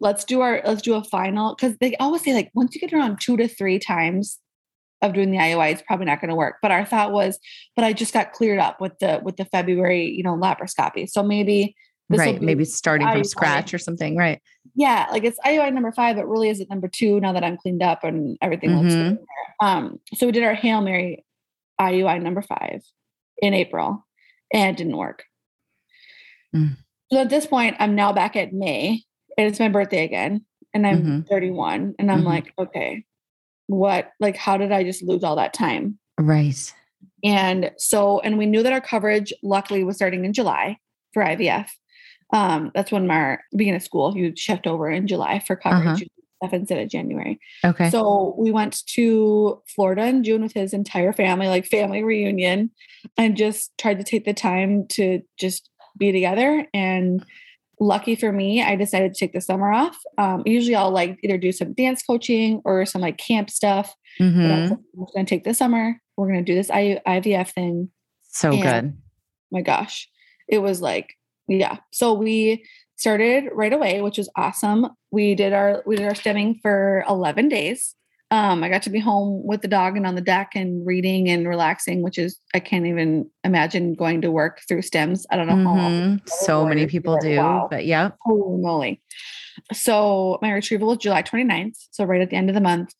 let's 0.00 0.24
do 0.24 0.40
our, 0.40 0.60
let's 0.64 0.82
do 0.82 0.94
a 0.94 1.04
final. 1.04 1.54
Cause 1.56 1.74
they 1.80 1.96
always 1.96 2.22
say 2.22 2.34
like, 2.34 2.50
once 2.54 2.74
you 2.74 2.80
get 2.80 2.92
around 2.92 3.20
two 3.20 3.36
to 3.36 3.48
three 3.48 3.78
times 3.78 4.38
of 5.02 5.12
doing 5.14 5.30
the 5.30 5.38
IUI, 5.38 5.72
it's 5.72 5.82
probably 5.82 6.06
not 6.06 6.20
going 6.20 6.30
to 6.30 6.34
work. 6.34 6.56
But 6.62 6.70
our 6.70 6.84
thought 6.84 7.12
was, 7.12 7.38
but 7.74 7.84
I 7.84 7.92
just 7.92 8.12
got 8.12 8.32
cleared 8.32 8.58
up 8.58 8.80
with 8.80 8.98
the 8.98 9.20
with 9.22 9.36
the 9.36 9.44
February, 9.46 10.06
you 10.10 10.22
know, 10.22 10.34
laparoscopy. 10.36 11.08
So 11.08 11.22
maybe 11.22 11.74
right. 12.08 12.38
be- 12.38 12.44
Maybe 12.46 12.64
starting 12.64 13.06
from 13.08 13.24
scratch 13.24 13.74
or 13.74 13.78
something. 13.78 14.16
Right. 14.16 14.40
yeah, 14.74 15.06
like 15.10 15.24
it's 15.24 15.38
IUI 15.44 15.72
number 15.72 15.92
five, 15.92 16.16
but 16.16 16.26
really 16.26 16.48
is 16.48 16.60
it 16.60 16.70
number 16.70 16.88
two 16.88 17.20
now 17.20 17.32
that 17.32 17.44
I'm 17.44 17.56
cleaned 17.56 17.82
up 17.82 18.04
and 18.04 18.38
everything 18.40 18.70
looks 18.76 18.94
Mhm. 18.94 19.16
good. 19.16 19.26
Um, 19.60 20.00
so 20.14 20.26
we 20.26 20.32
did 20.32 20.44
our 20.44 20.54
Hail 20.54 20.80
Mary 20.82 21.24
IUI 21.80 22.22
number 22.22 22.42
five 22.42 22.82
in 23.38 23.52
April 23.54 24.06
and 24.52 24.70
it 24.70 24.76
didn't 24.78 24.96
work. 24.96 25.24
Mm. 26.54 26.76
So 27.12 27.20
at 27.20 27.28
this 27.30 27.46
point, 27.46 27.76
I'm 27.78 27.94
now 27.94 28.12
back 28.12 28.34
at 28.36 28.52
May 28.52 29.02
and 29.36 29.46
it's 29.48 29.60
my 29.60 29.68
birthday 29.68 30.04
again. 30.04 30.44
And 30.74 30.86
I'm 30.86 31.02
Mhm. 31.22 31.28
31. 31.28 31.94
And 31.98 32.10
I'm 32.10 32.22
Mhm. 32.22 32.26
like, 32.26 32.52
okay, 32.58 33.04
what 33.68 34.12
like 34.20 34.36
how 34.36 34.56
did 34.56 34.72
I 34.72 34.82
just 34.84 35.02
lose 35.02 35.24
all 35.24 35.36
that 35.36 35.52
time? 35.54 35.98
Right. 36.18 36.72
And 37.24 37.72
so, 37.78 38.20
and 38.20 38.38
we 38.38 38.46
knew 38.46 38.62
that 38.62 38.72
our 38.72 38.80
coverage 38.80 39.32
luckily 39.42 39.84
was 39.84 39.96
starting 39.96 40.24
in 40.24 40.32
July 40.32 40.78
for 41.12 41.22
IVF. 41.22 41.68
Um, 42.32 42.70
that's 42.74 42.92
when 42.92 43.10
our 43.10 43.42
beginning 43.52 43.76
of 43.76 43.82
school, 43.82 44.16
you 44.16 44.32
shift 44.36 44.66
over 44.66 44.90
in 44.90 45.06
July 45.06 45.38
for 45.40 45.56
coverage 45.56 45.86
Uh-huh. 46.02 46.04
stuff 46.46 46.52
instead 46.52 46.78
of 46.82 46.88
January. 46.88 47.38
Okay. 47.64 47.88
So 47.90 48.34
we 48.36 48.50
went 48.50 48.84
to 48.88 49.62
Florida 49.74 50.06
in 50.06 50.22
June 50.24 50.42
with 50.42 50.52
his 50.52 50.74
entire 50.74 51.12
family, 51.12 51.48
like 51.48 51.66
family 51.66 52.02
reunion, 52.02 52.70
and 53.16 53.36
just 53.36 53.76
tried 53.78 53.98
to 53.98 54.04
take 54.04 54.24
the 54.24 54.34
time 54.34 54.86
to 54.88 55.22
just 55.38 55.70
be 55.96 56.12
together. 56.12 56.66
And 56.74 57.24
lucky 57.80 58.14
for 58.16 58.32
me, 58.32 58.62
I 58.62 58.76
decided 58.76 59.12
to 59.14 59.18
take 59.18 59.32
the 59.32 59.40
summer 59.40 59.70
off. 59.72 59.96
Um, 60.18 60.42
usually 60.46 60.74
I'll 60.74 60.90
like 60.90 61.18
either 61.22 61.36
do 61.38 61.52
some 61.52 61.74
dance 61.74 62.02
coaching 62.02 62.62
or 62.64 62.86
some 62.86 63.02
like 63.02 63.18
camp 63.18 63.50
stuff. 63.50 63.94
But 64.18 64.24
I 64.24 64.28
was 64.28 64.34
Mhm. 64.34 64.70
like, 64.70 64.78
I'm 64.78 65.04
going 65.14 65.26
to 65.26 65.30
take 65.30 65.44
the 65.44 65.52
summer. 65.54 66.00
We're 66.16 66.28
going 66.32 66.44
to 66.44 66.50
do 66.52 66.54
this 66.54 66.70
I- 66.70 67.00
IVF 67.06 67.50
thing. 67.52 67.90
So 68.22 68.50
and- 68.52 68.62
good. 68.62 68.96
My 69.52 69.60
gosh, 69.62 70.08
it 70.48 70.58
was 70.58 70.80
like, 70.80 71.14
yeah. 71.48 71.76
So 71.92 72.14
we 72.14 72.64
started 72.96 73.44
right 73.52 73.72
away, 73.72 74.00
which 74.00 74.18
was 74.18 74.28
awesome. 74.36 74.88
We 75.10 75.34
did 75.34 75.52
our 75.52 75.82
we 75.86 75.96
did 75.96 76.06
our 76.06 76.12
stimming 76.14 76.60
for 76.62 77.04
11 77.08 77.48
days. 77.48 77.94
Um, 78.32 78.64
I 78.64 78.68
got 78.68 78.82
to 78.82 78.90
be 78.90 78.98
home 78.98 79.46
with 79.46 79.62
the 79.62 79.68
dog 79.68 79.96
and 79.96 80.04
on 80.04 80.16
the 80.16 80.20
deck 80.20 80.52
and 80.56 80.84
reading 80.84 81.28
and 81.28 81.46
relaxing, 81.46 82.02
which 82.02 82.18
is 82.18 82.40
I 82.54 82.60
can't 82.60 82.86
even 82.86 83.30
imagine 83.44 83.94
going 83.94 84.20
to 84.22 84.32
work 84.32 84.62
through 84.66 84.82
stims. 84.82 85.24
I 85.30 85.36
don't 85.36 85.46
know 85.46 85.56
how 85.56 85.76
long. 85.76 85.92
Mhm. 85.92 86.28
So 86.28 86.66
many 86.66 86.86
people 86.86 87.18
do, 87.18 87.36
wow. 87.36 87.68
but 87.70 87.86
yeah. 87.86 88.10
Holy 88.22 88.60
moly. 88.60 89.00
So 89.72 90.38
my 90.42 90.50
retrieval 90.50 90.88
was 90.88 90.98
July 90.98 91.22
29th. 91.22 91.86
So 91.92 92.04
right 92.04 92.20
at 92.20 92.30
the 92.30 92.36
end 92.36 92.50
of 92.50 92.54
the 92.54 92.60
month. 92.60 92.92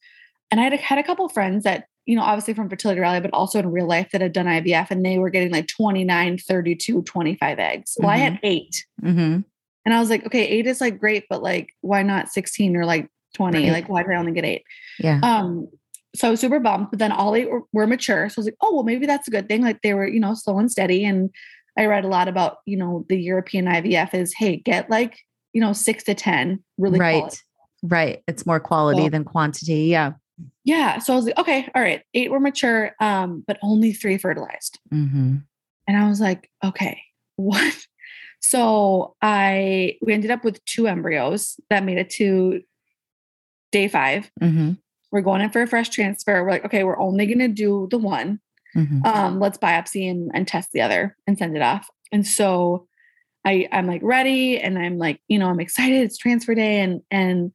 And 0.53 0.61
I 0.61 0.65
had, 0.65 0.75
had 0.75 0.99
a 0.99 1.03
couple 1.03 1.29
friends 1.29 1.65
that, 1.65 1.87
you 2.05 2.15
know, 2.15 2.23
obviously 2.23 2.55
from 2.55 2.71
fertility 2.71 3.01
rally, 3.01 3.21
but 3.21 3.33
also 3.33 3.59
in 3.59 3.73
real 3.73 3.87
life 3.87 4.11
that 4.13 4.21
had 4.21 4.33
done 4.33 4.47
IVF 4.47 4.93
and 4.93 5.05
they 5.05 5.19
were 5.19 5.31
getting 5.31 5.51
like 5.51 5.67
29, 5.67 6.39
32, 6.39 7.03
25 7.03 7.59
eggs. 7.59 7.97
Well, 7.99 8.11
I 8.11 8.19
had 8.19 8.39
eight. 8.45 8.87
hmm 9.01 9.41
And 9.85 9.95
I 9.95 9.99
was 9.99 10.09
like, 10.09 10.25
okay, 10.25 10.47
eight 10.47 10.69
is 10.69 10.81
like 10.81 11.01
great, 11.01 11.25
but 11.29 11.43
like, 11.43 11.71
why 11.81 12.05
not 12.05 12.29
16 12.29 12.77
or 12.77 12.87
like 12.87 13.09
20? 13.37 13.59
Right. 13.59 13.73
Like, 13.73 13.89
why 13.89 14.03
did 14.03 14.13
I 14.13 14.17
only 14.17 14.33
get 14.33 14.45
eight? 14.45 14.65
Yeah. 14.99 15.21
Um, 15.23 15.69
so 16.15 16.29
I 16.29 16.31
was 16.31 16.41
super 16.41 16.59
bummed, 16.59 16.89
but 16.91 16.99
then 16.99 17.13
all 17.13 17.35
eight 17.37 17.51
were, 17.51 17.63
were 17.73 17.87
mature. 17.87 18.29
So 18.29 18.39
I 18.39 18.41
was 18.41 18.47
like, 18.47 18.57
oh, 18.63 18.75
well, 18.75 18.85
maybe 18.85 19.07
that's 19.07 19.29
a 19.29 19.31
good 19.31 19.49
thing. 19.49 19.63
Like 19.63 19.83
they 19.83 19.95
were, 19.95 20.07
you 20.07 20.19
know, 20.21 20.35
slow 20.35 20.59
and 20.59 20.71
steady. 20.71 21.05
And 21.05 21.31
I 21.79 21.85
read 21.87 22.05
a 22.05 22.09
lot 22.09 22.27
about, 22.27 22.59
you 22.65 22.77
know, 22.77 23.05
the 23.09 23.21
European 23.21 23.67
IVF 23.67 24.15
is, 24.15 24.33
hey, 24.35 24.57
get 24.57 24.89
like, 24.89 25.19
you 25.53 25.61
know, 25.61 25.73
six 25.75 26.05
to 26.05 26.15
10 26.15 26.63
really 26.79 26.99
right. 26.99 27.19
quality. 27.19 27.39
Right. 27.83 28.23
It's 28.27 28.47
more 28.47 28.61
quality 28.61 29.05
So- 29.05 29.11
than 29.11 29.25
quantity. 29.25 29.85
Yeah. 29.85 30.13
Yeah. 30.65 30.99
So 30.99 31.13
I 31.13 31.17
was 31.17 31.25
like, 31.27 31.39
okay, 31.39 31.69
all 31.75 31.81
right, 31.83 32.03
eight 32.13 32.31
were 32.31 32.41
mature, 32.41 32.93
um, 33.01 33.43
but 33.47 33.59
only 33.63 33.93
three 33.93 34.19
fertilized. 34.19 34.79
hmm 34.91 35.37
And 35.89 35.97
I 35.97 36.09
was 36.09 36.21
like, 36.21 36.51
okay, 36.65 37.01
what? 37.37 37.75
So 38.41 39.17
I 39.23 39.97
we 40.03 40.13
ended 40.13 40.31
up 40.31 40.45
with 40.45 40.65
two 40.67 40.87
embryos 40.87 41.59
that 41.71 41.85
made 41.85 41.99
it 41.99 42.11
to 42.11 42.61
day 43.73 43.89
five. 43.89 44.31
hmm 44.41 44.73
We're 45.13 45.23
going 45.23 45.41
in 45.41 45.51
for 45.51 45.63
a 45.63 45.67
fresh 45.67 45.89
transfer. 45.91 46.43
We're 46.43 46.51
like, 46.51 46.65
okay, 46.67 46.85
we're 46.85 46.99
only 46.99 47.27
gonna 47.27 47.49
do 47.49 47.89
the 47.91 47.99
one. 47.99 48.41
hmm 48.75 49.01
Um, 49.05 49.41
let's 49.41 49.59
biopsy 49.59 50.11
and, 50.11 50.31
and 50.35 50.47
test 50.47 50.73
the 50.73 50.83
other 50.83 51.17
and 51.27 51.39
send 51.39 51.57
it 51.57 51.63
off. 51.63 51.89
And 52.13 52.27
so 52.27 52.87
I 53.45 53.69
I'm 53.73 53.87
like 53.87 54.03
ready 54.03 54.59
and 54.61 54.79
I'm 54.79 54.99
like, 54.99 55.21
you 55.29 55.39
know, 55.39 55.49
I'm 55.49 55.61
excited. 55.61 56.03
It's 56.03 56.19
transfer 56.19 56.55
day 56.55 56.81
and 56.81 57.01
and 57.11 57.53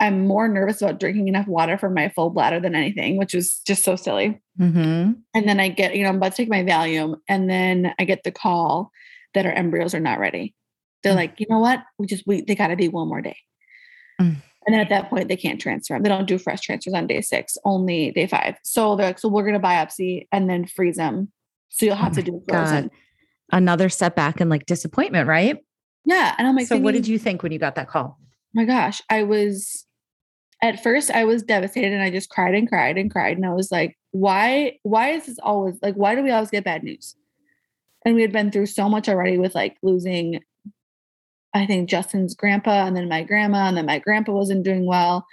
I'm 0.00 0.26
more 0.28 0.46
nervous 0.46 0.80
about 0.80 1.00
drinking 1.00 1.26
enough 1.26 1.48
water 1.48 1.76
for 1.76 1.90
my 1.90 2.08
full 2.08 2.30
bladder 2.30 2.60
than 2.60 2.76
anything, 2.76 3.16
which 3.16 3.34
was 3.34 3.60
just 3.66 3.82
so 3.84 3.96
silly. 3.96 4.40
hmm 4.56 5.12
And 5.34 5.48
then 5.48 5.58
I 5.60 5.68
get, 5.70 5.96
you 5.96 6.04
know, 6.04 6.08
I'm 6.10 6.16
about 6.16 6.32
to 6.32 6.36
take 6.36 6.48
my 6.48 6.62
Valium, 6.62 7.16
and 7.28 7.50
then 7.50 7.92
I 7.98 8.04
get 8.04 8.22
the 8.22 8.30
call 8.30 8.92
that 9.34 9.44
our 9.44 9.52
embryos 9.52 9.94
are 9.94 10.00
not 10.00 10.20
ready. 10.20 10.54
They're 11.02 11.12
Mm. 11.14 11.16
like, 11.16 11.40
you 11.40 11.46
know 11.50 11.58
what? 11.58 11.82
We 11.98 12.06
just 12.06 12.24
we 12.26 12.42
they 12.42 12.54
got 12.54 12.68
to 12.68 12.76
be 12.76 12.88
one 12.88 13.08
more 13.08 13.20
day. 13.20 13.36
Mm. 14.20 14.36
And 14.68 14.78
at 14.78 14.90
that 14.90 15.08
point, 15.08 15.28
they 15.28 15.36
can't 15.36 15.58
transfer 15.58 15.94
them. 15.94 16.02
They 16.02 16.10
don't 16.10 16.28
do 16.28 16.36
fresh 16.36 16.60
transfers 16.60 16.92
on 16.92 17.06
day 17.06 17.22
six, 17.22 17.56
only 17.64 18.10
day 18.10 18.26
five. 18.26 18.56
So 18.64 18.96
they're 18.96 19.06
like, 19.06 19.18
so 19.18 19.26
we're 19.30 19.46
gonna 19.46 19.58
biopsy 19.58 20.26
and 20.30 20.48
then 20.50 20.66
freeze 20.66 20.96
them. 20.96 21.32
So 21.70 21.86
you'll 21.86 21.94
have 21.94 22.12
Oh 22.12 22.16
to 22.16 22.22
do 22.22 22.42
frozen. 22.46 22.88
God. 22.88 22.90
Another 23.50 23.88
setback 23.88 24.42
and 24.42 24.50
like 24.50 24.66
disappointment, 24.66 25.26
right? 25.26 25.56
Yeah. 26.04 26.34
And 26.36 26.46
I'm 26.46 26.54
like, 26.54 26.66
so 26.66 26.76
what 26.76 26.92
did 26.92 27.08
you 27.08 27.18
think 27.18 27.42
when 27.42 27.50
you 27.50 27.58
got 27.58 27.76
that 27.76 27.88
call? 27.88 28.18
Oh 28.20 28.26
my 28.52 28.66
gosh, 28.66 29.00
I 29.08 29.22
was 29.22 29.86
at 30.62 30.82
first 30.82 31.10
I 31.10 31.24
was 31.24 31.42
devastated 31.42 31.94
and 31.94 32.02
I 32.02 32.10
just 32.10 32.28
cried 32.28 32.54
and 32.54 32.68
cried 32.68 32.98
and 32.98 33.10
cried. 33.10 33.38
And 33.38 33.46
I 33.46 33.54
was 33.54 33.72
like, 33.72 33.96
why, 34.10 34.78
why 34.82 35.12
is 35.12 35.24
this 35.24 35.38
always 35.42 35.78
like, 35.80 35.94
why 35.94 36.14
do 36.14 36.22
we 36.22 36.30
always 36.30 36.50
get 36.50 36.64
bad 36.64 36.82
news? 36.82 37.16
And 38.04 38.14
we 38.14 38.20
had 38.20 38.32
been 38.32 38.50
through 38.50 38.66
so 38.66 38.86
much 38.86 39.08
already 39.08 39.38
with 39.38 39.54
like 39.54 39.78
losing, 39.82 40.40
I 41.54 41.66
think 41.66 41.88
Justin's 41.88 42.34
grandpa 42.34 42.86
and 42.86 42.96
then 42.96 43.08
my 43.08 43.22
grandma, 43.22 43.68
and 43.68 43.76
then 43.76 43.86
my 43.86 43.98
grandpa 43.98 44.32
wasn't 44.32 44.64
doing 44.64 44.86
well. 44.86 45.26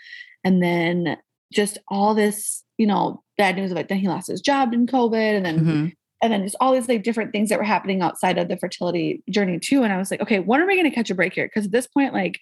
And 0.43 0.61
then 0.63 1.17
just 1.53 1.77
all 1.89 2.15
this, 2.15 2.63
you 2.77 2.87
know, 2.87 3.23
bad 3.37 3.55
news 3.55 3.71
about 3.71 3.89
then 3.89 3.97
he 3.97 4.07
lost 4.07 4.27
his 4.27 4.41
job 4.41 4.73
in 4.73 4.87
COVID 4.87 5.35
and 5.37 5.45
then 5.45 5.59
Mhm. 5.65 5.93
and 6.21 6.31
then 6.33 6.43
just 6.43 6.55
all 6.59 6.73
these 6.73 6.87
like 6.87 7.03
different 7.03 7.31
things 7.33 7.49
that 7.49 7.59
were 7.59 7.65
happening 7.65 8.01
outside 8.01 8.37
of 8.37 8.47
the 8.47 8.57
fertility 8.57 9.21
journey 9.29 9.59
too. 9.59 9.83
And 9.83 9.91
I 9.93 9.97
was 9.97 10.09
like, 10.09 10.21
okay, 10.21 10.39
when 10.39 10.61
are 10.61 10.65
we 10.65 10.75
going 10.75 10.89
to 10.89 10.95
catch 10.95 11.09
a 11.11 11.15
break 11.15 11.33
here? 11.33 11.45
Because 11.45 11.65
at 11.65 11.71
this 11.71 11.85
point, 11.87 12.13
like 12.13 12.39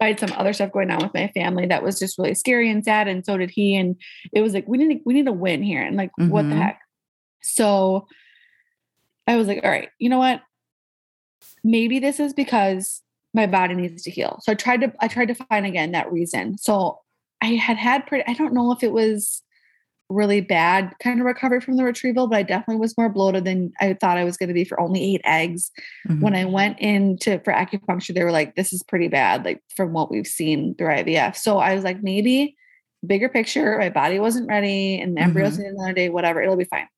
I 0.00 0.06
had 0.08 0.20
some 0.20 0.32
other 0.36 0.52
stuff 0.52 0.72
going 0.72 0.90
on 0.90 1.02
with 1.02 1.12
my 1.12 1.28
family 1.34 1.66
that 1.66 1.82
was 1.82 1.98
just 1.98 2.16
really 2.18 2.34
scary 2.34 2.70
and 2.70 2.84
sad, 2.84 3.08
and 3.08 3.26
so 3.26 3.36
did 3.36 3.50
he. 3.50 3.74
And 3.76 3.96
it 4.32 4.40
was 4.42 4.54
like 4.54 4.66
we 4.68 4.78
need 4.78 4.98
to, 4.98 5.02
we 5.04 5.12
need 5.14 5.26
to 5.26 5.32
win 5.32 5.62
here, 5.62 5.82
and 5.82 5.96
like 5.96 6.12
what 6.16 6.48
the 6.48 6.54
Mhm. 6.54 6.62
heck. 6.62 6.80
So 7.42 8.06
I 9.26 9.36
was 9.36 9.48
like, 9.48 9.60
all 9.64 9.70
right, 9.70 9.88
you 9.98 10.08
know 10.08 10.18
what? 10.18 10.40
Maybe 11.64 11.98
this 11.98 12.20
is 12.20 12.32
because 12.32 13.02
my 13.36 13.46
body 13.46 13.74
needs 13.74 14.02
to 14.02 14.10
heal. 14.10 14.40
So 14.42 14.50
I 14.50 14.54
tried 14.56 14.80
to 14.80 14.92
I 14.98 15.06
tried 15.06 15.28
to 15.28 15.34
find 15.34 15.66
again 15.66 15.92
that 15.92 16.10
reason. 16.10 16.58
So 16.58 17.00
I 17.40 17.48
had 17.54 17.76
had 17.76 18.06
pretty. 18.06 18.24
I 18.26 18.32
don't 18.32 18.54
know 18.54 18.72
if 18.72 18.82
it 18.82 18.92
was 18.92 19.42
really 20.08 20.40
bad 20.40 20.92
kind 21.02 21.20
of 21.20 21.26
recovery 21.26 21.60
from 21.60 21.76
the 21.76 21.84
retrieval, 21.84 22.28
but 22.28 22.38
I 22.38 22.42
definitely 22.44 22.80
was 22.80 22.96
more 22.96 23.08
bloated 23.08 23.44
than 23.44 23.72
I 23.80 23.94
thought 23.94 24.16
I 24.16 24.24
was 24.24 24.36
going 24.36 24.48
to 24.48 24.54
be 24.54 24.64
for 24.64 24.80
only 24.80 25.02
eight 25.02 25.20
eggs. 25.24 25.70
Mhm. 26.08 26.20
When 26.20 26.34
I 26.34 26.44
went 26.44 26.78
into 26.78 27.40
for 27.40 27.52
acupuncture, 27.52 28.14
they 28.14 28.24
were 28.24 28.30
like, 28.30 28.54
this 28.54 28.72
is 28.72 28.84
pretty 28.84 29.08
bad, 29.08 29.44
like 29.44 29.60
from 29.74 29.92
what 29.92 30.10
we've 30.10 30.26
seen 30.26 30.76
through 30.76 30.88
IVF. 30.88 31.36
So 31.36 31.58
I 31.58 31.74
was 31.74 31.84
like, 31.84 32.02
maybe 32.02 32.56
bigger 33.04 33.28
picture, 33.28 33.76
my 33.78 33.90
body 33.90 34.18
wasn't 34.18 34.48
ready 34.48 35.00
and 35.00 35.16
the 35.16 35.20
embryos 35.20 35.58
need 35.58 35.66
another 35.66 35.92
day, 35.92 36.08
whatever, 36.08 36.40
it'll 36.40 36.56
be 36.56 36.64
fine. 36.64 36.88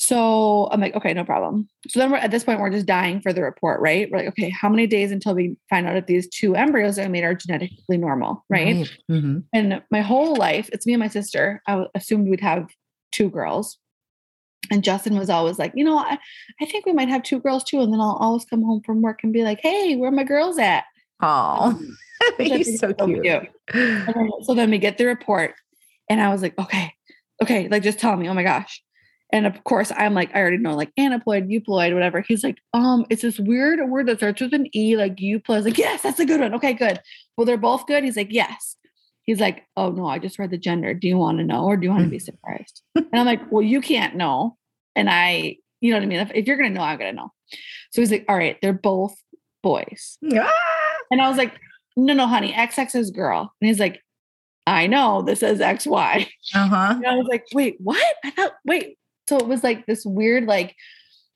So 0.00 0.68
I'm 0.70 0.80
like, 0.80 0.94
okay, 0.94 1.12
no 1.12 1.24
problem. 1.24 1.68
So 1.88 1.98
then 1.98 2.12
we're 2.12 2.18
at 2.18 2.30
this 2.30 2.44
point, 2.44 2.60
we're 2.60 2.70
just 2.70 2.86
dying 2.86 3.20
for 3.20 3.32
the 3.32 3.42
report, 3.42 3.80
right? 3.80 4.08
We're 4.08 4.18
like, 4.18 4.28
okay, 4.28 4.48
how 4.48 4.68
many 4.68 4.86
days 4.86 5.10
until 5.10 5.34
we 5.34 5.56
find 5.68 5.88
out 5.88 5.96
if 5.96 6.06
these 6.06 6.28
two 6.28 6.54
embryos 6.54 6.94
that 6.96 7.06
we 7.06 7.10
made 7.10 7.24
are 7.24 7.34
genetically 7.34 7.96
normal, 7.98 8.44
right? 8.48 8.76
Mhm. 9.10 9.42
And 9.52 9.82
my 9.90 10.00
whole 10.00 10.36
life, 10.36 10.70
it's 10.72 10.86
me 10.86 10.92
and 10.92 11.00
my 11.00 11.08
sister. 11.08 11.60
I 11.66 11.86
assumed 11.96 12.28
we'd 12.28 12.40
have 12.40 12.68
two 13.10 13.28
girls. 13.28 13.76
And 14.70 14.84
Justin 14.84 15.18
was 15.18 15.30
always 15.30 15.58
like, 15.58 15.72
you 15.74 15.82
know, 15.84 15.98
I, 15.98 16.16
I 16.60 16.66
think 16.66 16.86
we 16.86 16.92
might 16.92 17.08
have 17.08 17.24
two 17.24 17.40
girls 17.40 17.64
too. 17.64 17.80
And 17.80 17.92
then 17.92 18.00
I'll 18.00 18.18
always 18.20 18.44
come 18.44 18.62
home 18.62 18.82
from 18.86 19.02
work 19.02 19.24
and 19.24 19.32
be 19.32 19.42
like, 19.42 19.58
hey, 19.60 19.96
where 19.96 20.10
are 20.10 20.12
my 20.12 20.22
girls 20.24 20.58
at? 20.58 20.84
Oh, 21.20 21.76
he's 22.38 22.78
so 22.78 22.92
cute. 22.94 23.24
And 23.74 24.14
then- 24.14 24.30
so 24.44 24.54
then 24.54 24.70
we 24.70 24.78
get 24.78 24.96
the 24.96 25.06
report. 25.06 25.54
And 26.08 26.20
I 26.20 26.28
was 26.32 26.40
like, 26.42 26.56
okay, 26.56 26.92
okay, 27.42 27.66
like 27.68 27.82
just 27.82 27.98
tell 27.98 28.16
me. 28.16 28.28
Oh 28.28 28.34
my 28.34 28.44
gosh. 28.44 28.80
And 29.30 29.46
of 29.46 29.62
course, 29.64 29.92
I'm 29.94 30.14
like, 30.14 30.34
I 30.34 30.40
already 30.40 30.56
know 30.56 30.74
like 30.74 30.92
aneuploid, 30.98 31.48
euploid, 31.48 31.92
whatever. 31.92 32.22
He's 32.26 32.42
like, 32.42 32.58
um, 32.72 33.04
it's 33.10 33.22
this 33.22 33.38
weird 33.38 33.86
word 33.88 34.06
that 34.06 34.18
starts 34.18 34.40
with 34.40 34.54
an 34.54 34.74
E, 34.74 34.96
like 34.96 35.16
euploid. 35.16 35.64
Like, 35.64 35.78
yes, 35.78 36.02
that's 36.02 36.18
a 36.18 36.24
good 36.24 36.40
one. 36.40 36.54
Okay, 36.54 36.72
good. 36.72 37.00
Well, 37.36 37.44
they're 37.44 37.58
both 37.58 37.86
good. 37.86 38.04
He's 38.04 38.16
like, 38.16 38.32
yes. 38.32 38.76
He's 39.24 39.40
like, 39.40 39.64
oh 39.76 39.90
no, 39.90 40.06
I 40.06 40.18
just 40.18 40.38
read 40.38 40.50
the 40.50 40.56
gender. 40.56 40.94
Do 40.94 41.06
you 41.06 41.18
want 41.18 41.38
to 41.38 41.44
know 41.44 41.64
or 41.66 41.76
do 41.76 41.84
you 41.84 41.90
want 41.90 42.04
to 42.04 42.10
be 42.10 42.18
surprised? 42.18 42.82
and 42.94 43.08
I'm 43.12 43.26
like, 43.26 43.52
well, 43.52 43.62
you 43.62 43.82
can't 43.82 44.16
know. 44.16 44.56
And 44.96 45.10
I, 45.10 45.56
you 45.80 45.90
know 45.90 45.98
what 45.98 46.04
I 46.04 46.06
mean? 46.06 46.20
If, 46.20 46.30
if 46.34 46.46
you're 46.46 46.56
gonna 46.56 46.70
know, 46.70 46.80
I'm 46.80 46.98
gonna 46.98 47.12
know. 47.12 47.30
So 47.90 48.00
he's 48.00 48.10
like, 48.10 48.24
all 48.28 48.36
right, 48.36 48.56
they're 48.62 48.72
both 48.72 49.14
boys. 49.62 50.18
Ah! 50.32 50.50
And 51.10 51.20
I 51.20 51.28
was 51.28 51.36
like, 51.36 51.52
no, 51.96 52.14
no, 52.14 52.26
honey, 52.26 52.52
XX 52.52 52.94
is 52.94 53.10
girl. 53.10 53.52
And 53.60 53.68
he's 53.68 53.80
like, 53.80 54.00
I 54.66 54.86
know 54.86 55.22
this 55.22 55.42
is 55.42 55.60
XY. 55.60 56.28
Uh-huh. 56.54 56.94
And 56.96 57.06
I 57.06 57.16
was 57.16 57.26
like, 57.28 57.44
wait, 57.54 57.76
what? 57.80 58.02
I 58.24 58.30
thought, 58.30 58.52
wait. 58.64 58.98
So 59.28 59.36
it 59.36 59.46
was 59.46 59.62
like 59.62 59.86
this 59.86 60.04
weird, 60.04 60.44
like, 60.46 60.74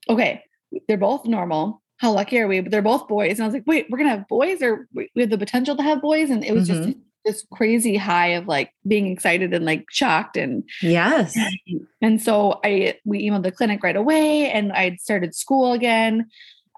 okay, 0.09 0.43
they're 0.88 0.97
both 0.97 1.26
normal. 1.26 1.82
How 1.99 2.12
lucky 2.12 2.38
are 2.40 2.49
we? 2.49 2.61
But 2.61 2.72
they're 2.72 2.82
both 2.82 3.07
boys. 3.07 3.32
And 3.32 3.43
I 3.43 3.47
was 3.47 3.55
like, 3.55 3.66
wait, 3.66 3.86
we're 3.88 3.99
gonna 3.99 4.11
have 4.11 4.28
boys 4.28 4.62
or 4.62 4.88
we 4.95 5.09
have 5.18 5.30
the 5.30 5.38
potential 5.38 5.76
to 5.76 5.82
have 5.82 6.03
boys. 6.03 6.30
And 6.30 6.45
it 6.45 6.53
was 6.53 6.66
just 6.66 6.97
this 7.24 7.47
crazy 7.53 7.97
high 7.97 8.28
of 8.28 8.49
like 8.49 8.72
being 8.86 9.07
excited 9.07 9.55
and 9.55 9.64
like 9.64 9.84
shocked 9.90 10.36
and 10.36 10.64
Yes. 10.80 11.38
and 12.03 12.20
so 12.20 12.61
I 12.64 12.99
we 13.05 13.28
emailed 13.28 13.45
the 13.45 13.53
clinic 13.53 13.82
right 13.82 13.97
away 13.97 14.51
and 14.51 14.72
I'd 14.72 15.01
started 15.01 15.34
school 15.34 15.72
again. 15.72 16.28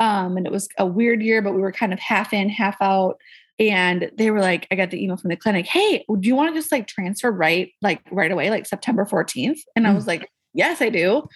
Um, 0.00 0.36
and 0.36 0.46
it 0.46 0.52
was 0.52 0.68
a 0.76 0.84
weird 0.84 1.22
year, 1.22 1.40
but 1.40 1.54
we 1.54 1.60
were 1.60 1.72
kind 1.72 1.92
of 1.92 2.00
half 2.00 2.32
in, 2.32 2.48
half 2.48 2.76
out. 2.80 3.18
And 3.60 4.10
they 4.18 4.32
were 4.32 4.40
like, 4.40 4.66
I 4.70 4.74
got 4.74 4.90
the 4.90 5.02
email 5.02 5.16
from 5.16 5.30
the 5.30 5.36
clinic, 5.36 5.66
hey, 5.66 6.04
do 6.20 6.28
you 6.28 6.34
want 6.34 6.52
to 6.52 6.60
just 6.60 6.72
like 6.72 6.88
transfer 6.88 7.30
right 7.30 7.72
like 7.80 8.02
right 8.10 8.32
away, 8.32 8.50
like 8.50 8.66
September 8.66 9.04
14th? 9.04 9.60
And 9.76 9.86
I 9.86 9.94
was 9.94 10.08
like, 10.08 10.28
Yes, 10.54 10.80
I 10.80 10.88
do. 10.88 11.28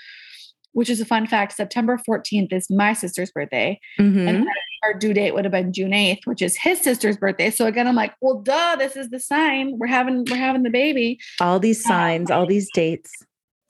Which 0.73 0.91
is 0.91 1.01
a 1.01 1.05
fun 1.05 1.27
fact. 1.27 1.55
September 1.55 1.99
14th 2.09 2.53
is 2.53 2.71
my 2.71 2.93
sister's 2.93 3.31
birthday. 3.33 3.81
Mhm. 3.99 4.29
And 4.29 4.47
our 4.85 4.95
due 4.95 5.13
date 5.13 5.35
would 5.35 5.45
have 5.45 5.53
been 5.53 5.73
June 5.73 5.93
8th, 5.93 6.21
which 6.25 6.41
is 6.41 6.57
his 6.57 6.81
sister's 6.81 7.17
birthday. 7.17 7.51
So 7.51 7.67
again, 7.67 7.89
I'm 7.89 7.97
like, 7.97 8.15
well, 8.21 8.41
duh, 8.41 8.77
this 8.77 8.95
is 8.95 9.11
the 9.11 9.19
sign. 9.19 9.77
We're 9.79 9.89
having 9.89 10.25
we're 10.31 10.37
having 10.37 10.63
the 10.63 10.71
baby. 10.71 11.19
all 11.41 11.59
these 11.59 11.83
signs, 11.83 12.31
all 12.31 12.47
these 12.47 12.69
dates. 12.73 13.11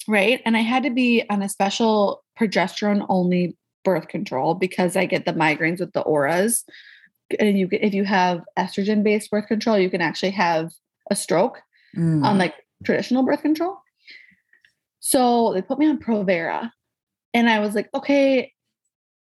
right? 0.07 0.41
And 0.47 0.57
I 0.57 0.61
had 0.61 0.83
to 0.85 0.91
be 0.91 1.23
on 1.29 1.43
a 1.43 1.49
special 1.51 2.25
progesterone 2.41 3.05
only 3.11 3.57
birth 3.85 4.09
control 4.09 4.55
because 4.55 4.97
I 4.97 5.05
get 5.05 5.27
the 5.27 5.35
migraines 5.35 5.81
with 5.81 5.93
the 5.93 6.01
auras. 6.01 6.65
And 7.39 7.59
you, 7.59 7.69
if 7.73 7.93
you 7.93 8.05
have 8.05 8.43
estrogen 8.59 9.03
based 9.03 9.31
birth 9.31 9.47
control, 9.49 9.79
you 9.79 9.91
can 9.91 10.01
actually 10.01 10.31
have 10.33 10.71
a 11.11 11.17
stroke 11.17 11.61
Mm. 11.97 12.23
on 12.25 12.37
like 12.39 12.55
traditional 12.85 13.23
birth 13.23 13.43
control. 13.43 13.79
So 15.01 15.53
they 15.55 15.63
put 15.63 15.79
me 15.79 15.89
on 15.89 15.99
Provera, 15.99 16.71
and 17.35 17.49
I 17.49 17.61
was 17.61 17.75
like, 17.75 17.89
okay, 17.95 18.53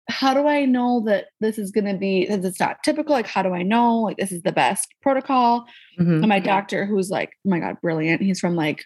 how 0.10 0.34
do 0.34 0.48
I 0.48 0.66
know 0.66 1.04
that 1.06 1.26
this 1.42 1.58
is 1.58 1.72
going 1.72 1.86
to 1.86 1.98
be? 1.98 2.22
Because 2.22 2.46
it's 2.46 2.60
not 2.60 2.82
typical. 2.84 3.14
Like, 3.14 3.28
how 3.28 3.44
do 3.44 3.54
I 3.54 3.62
know? 3.62 4.00
Like, 4.00 4.18
this 4.18 4.32
is 4.32 4.42
the 4.42 4.54
best 4.54 4.88
protocol. 5.02 5.66
Mhm. 6.00 6.20
And 6.20 6.28
my 6.28 6.40
doctor, 6.40 6.86
who's 6.86 7.10
like, 7.10 7.32
oh 7.46 7.50
my 7.50 7.60
God, 7.60 7.78
brilliant. 7.82 8.22
He's 8.22 8.40
from 8.40 8.56
like 8.56 8.86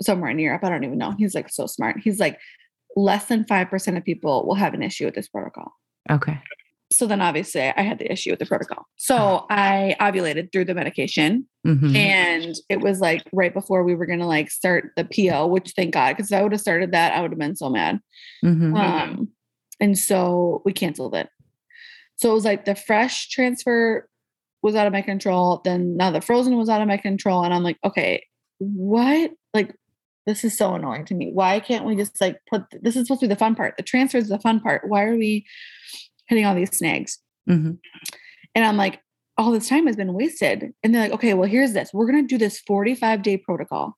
somewhere 0.00 0.30
in 0.30 0.38
Europe. 0.38 0.64
I 0.64 0.70
don't 0.70 0.84
even 0.84 0.98
know. 0.98 1.14
He's 1.18 1.34
like 1.34 1.50
so 1.50 1.66
smart. 1.66 1.98
He's 2.02 2.18
like, 2.18 2.38
less 2.96 3.26
than 3.26 3.44
5% 3.44 3.96
of 3.96 4.04
people 4.04 4.46
will 4.46 4.54
have 4.54 4.72
an 4.72 4.82
issue 4.82 5.04
with 5.04 5.14
this 5.14 5.28
protocol. 5.28 5.72
Okay. 6.10 6.40
So 6.92 7.06
then 7.06 7.20
obviously 7.20 7.62
I 7.62 7.82
had 7.82 7.98
the 7.98 8.10
issue 8.12 8.30
with 8.30 8.38
the 8.38 8.46
protocol. 8.46 8.86
So 8.96 9.46
I 9.50 9.96
ovulated 10.00 10.52
through 10.52 10.66
the 10.66 10.74
medication 10.74 11.46
Mhm. 11.66 11.96
and 11.96 12.54
it 12.68 12.80
was 12.80 13.00
like 13.00 13.24
right 13.32 13.52
before 13.54 13.84
we 13.84 13.94
were 13.94 14.06
going 14.06 14.18
to 14.18 14.26
like 14.26 14.50
start 14.50 14.92
the 14.96 15.04
PO, 15.04 15.46
which 15.46 15.72
thank 15.74 15.94
God, 15.94 16.14
because 16.16 16.30
if 16.30 16.38
I 16.38 16.42
would 16.42 16.52
have 16.52 16.60
started 16.60 16.92
that, 16.92 17.14
I 17.14 17.20
would 17.22 17.30
have 17.32 17.38
been 17.38 17.56
so 17.56 17.70
mad. 17.70 18.00
Mhm. 18.44 18.76
Um, 18.78 19.28
and 19.80 19.98
so 19.98 20.62
we 20.64 20.72
canceled 20.72 21.14
it. 21.14 21.28
So 22.16 22.30
it 22.30 22.34
was 22.34 22.44
like 22.44 22.64
the 22.64 22.74
fresh 22.76 23.28
transfer 23.30 24.08
was 24.62 24.74
out 24.76 24.86
of 24.86 24.92
my 24.92 25.02
control. 25.02 25.62
Then 25.64 25.96
now 25.96 26.10
the 26.10 26.20
frozen 26.20 26.56
was 26.56 26.68
out 26.68 26.80
of 26.82 26.88
my 26.88 26.96
control. 26.96 27.42
And 27.44 27.52
I'm 27.52 27.62
like, 27.64 27.78
okay, 27.84 28.24
what? 28.58 29.30
Like, 29.52 29.74
this 30.26 30.44
is 30.44 30.56
so 30.56 30.74
annoying 30.74 31.04
to 31.06 31.14
me. 31.14 31.30
Why 31.32 31.60
can't 31.60 31.84
we 31.84 31.96
just 31.96 32.18
like 32.20 32.38
put 32.48 32.62
this 32.82 32.96
is 32.96 33.06
supposed 33.06 33.20
to 33.20 33.26
be 33.26 33.34
the 33.34 33.38
fun 33.38 33.54
part? 33.54 33.76
The 33.76 33.82
transfer 33.82 34.16
is 34.18 34.28
the 34.28 34.38
fun 34.38 34.60
part. 34.60 34.88
Why 34.88 35.02
are 35.04 35.16
we 35.16 35.44
hitting 36.26 36.46
all 36.46 36.54
these 36.54 36.76
snags? 36.76 37.18
Mhm. 37.48 37.78
And 38.54 38.64
I'm 38.64 38.76
like, 38.76 39.00
all 39.36 39.50
this 39.50 39.68
time 39.68 39.86
has 39.86 39.96
been 39.96 40.12
wasted. 40.12 40.72
And 40.82 40.94
they're 40.94 41.02
like, 41.02 41.12
okay, 41.12 41.34
well, 41.34 41.48
here's 41.48 41.72
this. 41.72 41.92
We're 41.92 42.10
going 42.10 42.26
to 42.26 42.28
do 42.28 42.38
this 42.38 42.60
45 42.60 43.22
day 43.22 43.36
protocol. 43.36 43.96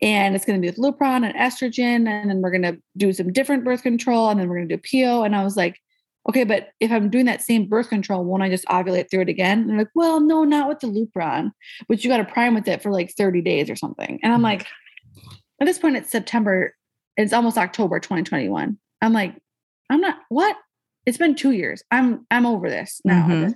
And 0.00 0.34
it's 0.34 0.44
going 0.44 0.60
to 0.60 0.64
be 0.64 0.70
with 0.70 0.78
Lupron 0.78 1.24
and 1.24 1.34
estrogen. 1.34 2.08
And 2.08 2.30
then 2.30 2.40
we're 2.40 2.50
going 2.50 2.62
to 2.62 2.78
do 2.96 3.12
some 3.12 3.32
different 3.32 3.64
birth 3.64 3.82
control. 3.82 4.28
And 4.28 4.38
then 4.38 4.48
we're 4.48 4.56
going 4.56 4.68
to 4.68 4.76
do 4.76 4.82
PO. 5.04 5.24
And 5.24 5.34
I 5.34 5.42
was 5.42 5.56
like, 5.56 5.80
okay, 6.28 6.44
but 6.44 6.68
if 6.80 6.90
I'm 6.90 7.08
doing 7.08 7.26
that 7.26 7.42
same 7.42 7.68
birth 7.68 7.88
control, 7.88 8.24
won't 8.24 8.42
I 8.42 8.48
just 8.50 8.66
ovulate 8.66 9.10
through 9.10 9.22
it 9.22 9.28
again? 9.28 9.60
And 9.60 9.70
they're 9.70 9.78
like, 9.78 9.88
well, 9.94 10.20
no, 10.20 10.44
not 10.44 10.68
with 10.68 10.80
the 10.80 10.88
Lupron, 10.88 11.52
but 11.88 12.02
you 12.02 12.10
got 12.10 12.18
to 12.18 12.24
prime 12.24 12.54
with 12.54 12.68
it 12.68 12.82
for 12.82 12.90
like 12.90 13.12
30 13.16 13.42
days 13.42 13.70
or 13.70 13.76
something. 13.76 14.18
And 14.22 14.32
I'm 14.32 14.42
like, 14.42 14.66
at 15.60 15.66
this 15.66 15.78
point, 15.78 15.96
it's 15.96 16.10
September, 16.10 16.74
it's 17.16 17.32
almost 17.32 17.58
October 17.58 18.00
2021. 18.00 18.76
I'm 19.00 19.12
like, 19.12 19.34
I'm 19.88 20.00
not, 20.00 20.16
what? 20.28 20.56
It's 21.06 21.18
been 21.18 21.34
two 21.34 21.52
years. 21.52 21.82
I'm, 21.90 22.26
I'm 22.30 22.44
over 22.44 22.68
this 22.68 23.00
now. 23.04 23.26
Mhm. 23.26 23.54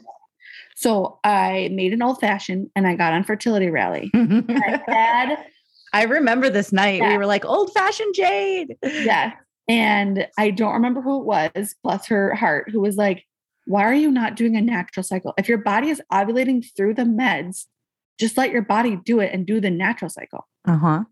So 0.77 1.19
I 1.25 1.69
made 1.73 1.93
an 1.93 2.03
old 2.03 2.21
fashioned 2.21 2.71
and 2.75 2.87
I 2.87 2.95
got 2.97 3.13
on 3.13 3.23
fertility 3.25 3.69
rally. 3.69 4.11
I 4.15 4.81
had 4.89 5.45
I 5.93 6.05
remember 6.05 6.49
this 6.49 6.73
night. 6.73 7.03
We 7.03 7.19
were 7.19 7.27
like 7.27 7.45
old 7.45 7.73
fashioned 7.73 8.15
Jade. 8.15 8.77
Yeah. 8.83 9.33
And 9.69 10.27
I 10.39 10.51
don't 10.51 10.75
remember 10.75 11.01
who 11.03 11.21
it 11.21 11.27
was, 11.27 11.75
bless 11.83 12.07
her 12.07 12.35
heart, 12.35 12.71
who 12.71 12.81
was 12.81 12.97
like, 12.97 13.25
Why 13.67 13.83
are 13.83 13.95
you 13.95 14.11
not 14.11 14.37
doing 14.37 14.57
a 14.57 14.61
natural 14.61 15.05
cycle? 15.05 15.35
If 15.37 15.49
your 15.49 15.59
body 15.59 15.91
is 15.91 16.01
ovulating 16.13 16.65
through 16.77 16.95
the 16.95 17.03
meds, 17.03 17.67
just 18.19 18.37
let 18.37 18.51
your 18.51 18.63
body 18.63 18.97
do 19.05 19.21
it 19.21 19.33
and 19.33 19.47
do 19.47 19.61
the 19.61 19.71
natural 19.71 20.09
cycle. 20.09 20.47
Uh 20.67 20.77
huh. 20.77 21.05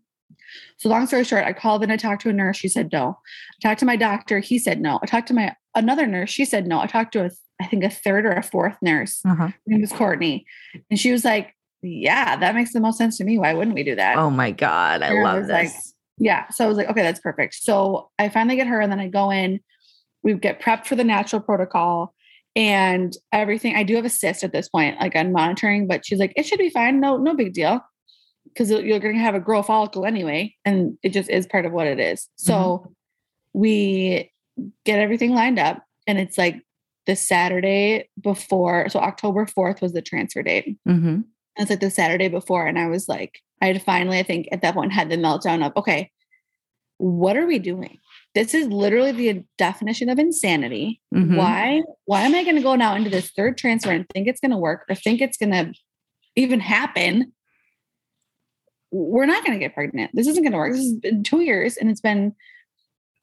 So 0.77 0.89
long 0.89 1.07
story 1.07 1.23
short, 1.23 1.45
I 1.45 1.53
called 1.53 1.83
and 1.83 1.91
I 1.91 1.97
talked 1.97 2.21
to 2.23 2.29
a 2.29 2.33
nurse. 2.33 2.57
She 2.57 2.67
said 2.67 2.91
no. 2.91 3.17
I 3.63 3.67
talked 3.67 3.79
to 3.81 3.85
my 3.85 3.95
doctor. 3.95 4.39
He 4.39 4.59
said 4.59 4.81
no. 4.81 4.99
I 5.01 5.05
talked 5.05 5.27
to 5.27 5.33
my 5.33 5.55
another 5.75 6.07
nurse. 6.07 6.29
She 6.29 6.45
said 6.45 6.67
no. 6.67 6.79
I 6.79 6.87
talked 6.87 7.13
to 7.13 7.25
a, 7.25 7.31
I 7.61 7.67
think 7.67 7.83
a 7.83 7.89
third 7.89 8.25
or 8.25 8.31
a 8.31 8.43
fourth 8.43 8.77
nurse. 8.81 9.21
Uh 9.25 9.35
huh. 9.35 9.47
Her 9.47 9.53
name 9.67 9.81
was 9.81 9.91
Courtney. 9.91 10.45
And 10.89 10.99
she 10.99 11.11
was 11.11 11.25
like, 11.25 11.55
Yeah, 11.81 12.35
that 12.37 12.55
makes 12.55 12.73
the 12.73 12.79
most 12.79 12.97
sense 12.97 13.17
to 13.17 13.23
me. 13.23 13.37
Why 13.37 13.53
wouldn't 13.53 13.75
we 13.75 13.83
do 13.83 13.95
that? 13.95 14.17
Oh 14.17 14.29
my 14.29 14.51
God. 14.51 15.01
I 15.01 15.17
I 15.17 15.23
love 15.23 15.47
like- 15.47 15.67
this. 15.67 15.93
Yeah. 16.19 16.49
So 16.49 16.65
I 16.65 16.67
was 16.67 16.77
like, 16.77 16.89
okay, 16.89 17.01
that's 17.01 17.21
perfect. 17.21 17.55
So 17.55 18.11
I 18.19 18.27
finally 18.29 18.57
get 18.57 18.67
her 18.67 18.81
and 18.81 18.91
then 18.91 18.99
I 18.99 19.07
go 19.07 19.31
in, 19.31 19.61
we 20.21 20.33
get 20.33 20.61
prepped 20.61 20.85
for 20.85 20.95
the 20.95 21.03
natural 21.05 21.41
protocol 21.41 22.13
and 22.55 23.15
everything. 23.31 23.75
I 23.75 23.83
do 23.83 23.95
have 23.95 24.03
a 24.03 24.09
cyst 24.09 24.43
at 24.43 24.51
this 24.51 24.67
point, 24.67 24.99
like 24.99 25.15
I'm 25.15 25.31
monitoring, 25.31 25.87
but 25.87 26.05
she's 26.05 26.19
like, 26.19 26.33
it 26.35 26.45
should 26.45 26.59
be 26.59 26.69
fine. 26.69 26.99
No, 26.99 27.15
no 27.15 27.33
big 27.33 27.53
deal. 27.53 27.81
Cause 28.57 28.69
you're 28.71 28.99
going 28.99 29.15
to 29.15 29.21
have 29.21 29.35
a 29.35 29.39
growth 29.39 29.67
follicle 29.67 30.05
anyway. 30.05 30.55
And 30.65 30.97
it 31.03 31.09
just 31.09 31.29
is 31.29 31.47
part 31.47 31.65
of 31.65 31.71
what 31.71 31.87
it 31.87 31.99
is. 31.99 32.27
So 32.35 32.93
we 33.53 34.31
get 34.85 34.99
everything 34.99 35.33
lined 35.33 35.59
up 35.59 35.83
and 36.07 36.19
it's 36.19 36.37
like 36.37 36.61
the 37.05 37.15
Saturday 37.15 38.09
before. 38.21 38.89
So 38.89 38.99
October 38.99 39.45
4th 39.45 39.81
was 39.81 39.93
the 39.93 40.01
transfer 40.01 40.43
date. 40.43 40.77
hmm 40.85 41.21
It's 41.57 41.69
like 41.69 41.79
the 41.79 41.89
Saturday 41.89 42.27
before, 42.27 42.67
and 42.67 42.77
I 42.77 42.87
was 42.87 43.07
like, 43.09 43.39
I 43.61 43.67
had 43.67 43.81
finally, 43.81 44.19
I 44.19 44.23
think 44.23 44.47
at 44.51 44.61
that 44.61 44.75
point, 44.75 44.93
had 44.93 45.09
the 45.09 45.17
meltdown 45.17 45.65
of, 45.65 45.73
okay, 45.75 46.11
what 46.97 47.35
are 47.37 47.45
we 47.47 47.59
doing? 47.59 47.97
This 48.35 48.53
is 48.53 48.67
literally 48.67 49.11
the 49.11 49.43
definition 49.57 50.09
of 50.09 50.19
insanity. 50.19 51.01
Mhm. 51.13 51.35
Why? 51.35 51.81
Why 52.05 52.21
am 52.21 52.35
I 52.35 52.43
going 52.43 52.57
to 52.57 52.61
go 52.61 52.75
now 52.75 52.95
into 52.95 53.09
this 53.09 53.31
third 53.31 53.57
transfer 53.57 53.91
and 53.91 54.05
think 54.13 54.27
it's 54.27 54.39
going 54.39 54.51
to 54.51 54.57
work 54.57 54.85
or 54.89 54.95
think 54.95 55.19
it's 55.21 55.37
going 55.37 55.51
to 55.51 55.73
even 56.35 56.59
happen? 56.59 57.33
We're 58.91 59.25
not 59.25 59.45
going 59.45 59.57
to 59.57 59.63
get 59.63 59.73
pregnant. 59.73 60.11
This 60.13 60.27
isn't 60.27 60.43
going 60.43 60.53
to 60.53 60.57
work. 60.57 60.73
This 60.73 60.83
has 60.83 60.93
been 60.93 61.23
two 61.23 61.41
years, 61.41 61.77
and 61.77 61.89
it's 61.89 62.01
been 62.01 62.35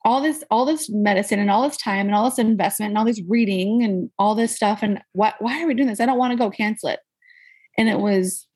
all 0.04 0.20
this, 0.22 0.44
all 0.50 0.64
this 0.64 0.88
medicine, 0.88 1.38
and 1.40 1.50
all 1.50 1.62
this 1.68 1.76
time, 1.76 2.06
and 2.06 2.14
all 2.14 2.28
this 2.30 2.38
investment, 2.38 2.90
and 2.90 2.98
all 2.98 3.04
this 3.04 3.22
reading, 3.28 3.82
and 3.82 4.10
all 4.18 4.34
this 4.34 4.54
stuff. 4.54 4.80
And 4.82 5.00
why? 5.12 5.34
Why 5.40 5.62
are 5.62 5.66
we 5.66 5.74
doing 5.74 5.88
this? 5.88 6.00
I 6.00 6.06
don't 6.06 6.18
want 6.18 6.32
to 6.32 6.38
go. 6.38 6.50
Cancel 6.50 6.90
it 6.90 7.00
and 7.76 7.88
it 7.88 7.98
was 8.00 8.46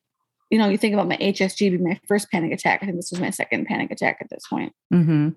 you 0.50 0.58
know 0.58 0.68
you 0.68 0.76
think 0.78 0.94
about 0.94 1.08
my 1.08 1.16
hsg 1.16 1.58
being 1.58 1.84
my 1.84 2.00
first 2.08 2.30
panic 2.30 2.52
attack 2.52 2.80
i 2.82 2.86
think 2.86 2.96
this 2.96 3.10
was 3.10 3.20
my 3.20 3.30
second 3.30 3.66
panic 3.66 3.90
attack 3.90 4.18
at 4.20 4.28
this 4.30 4.46
point 4.48 4.72
hmm 4.90 5.28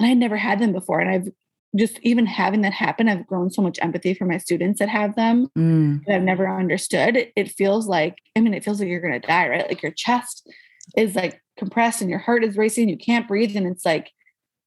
and 0.00 0.06
i 0.06 0.06
had 0.06 0.18
never 0.18 0.36
had 0.36 0.58
them 0.58 0.72
before 0.72 1.00
and 1.00 1.10
i've 1.10 1.28
just 1.76 1.98
even 2.02 2.26
having 2.26 2.62
that 2.62 2.72
happen 2.72 3.08
i've 3.08 3.26
grown 3.26 3.50
so 3.50 3.60
much 3.62 3.78
empathy 3.82 4.14
for 4.14 4.24
my 4.24 4.38
students 4.38 4.78
that 4.78 4.88
have 4.88 5.14
them 5.16 5.48
Mm. 5.56 6.04
that 6.06 6.16
i've 6.16 6.22
never 6.22 6.48
understood 6.48 7.16
it, 7.16 7.32
it 7.36 7.50
feels 7.50 7.86
like 7.86 8.16
i 8.36 8.40
mean 8.40 8.54
it 8.54 8.64
feels 8.64 8.80
like 8.80 8.88
you're 8.88 9.00
going 9.00 9.20
to 9.20 9.26
die 9.26 9.48
right 9.48 9.68
like 9.68 9.82
your 9.82 9.92
chest 9.92 10.48
is 10.96 11.14
like 11.14 11.40
compressed 11.58 12.00
and 12.00 12.10
your 12.10 12.18
heart 12.18 12.44
is 12.44 12.56
racing 12.56 12.88
you 12.88 12.96
can't 12.96 13.28
breathe 13.28 13.56
and 13.56 13.66
it's 13.66 13.84
like 13.84 14.12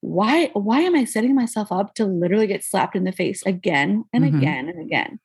why 0.01 0.47
why 0.53 0.81
am 0.81 0.95
i 0.95 1.05
setting 1.05 1.35
myself 1.35 1.71
up 1.71 1.93
to 1.93 2.05
literally 2.05 2.47
get 2.47 2.63
slapped 2.63 2.95
in 2.95 3.03
the 3.03 3.11
face 3.11 3.41
again 3.45 4.03
and 4.13 4.23
Mhm. 4.25 4.37
again 4.37 4.69
and 4.69 4.81
again 4.81 5.19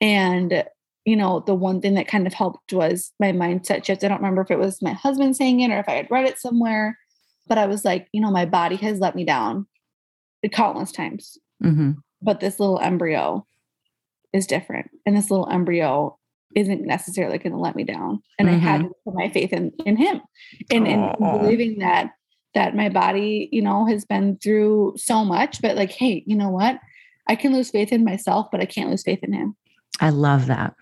and 0.00 0.64
you 1.04 1.16
know, 1.16 1.40
the 1.40 1.54
one 1.54 1.80
thing 1.80 1.94
that 1.94 2.08
kind 2.08 2.26
of 2.26 2.34
helped 2.34 2.72
was 2.72 3.12
my 3.18 3.32
mindset 3.32 3.84
shift. 3.84 4.04
I 4.04 4.08
don't 4.08 4.18
remember 4.18 4.42
if 4.42 4.50
it 4.50 4.58
was 4.58 4.82
my 4.82 4.92
husband 4.92 5.36
saying 5.36 5.60
it 5.60 5.70
or 5.70 5.78
if 5.78 5.88
I 5.88 5.94
had 5.94 6.10
read 6.10 6.26
it 6.26 6.38
somewhere, 6.38 6.98
but 7.48 7.58
I 7.58 7.66
was 7.66 7.84
like, 7.84 8.08
you 8.12 8.20
know, 8.20 8.30
my 8.30 8.44
body 8.44 8.76
has 8.76 9.00
let 9.00 9.16
me 9.16 9.24
down 9.24 9.66
countless 10.52 10.92
times. 10.92 11.38
Mm-hmm. 11.62 11.92
But 12.22 12.40
this 12.40 12.60
little 12.60 12.78
embryo 12.78 13.46
is 14.32 14.46
different. 14.46 14.90
And 15.06 15.16
this 15.16 15.30
little 15.30 15.48
embryo 15.48 16.18
isn't 16.54 16.82
necessarily 16.82 17.38
going 17.38 17.52
to 17.52 17.58
let 17.58 17.76
me 17.76 17.84
down. 17.84 18.22
And 18.38 18.48
I 18.48 18.54
had 18.54 18.80
Mhm. 18.80 18.88
to 18.88 18.94
put 19.04 19.14
my 19.14 19.28
faith 19.30 19.52
in 19.52 19.72
in 19.86 19.96
him 19.96 20.20
and 20.70 20.86
in 20.86 21.12
believing 21.18 21.78
that 21.78 22.12
that 22.54 22.74
my 22.74 22.88
body, 22.88 23.48
you 23.52 23.62
know, 23.62 23.86
has 23.86 24.04
been 24.04 24.36
through 24.42 24.94
so 24.96 25.24
much, 25.24 25.62
but 25.62 25.76
like, 25.76 25.92
hey, 25.92 26.24
you 26.26 26.34
know 26.34 26.48
what? 26.50 26.80
I 27.28 27.36
can 27.36 27.52
lose 27.52 27.70
faith 27.70 27.92
in 27.92 28.04
myself, 28.04 28.48
but 28.50 28.60
I 28.60 28.64
can't 28.66 28.90
lose 28.90 29.04
faith 29.04 29.20
in 29.22 29.32
him. 29.32 29.56
I 30.00 30.10
love 30.10 30.46
that. 30.46 30.74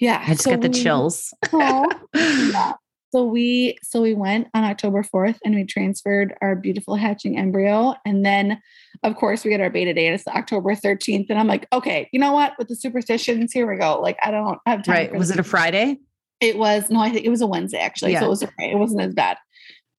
Yeah. 0.00 0.22
I 0.26 0.30
just 0.30 0.44
so 0.44 0.50
get 0.52 0.62
the 0.62 0.68
we- 0.68 0.82
chills. 0.82 1.34
Aw. 1.52 1.84
Yeah. 2.14 2.72
So 3.12 3.24
we 3.24 3.78
so 3.82 4.02
we 4.02 4.14
went 4.14 4.48
on 4.54 4.64
October 4.64 5.02
4th 5.02 5.38
and 5.44 5.54
we 5.54 5.64
transferred 5.64 6.34
our 6.42 6.56
beautiful 6.56 6.96
hatching 6.96 7.38
embryo. 7.38 7.94
And 8.04 8.24
then 8.24 8.60
of 9.02 9.16
course 9.16 9.44
we 9.44 9.50
get 9.50 9.60
our 9.60 9.70
beta 9.70 9.90
and 9.90 10.14
it's 10.14 10.26
October 10.26 10.74
13th. 10.74 11.26
And 11.30 11.38
I'm 11.38 11.46
like, 11.46 11.66
okay, 11.72 12.08
you 12.12 12.18
know 12.18 12.32
what? 12.32 12.54
With 12.58 12.68
the 12.68 12.76
superstitions, 12.76 13.52
here 13.52 13.70
we 13.70 13.78
go. 13.78 14.00
Like 14.00 14.18
I 14.22 14.30
don't 14.30 14.58
have 14.66 14.82
time. 14.82 14.94
right. 14.94 15.14
Was 15.14 15.30
it 15.30 15.38
a. 15.38 15.44
Friday? 15.44 15.98
It 16.40 16.58
was 16.58 16.90
no, 16.90 17.00
I 17.00 17.10
think 17.10 17.24
it 17.24 17.30
was 17.30 17.40
a 17.40 17.46
Wednesday 17.46 17.78
actually. 17.78 18.12
Yeah. 18.12 18.20
So 18.20 18.26
it 18.26 18.30
was 18.30 18.42
okay. 18.42 18.72
It 18.72 18.78
wasn't 18.78 19.02
as 19.02 19.14
bad. 19.14 19.38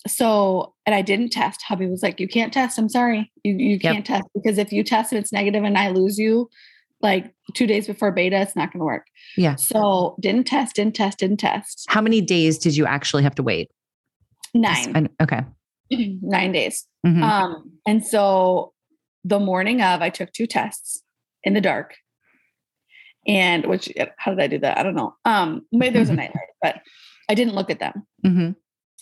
So 0.06 0.74
and 0.86 0.94
I 0.94 1.02
didn't 1.02 1.30
test. 1.30 1.62
Hubby 1.64 1.88
was 1.88 2.04
like, 2.04 2.20
You 2.20 2.28
can't 2.28 2.54
test. 2.54 2.78
I'm 2.78 2.90
sorry. 2.90 3.32
You 3.44 3.54
you 3.54 3.80
can't 3.80 4.06
test 4.06 4.26
because 4.36 4.58
if 4.58 4.72
you 4.72 4.84
test 4.84 5.12
and 5.12 5.20
it's 5.20 5.32
negative 5.32 5.64
and 5.64 5.78
I 5.78 5.90
lose 5.90 6.20
you 6.20 6.50
like 7.02 7.34
two 7.54 7.68
days 7.68 7.88
before 7.88 8.12
beta, 8.12 8.40
it's 8.42 8.56
not 8.56 8.72
gonna 8.74 8.86
work. 8.86 9.06
Yeah. 9.36 9.56
So 9.56 10.16
didn't 10.20 10.46
test, 10.48 10.76
didn't 10.76 10.96
test, 10.96 11.20
didn't 11.20 11.38
test. 11.38 11.86
How 11.88 12.02
many 12.02 12.22
days 12.22 12.58
did 12.58 12.76
you 12.76 12.86
actually 12.86 13.24
have 13.24 13.36
to 13.36 13.44
wait? 13.44 13.70
Nine. 14.54 15.10
I- 15.20 15.24
okay. 15.24 15.42
nine 16.22 16.52
days. 16.52 16.86
Mhm. 17.06 17.22
Um, 17.22 17.72
and 17.86 18.06
so 18.06 18.74
the 19.24 19.40
morning 19.40 19.82
of, 19.82 20.02
I 20.02 20.10
took 20.10 20.32
two 20.34 20.48
tests 20.48 21.02
in 21.44 21.54
the 21.54 21.62
dark. 21.62 21.96
And 23.28 23.66
which, 23.66 23.92
how 24.18 24.32
did 24.32 24.40
I 24.42 24.48
do 24.48 24.58
that? 24.60 24.78
I 24.78 24.84
don't 24.84 24.96
know. 24.96 25.14
Um, 25.26 25.66
maybe 25.72 25.94
there 25.94 26.02
was 26.02 26.10
a 26.10 26.14
night 26.22 26.34
light, 26.34 26.48
but 26.62 26.82
I 27.30 27.36
didn't 27.36 27.56
look 27.56 27.70
at 27.70 27.80
them. 27.80 28.08
Mhm. 28.26 28.56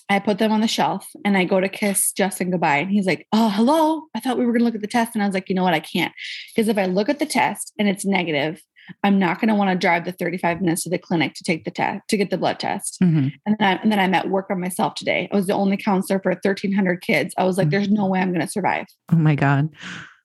I 0.10 0.20
put 0.20 0.38
them 0.38 0.52
on 0.52 0.62
the 0.62 0.68
shelf 0.68 1.08
and 1.24 1.36
I 1.38 1.46
go 1.46 1.60
to 1.60 1.68
kiss 1.70 2.12
Justin 2.12 2.52
goodbye. 2.52 2.78
And 2.78 2.92
he's 2.92 3.08
like, 3.08 3.28
Oh, 3.32 3.50
hello. 3.50 4.04
I 4.16 4.20
thought 4.20 4.38
we 4.38 4.46
were 4.46 4.52
going 4.52 4.60
to 4.60 4.66
look 4.66 4.76
at 4.76 4.82
the 4.82 4.88
test. 4.88 5.16
And 5.16 5.24
I 5.24 5.26
was 5.26 5.34
like, 5.34 5.50
You 5.50 5.56
know 5.56 5.64
what? 5.64 5.74
I 5.74 5.80
can't. 5.80 6.14
Because 6.54 6.68
if 6.68 6.78
I 6.78 6.86
look 6.86 7.10
at 7.10 7.20
the 7.20 7.26
test 7.26 7.74
and 7.80 7.88
it's 7.88 8.06
negative, 8.06 8.62
I'm 9.04 9.18
not 9.18 9.40
going 9.40 9.50
to 9.50 9.56
want 9.56 9.72
to 9.72 9.76
drive 9.76 10.06
the 10.06 10.12
35 10.12 10.62
minutes 10.62 10.84
to 10.84 10.90
the 10.92 11.00
clinic 11.00 11.34
to 11.36 11.44
take 11.44 11.66
the 11.66 11.72
test, 11.72 12.02
to 12.10 12.18
get 12.18 12.30
the 12.30 12.38
blood 12.38 12.60
test. 12.60 13.00
Mhm. 13.02 13.32
And 13.46 13.56
then, 13.60 13.68
I, 13.68 13.82
and 13.82 13.92
then 13.92 14.00
I'm 14.00 14.14
at 14.14 14.30
work 14.30 14.52
on 14.52 14.62
myself 14.62 14.94
today. 14.94 15.28
I 15.32 15.36
was 15.36 15.48
the 15.48 15.54
only 15.54 15.78
counselor 15.78 16.20
for 16.20 16.32
1,300 16.32 17.02
kids. 17.02 17.34
I 17.38 17.46
was 17.46 17.58
like, 17.58 17.72
there's 17.72 17.90
no 17.90 18.06
way 18.06 18.20
I'm 18.20 18.32
going 18.32 18.46
to 18.46 18.52
survive. 18.52 18.86
Oh 19.12 19.16
my 19.16 19.34
God. 19.34 19.70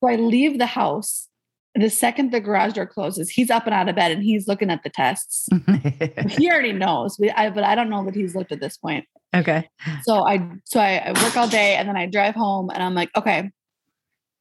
So 0.02 0.10
I 0.10 0.16
leave 0.16 0.58
the 0.58 0.66
house. 0.66 1.26
The 1.74 1.88
second 1.88 2.32
the 2.32 2.40
garage 2.40 2.72
door 2.72 2.86
closes, 2.86 3.30
he's 3.30 3.48
up 3.48 3.64
and 3.64 3.72
out 3.74 3.88
of 3.88 3.94
bed 3.94 4.10
and 4.10 4.22
he's 4.22 4.48
looking 4.48 4.70
at 4.70 4.82
the 4.82 4.90
tests. 4.90 5.48
he 6.36 6.50
already 6.50 6.72
knows, 6.72 7.16
we, 7.18 7.30
I, 7.30 7.48
but 7.50 7.62
I 7.62 7.74
don't 7.76 7.88
know 7.88 8.04
that 8.04 8.14
he's 8.14 8.34
looked 8.34 8.50
at 8.52 8.60
this 8.60 8.76
point. 8.76 9.06
Okay. 9.34 9.68
So 10.02 10.26
I, 10.26 10.50
so 10.64 10.80
I, 10.80 10.96
I 11.06 11.22
work 11.22 11.36
all 11.36 11.48
day 11.48 11.76
and 11.76 11.88
then 11.88 11.96
I 11.96 12.06
drive 12.06 12.34
home 12.34 12.70
and 12.70 12.82
I'm 12.82 12.94
like, 12.94 13.10
okay, 13.16 13.50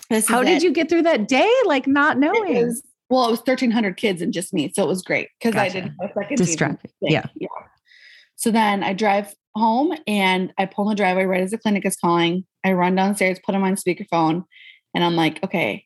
this 0.09 0.27
How 0.27 0.43
did 0.43 0.57
it. 0.57 0.63
you 0.63 0.71
get 0.71 0.89
through 0.89 1.03
that 1.03 1.27
day? 1.27 1.51
Like 1.65 1.87
not 1.87 2.17
It 2.17 2.19
knowing. 2.19 2.67
was- 2.67 2.83
well, 3.11 3.27
it 3.27 3.31
was 3.31 3.39
1,300 3.39 3.97
kids 3.97 4.21
and 4.21 4.31
just 4.31 4.53
me. 4.53 4.71
So 4.71 4.83
it 4.83 4.87
was 4.87 5.01
great 5.01 5.29
because 5.41 5.55
I 5.59 5.67
didn't 5.69 5.95
second 6.13 6.37
Distracted. 6.37 6.91
Yeah. 7.01 7.25
Yeah. 7.35 7.47
So 8.35 8.51
then 8.51 8.83
I 8.83 8.93
drive 8.93 9.33
home 9.55 9.97
and 10.05 10.53
I 10.59 10.67
pull 10.67 10.85
in 10.87 10.89
the 10.89 10.95
driveway 10.95 11.25
right 11.25 11.41
as 11.41 11.49
the 11.49 11.57
clinic 11.57 11.87
is 11.87 11.95
calling. 11.95 12.45
I 12.63 12.73
run 12.73 12.93
downstairs, 12.93 13.39
put 13.43 13.55
him 13.55 13.63
on 13.63 13.73
speakerphone, 13.77 14.43
and 14.93 15.03
I'm 15.03 15.15
like, 15.15 15.43
okay, 15.43 15.85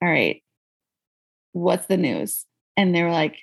all 0.00 0.08
right, 0.08 0.40
what's 1.52 1.86
the 1.86 1.96
news? 1.96 2.46
And 2.76 2.94
they 2.94 3.02
were 3.02 3.10
like, 3.10 3.36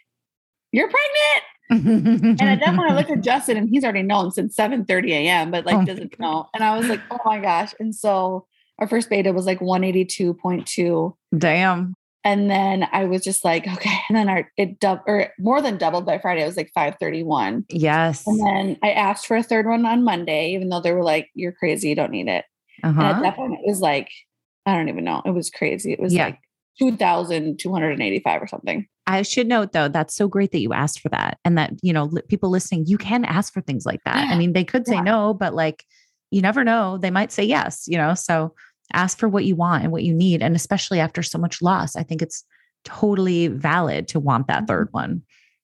you're 0.71 0.87
pregnant. 0.87 1.43
And 1.69 2.41
at 2.41 2.59
that 2.59 2.75
point, 2.75 2.91
I 2.91 2.95
looked 2.97 3.11
at 3.11 3.21
Justin, 3.21 3.57
and 3.57 3.69
he's 3.69 3.83
already 3.83 4.01
known 4.03 4.31
since 4.31 4.55
7 4.55 4.85
30 4.85 5.13
a.m., 5.13 5.51
but 5.51 5.65
like 5.65 5.77
Oh 5.77 5.85
doesn't 5.85 6.19
know. 6.19 6.47
And 6.53 6.63
I 6.63 6.77
was 6.77 6.87
like, 6.87 7.01
oh 7.11 7.19
my 7.25 7.39
gosh. 7.39 7.73
And 7.79 7.93
so 7.93 8.47
our 8.79 8.87
first 8.87 9.09
beta 9.09 9.31
was 9.33 9.45
like 9.45 9.59
182.2. 9.59 11.13
Damn. 11.37 11.93
And 12.25 12.49
then 12.49 12.87
I 12.91 13.05
was 13.05 13.23
just 13.23 13.45
like, 13.45 13.65
okay. 13.67 13.97
And 14.09 14.17
then 14.17 14.27
our 14.29 14.51
it 14.57 14.79
doubled 14.79 15.03
or 15.07 15.31
more 15.39 15.61
than 15.61 15.77
doubled 15.77 16.05
by 16.05 16.17
Friday. 16.17 16.41
It 16.41 16.45
was 16.47 16.57
like 16.57 16.71
531. 16.73 17.65
Yes. 17.69 18.23
And 18.27 18.39
then 18.45 18.77
I 18.83 18.91
asked 18.91 19.25
for 19.25 19.37
a 19.37 19.43
third 19.43 19.65
one 19.65 19.85
on 19.85 20.03
Monday, 20.03 20.51
even 20.53 20.69
though 20.69 20.81
they 20.81 20.91
were 20.91 21.03
like, 21.03 21.29
You're 21.33 21.53
crazy, 21.53 21.89
you 21.89 21.95
don't 21.95 22.11
need 22.11 22.27
it. 22.27 22.45
And 22.83 22.97
at 22.99 23.11
Uh-huh. 23.11 23.21
that 23.21 23.35
point 23.35 23.53
it 23.53 23.61
was 23.65 23.79
like, 23.79 24.09
I 24.65 24.75
don't 24.75 24.89
even 24.89 25.03
know. 25.05 25.21
It 25.25 25.31
was 25.31 25.49
crazy. 25.49 25.93
It 25.93 25.99
was 25.99 26.13
Yeah. 26.13 26.25
like 26.25 26.39
2,285 26.79 28.41
or 28.41 28.47
something. 28.47 28.87
I 29.09 29.23
should 29.23 29.47
note 29.47 29.71
though, 29.71 29.87
that's 29.87 30.15
so 30.15 30.27
great 30.27 30.51
that 30.51 30.59
you 30.59 30.71
asked 30.71 30.99
for 30.99 31.09
that. 31.09 31.39
And 31.43 31.57
that, 31.57 31.73
you 31.81 31.91
know, 31.91 32.05
li- 32.05 32.21
people 32.27 32.49
listening, 32.49 32.85
you 32.85 32.97
can 32.97 33.25
ask 33.25 33.51
for 33.51 33.61
things 33.61 33.85
like 33.85 34.03
that. 34.05 34.29
I 34.29 34.37
mean, 34.37 34.53
they 34.53 34.63
could 34.63 34.85
say 34.85 34.95
Yeah. 34.95 35.01
no, 35.01 35.33
but 35.33 35.55
like, 35.55 35.83
you 36.29 36.41
never 36.41 36.63
know. 36.63 36.97
They 36.99 37.09
might 37.09 37.31
say 37.31 37.43
yes, 37.43 37.85
you 37.87 37.97
know? 37.97 38.13
So 38.13 38.53
ask 38.93 39.17
for 39.17 39.27
what 39.27 39.45
you 39.45 39.55
want 39.55 39.83
and 39.83 39.91
what 39.91 40.03
you 40.03 40.13
need. 40.13 40.43
And 40.43 40.55
especially 40.55 40.99
after 40.99 41.23
so 41.23 41.39
much 41.39 41.59
loss, 41.59 41.95
I 41.95 42.03
think 42.03 42.21
it's 42.21 42.43
totally 42.85 43.47
valid 43.47 44.07
to 44.09 44.19
want 44.19 44.47
that 44.47 44.59
mm-hmm. 44.59 44.65
third 44.67 44.89
one. 44.91 45.23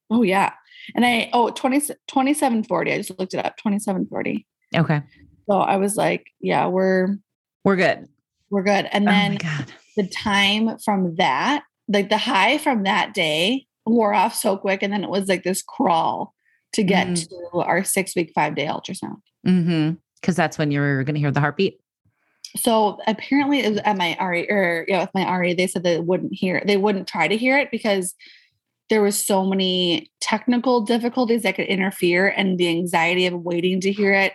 Oh 0.09 0.23
yeah. 0.23 0.53
And 0.95 1.05
I 1.05 1.29
oh 1.33 1.49
20, 1.51 1.79
2740. 2.07 2.93
I 2.93 2.97
just 2.97 3.17
looked 3.19 3.33
it 3.33 3.45
up. 3.45 3.57
2740. 3.57 4.45
Okay. 4.75 5.01
So 5.47 5.57
I 5.57 5.75
was 5.77 5.95
like, 5.95 6.25
yeah, 6.39 6.65
we're 6.67 7.17
We're 7.63 7.75
good. 7.75 8.07
we're 8.49 8.63
good. 8.63 8.87
And 8.91 9.07
oh 9.07 9.11
then 9.11 9.37
the 9.97 10.07
time 10.07 10.77
from 10.79 11.15
that, 11.17 11.63
like 11.87 12.09
the 12.09 12.17
high 12.17 12.57
from 12.57 12.83
that 12.83 13.13
day 13.13 13.67
wore 13.85 14.13
off 14.13 14.33
so 14.35 14.57
quick. 14.57 14.81
And 14.81 14.91
then 14.91 15.03
it 15.03 15.09
was 15.09 15.27
like 15.27 15.43
this 15.43 15.61
crawl 15.61 16.33
to 16.73 16.83
get 16.83 17.07
Mm. 17.07 17.29
to 17.29 17.59
our 17.59 17.83
six 17.83 18.15
week, 18.15 18.31
five 18.33 18.55
day 18.55 18.65
ultrasound. 18.65 19.21
Mm-hmm. 19.45 19.93
Cause 20.23 20.35
that's 20.35 20.57
when 20.57 20.71
you're 20.71 21.03
going 21.03 21.13
to 21.13 21.19
hear 21.19 21.31
the 21.31 21.39
heartbeat. 21.39 21.79
So 22.57 22.99
apparently 23.05 23.59
it 23.59 23.69
was 23.69 23.79
at 23.79 23.97
my 23.97 24.17
RE 24.19 24.49
or 24.49 24.85
yeah, 24.87 25.01
with 25.01 25.11
my 25.13 25.37
RE, 25.37 25.53
they 25.53 25.67
said 25.67 25.83
they 25.83 25.99
wouldn't 25.99 26.33
hear 26.33 26.63
they 26.65 26.77
wouldn't 26.77 27.07
try 27.07 27.27
to 27.27 27.37
hear 27.37 27.57
it 27.57 27.69
because 27.69 28.15
there 28.89 29.01
was 29.01 29.23
so 29.23 29.45
many 29.45 30.11
technical 30.21 30.81
difficulties 30.81 31.43
that 31.43 31.55
could 31.55 31.67
interfere 31.67 32.27
and 32.27 32.57
the 32.57 32.69
anxiety 32.69 33.25
of 33.25 33.33
waiting 33.33 33.81
to 33.81 33.91
hear 33.91 34.13
it 34.13 34.33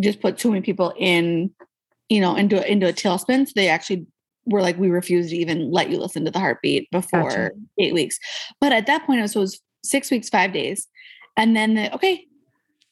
just 0.00 0.20
put 0.20 0.38
too 0.38 0.48
many 0.50 0.62
people 0.62 0.92
in, 0.98 1.50
you 2.08 2.20
know, 2.20 2.34
into 2.34 2.70
into 2.70 2.88
a 2.88 2.92
tailspin. 2.92 3.46
So 3.46 3.52
they 3.54 3.68
actually 3.68 4.06
were 4.46 4.62
like, 4.62 4.78
we 4.78 4.88
refuse 4.88 5.30
to 5.30 5.36
even 5.36 5.70
let 5.70 5.90
you 5.90 5.98
listen 5.98 6.24
to 6.24 6.30
the 6.30 6.38
heartbeat 6.38 6.90
before 6.90 7.22
Gotcha. 7.28 7.50
eight 7.78 7.94
weeks. 7.94 8.18
But 8.60 8.72
at 8.72 8.86
that 8.86 9.06
point 9.06 9.20
it 9.20 9.22
was, 9.22 9.32
so 9.32 9.40
it 9.40 9.42
was 9.42 9.60
six 9.84 10.10
weeks, 10.10 10.28
five 10.28 10.52
days. 10.52 10.88
And 11.36 11.56
then 11.56 11.74
the 11.74 11.94
okay, 11.94 12.26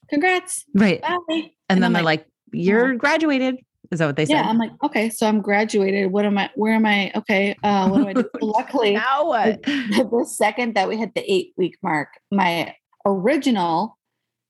congrats. 0.09 0.65
Right. 0.75 1.01
Bye. 1.03 1.17
And, 1.29 1.51
And 1.69 1.83
then 1.83 1.85
I'm 1.85 1.93
they're 1.93 2.03
like, 2.03 2.21
like, 2.21 2.27
you're 2.53 2.95
graduated. 2.95 3.57
Is 3.91 3.99
that 3.99 4.07
what 4.07 4.17
they 4.17 4.25
said? 4.25 4.35
Yeah, 4.35 4.43
I'm 4.43 4.59
like, 4.59 4.71
okay, 4.85 5.11
so 5.11 5.27
I'm 5.27 5.41
graduated. 5.41 6.13
What 6.13 6.25
am 6.25 6.39
I? 6.39 6.49
Where 6.55 6.75
am 6.75 6.87
I? 6.87 7.11
Okay, 7.17 7.57
uh, 7.65 7.89
what 7.89 7.99
do 7.99 8.09
I 8.09 8.13
do? 8.13 8.25
Luckily, 8.41 8.95
now 8.95 9.27
what? 9.27 9.63
the 9.65 10.27
second 10.29 10.75
that 10.75 10.89
we 10.89 10.97
hit 10.97 11.15
the 11.15 11.33
eight 11.33 11.53
week 11.57 11.77
mark, 11.83 12.09
my 12.31 12.75
original 13.05 13.99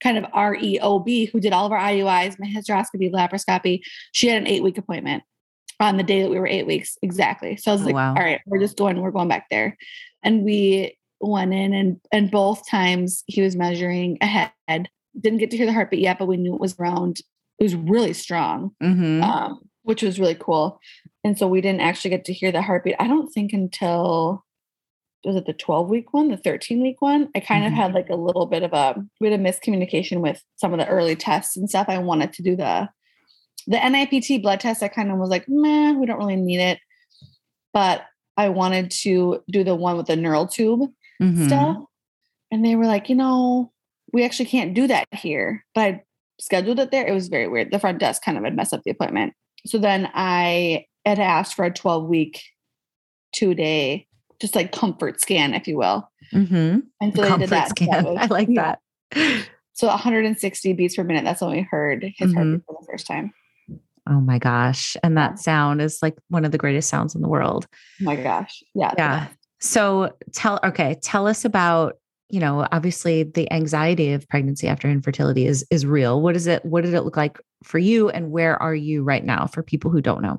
kind 0.02 0.18
of 0.18 0.24
REOB, 0.24 1.30
who 1.30 1.40
did 1.40 1.52
all 1.52 1.66
of 1.66 1.72
our 1.72 1.78
IUIs, 1.78 2.38
my 2.38 2.46
hysteroscopy, 2.46 3.10
laparoscopy, 3.10 3.80
she 4.12 4.28
had 4.28 4.42
an 4.42 4.46
eight 4.46 4.62
week 4.62 4.76
appointment 4.76 5.22
on 5.80 5.96
the 5.96 6.02
day 6.02 6.22
that 6.22 6.30
we 6.30 6.38
were 6.38 6.46
eight 6.46 6.66
weeks 6.66 6.96
exactly. 7.02 7.56
So 7.56 7.70
I 7.70 7.74
was 7.74 7.82
Oh, 7.82 7.86
like, 7.86 7.94
wow. 7.94 8.14
all 8.14 8.22
right, 8.22 8.40
we're 8.46 8.60
just 8.60 8.76
going, 8.76 9.00
we're 9.00 9.10
going 9.10 9.28
back 9.28 9.46
there, 9.50 9.76
and 10.22 10.44
we 10.44 10.96
went 11.20 11.52
in, 11.54 11.72
and 11.74 12.00
and 12.12 12.30
both 12.30 12.68
times 12.68 13.24
he 13.26 13.42
was 13.42 13.56
measuring 13.56 14.18
ahead. 14.20 14.50
Didn't 15.18 15.38
get 15.38 15.50
to 15.50 15.56
hear 15.56 15.66
the 15.66 15.72
heartbeat 15.72 16.00
yet, 16.00 16.18
but 16.18 16.26
we 16.28 16.36
knew 16.36 16.54
it 16.54 16.60
was 16.60 16.78
around. 16.78 17.20
It 17.58 17.64
was 17.64 17.74
really 17.74 18.12
strong 18.14 18.70
Mm-hmm. 18.82 19.22
um, 19.22 19.60
which 19.82 20.02
was 20.02 20.20
really 20.20 20.34
cool. 20.36 20.78
And 21.24 21.36
so 21.38 21.48
we 21.48 21.60
didn't 21.60 21.80
actually 21.80 22.10
get 22.10 22.24
to 22.26 22.32
hear 22.32 22.52
the 22.52 22.62
heartbeat. 22.62 22.94
I 23.00 23.06
don't 23.08 23.28
think 23.28 23.52
until 23.52 24.44
was 25.24 25.36
it 25.36 25.44
the 25.46 25.52
12 25.52 25.88
week 25.90 26.14
one, 26.14 26.28
the 26.30 26.36
13 26.38 26.80
week 26.80 27.02
one? 27.02 27.28
I 27.34 27.40
kind 27.40 27.64
Mhm. 27.64 27.68
of 27.68 27.72
had 27.74 27.92
like 27.94 28.08
a 28.08 28.14
little 28.14 28.46
bit 28.46 28.62
of 28.62 28.72
a 28.72 28.94
we 29.20 29.30
had 29.30 29.38
a 29.38 29.42
miscommunication 29.42 30.20
with 30.20 30.42
some 30.56 30.72
of 30.72 30.78
the 30.78 30.86
early 30.88 31.16
tests 31.16 31.56
and 31.56 31.68
stuff. 31.68 31.88
I 31.88 31.98
wanted 31.98 32.32
to 32.34 32.42
do 32.42 32.56
the 32.56 32.88
the 33.70 33.76
NIPT 33.78 34.42
blood 34.42 34.60
test. 34.60 34.82
I 34.82 34.88
kind 34.88 35.10
of 35.10 35.16
was 35.18 35.30
like, 35.30 35.46
meh, 35.48 35.92
we 35.92 36.04
don't 36.04 36.18
really 36.18 36.36
need 36.36 36.60
it. 36.60 36.78
But 37.72 38.02
I 38.36 38.48
wanted 38.48 38.90
to 39.02 39.42
do 39.50 39.64
the 39.64 39.74
one 39.74 39.96
with 39.96 40.06
the 40.08 40.16
neural 40.16 40.46
tube 40.46 40.90
Mhm. 41.22 41.46
stuff. 41.46 41.76
And 42.50 42.64
they 42.64 42.74
were 42.74 42.86
like, 42.86 43.08
you 43.08 43.14
know, 43.14 43.72
we 44.12 44.24
actually 44.24 44.46
can't 44.46 44.74
do 44.74 44.86
that 44.88 45.06
here. 45.14 45.64
But 45.74 45.82
I 45.82 46.02
scheduled 46.40 46.80
it 46.80 46.90
there. 46.90 47.06
It 47.06 47.12
was 47.14 47.28
very 47.28 47.46
weird. 47.46 47.70
The 47.70 47.78
front 47.78 48.00
desk 48.00 48.22
kind 48.24 48.36
of 48.36 48.42
had 48.44 48.56
messed 48.56 48.74
up 48.74 48.82
the 48.82 48.90
appointment. 48.90 49.34
So 49.66 49.78
then 49.78 50.10
I 50.14 50.86
had 51.06 51.20
asked 51.20 51.54
for 51.54 51.64
a 51.64 51.70
12 51.72 52.08
week, 52.08 52.42
two 53.32 53.54
day 53.54 54.06
just 54.40 54.56
like 54.56 54.72
comfort 54.72 55.20
scan, 55.20 55.54
if 55.54 55.68
you 55.68 55.76
will. 55.76 56.10
Mm-hmm. 56.32 56.80
And 57.00 57.14
so 57.14 57.22
they 57.22 57.36
did 57.38 57.50
that. 57.50 57.78
So 57.78 57.84
that 57.86 58.04
was- 58.04 58.18
I 58.20 58.26
like 58.26 58.48
yeah. 58.50 58.74
that. 59.14 59.46
So 59.74 59.86
160 59.86 60.72
beats 60.72 60.96
per 60.96 61.04
minute. 61.04 61.24
That's 61.24 61.40
when 61.40 61.52
we 61.52 61.60
heard 61.62 62.02
his 62.16 62.32
Mhm. 62.32 62.34
heartbeat 62.34 62.62
for 62.66 62.76
the 62.80 62.86
first 62.90 63.06
time. 63.06 63.32
Oh 64.10 64.20
my 64.20 64.38
gosh. 64.38 64.96
And 65.04 65.16
that 65.16 65.38
sound 65.38 65.80
is 65.80 66.00
like 66.02 66.18
one 66.28 66.44
of 66.44 66.50
the 66.50 66.58
greatest 66.58 66.88
sounds 66.88 67.14
in 67.14 67.22
the 67.22 67.28
world. 67.28 67.68
Oh 68.00 68.04
my 68.04 68.16
gosh. 68.16 68.62
Yeah. 68.74 68.92
Yeah. 68.98 69.28
So 69.60 70.12
tell, 70.32 70.58
okay, 70.64 70.96
tell 71.00 71.28
us 71.28 71.44
about, 71.44 71.98
you 72.28 72.40
know, 72.40 72.66
obviously 72.72 73.22
the 73.22 73.50
anxiety 73.52 74.12
of 74.12 74.28
pregnancy 74.28 74.66
after 74.66 74.88
infertility 74.88 75.46
is 75.46 75.64
is 75.70 75.86
real. 75.86 76.20
What 76.20 76.34
is 76.34 76.48
it? 76.48 76.64
What 76.64 76.84
did 76.84 76.94
it 76.94 77.02
look 77.02 77.16
like 77.16 77.38
for 77.62 77.78
you 77.78 78.08
and 78.08 78.32
where 78.32 78.60
are 78.60 78.74
you 78.74 79.04
right 79.04 79.24
now 79.24 79.46
for 79.46 79.62
people 79.62 79.90
who 79.90 80.00
don't 80.00 80.22
know? 80.22 80.38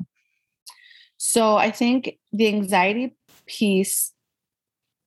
So 1.18 1.56
I 1.56 1.72
think 1.72 2.18
the 2.34 2.48
anxiety 2.48 3.16
piece, 3.46 4.12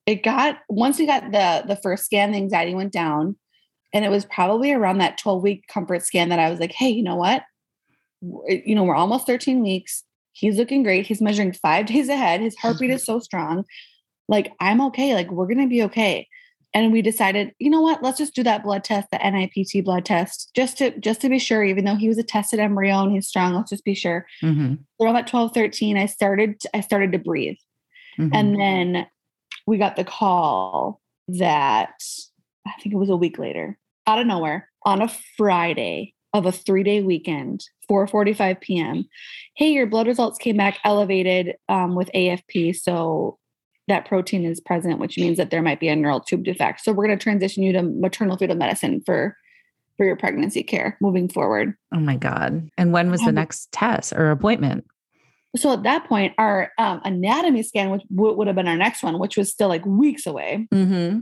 it 0.06 0.22
got 0.22 0.58
once 0.68 0.98
we 0.98 1.06
got 1.06 1.32
the 1.32 1.64
the 1.66 1.76
first 1.76 2.04
scan, 2.04 2.32
the 2.32 2.38
anxiety 2.38 2.74
went 2.74 2.92
down. 2.92 3.36
And 3.92 4.04
it 4.04 4.10
was 4.10 4.24
probably 4.24 4.72
around 4.72 4.98
that 4.98 5.18
12 5.18 5.42
week 5.42 5.66
comfort 5.68 6.02
scan 6.02 6.30
that 6.30 6.40
I 6.40 6.50
was 6.50 6.58
like, 6.58 6.72
hey, 6.72 6.88
you 6.88 7.02
know 7.02 7.14
what? 7.14 7.44
You 8.48 8.74
know, 8.74 8.84
we're 8.84 8.94
almost 8.96 9.26
13 9.26 9.62
weeks. 9.62 10.02
He's 10.32 10.56
looking 10.56 10.82
great. 10.82 11.06
He's 11.06 11.20
measuring 11.20 11.52
five 11.52 11.86
days 11.86 12.08
ahead. 12.08 12.40
His 12.40 12.56
heartbeat 12.56 12.90
is 12.90 13.04
so 13.04 13.18
strong. 13.20 13.64
Like, 14.28 14.52
I'm 14.60 14.80
okay. 14.82 15.14
Like, 15.14 15.30
we're 15.30 15.46
gonna 15.46 15.68
be 15.68 15.82
okay. 15.84 16.26
And 16.76 16.92
we 16.92 17.02
decided, 17.02 17.52
you 17.60 17.70
know 17.70 17.80
what? 17.82 18.02
Let's 18.02 18.18
just 18.18 18.34
do 18.34 18.42
that 18.42 18.64
blood 18.64 18.82
test, 18.82 19.08
the 19.12 19.18
NIPT 19.18 19.84
blood 19.84 20.04
test, 20.04 20.50
just 20.54 20.78
to 20.78 20.98
just 20.98 21.20
to 21.20 21.28
be 21.28 21.38
sure, 21.38 21.62
even 21.62 21.84
though 21.84 21.94
he 21.94 22.08
was 22.08 22.18
a 22.18 22.24
tested 22.24 22.58
embryo 22.58 23.02
and 23.02 23.12
he's 23.12 23.28
strong, 23.28 23.54
let's 23.54 23.70
just 23.70 23.84
be 23.84 23.94
sure 23.94 24.26
Mm-hmm. 24.42 24.74
around 25.00 25.16
at 25.16 25.26
12 25.28 25.52
13 25.54 25.96
i 25.96 26.06
started 26.06 26.60
i 26.74 26.80
started 26.80 27.12
to 27.12 27.18
breathe 27.18 27.56
Mm-hmm. 28.18 28.34
and 28.34 28.60
then 28.60 29.06
we 29.66 29.76
got 29.78 29.96
the 29.96 30.04
call 30.04 31.00
that 31.28 31.94
i 32.66 32.72
think 32.80 32.92
it 32.94 32.98
was 32.98 33.10
a 33.10 33.16
week 33.16 33.38
later 33.38 33.76
out 34.06 34.18
of 34.20 34.26
nowhere 34.26 34.68
on 34.84 35.00
a 35.02 35.08
friday 35.36 36.14
of 36.34 36.44
a 36.44 36.52
three 36.52 36.82
day 36.82 37.00
weekend 37.02 37.64
4.45 37.90 38.60
p.m 38.60 39.04
hey 39.56 39.68
your 39.72 39.86
blood 39.86 40.06
results 40.06 40.36
came 40.38 40.56
back 40.58 40.78
elevated 40.84 41.54
um, 41.70 41.94
with 41.94 42.10
afp 42.14 42.74
so 42.76 43.38
that 43.88 44.04
protein 44.06 44.44
is 44.44 44.60
present 44.60 44.98
which 44.98 45.16
means 45.16 45.36
that 45.38 45.50
there 45.50 45.62
might 45.62 45.80
be 45.80 45.88
a 45.88 45.96
neural 45.96 46.20
tube 46.20 46.44
defect 46.44 46.80
so 46.82 46.92
we're 46.92 47.06
going 47.06 47.18
to 47.18 47.22
transition 47.22 47.62
you 47.62 47.72
to 47.72 47.82
maternal 47.82 48.36
fetal 48.36 48.56
medicine 48.56 49.00
for 49.06 49.36
for 49.96 50.04
your 50.04 50.16
pregnancy 50.16 50.62
care 50.64 50.98
moving 51.00 51.28
forward 51.28 51.74
oh 51.94 52.00
my 52.00 52.16
God. 52.16 52.68
And 52.76 52.92
when 52.92 53.10
was 53.12 53.20
the 53.22 53.30
next 53.32 53.70
test 53.72 54.12
or 54.12 54.30
appointment? 54.30 54.84
so 55.56 55.72
at 55.72 55.84
that 55.84 56.04
point 56.08 56.34
our 56.36 56.72
um, 56.78 57.00
anatomy 57.04 57.62
scan 57.62 57.90
which 57.90 58.02
w- 58.12 58.34
would 58.36 58.48
have 58.48 58.56
been 58.56 58.66
our 58.66 58.76
next 58.76 59.04
one 59.04 59.20
which 59.20 59.36
was 59.36 59.52
still 59.52 59.68
like 59.68 59.86
weeks 59.86 60.26
away 60.26 60.66
Mm-hmm. 60.74 61.20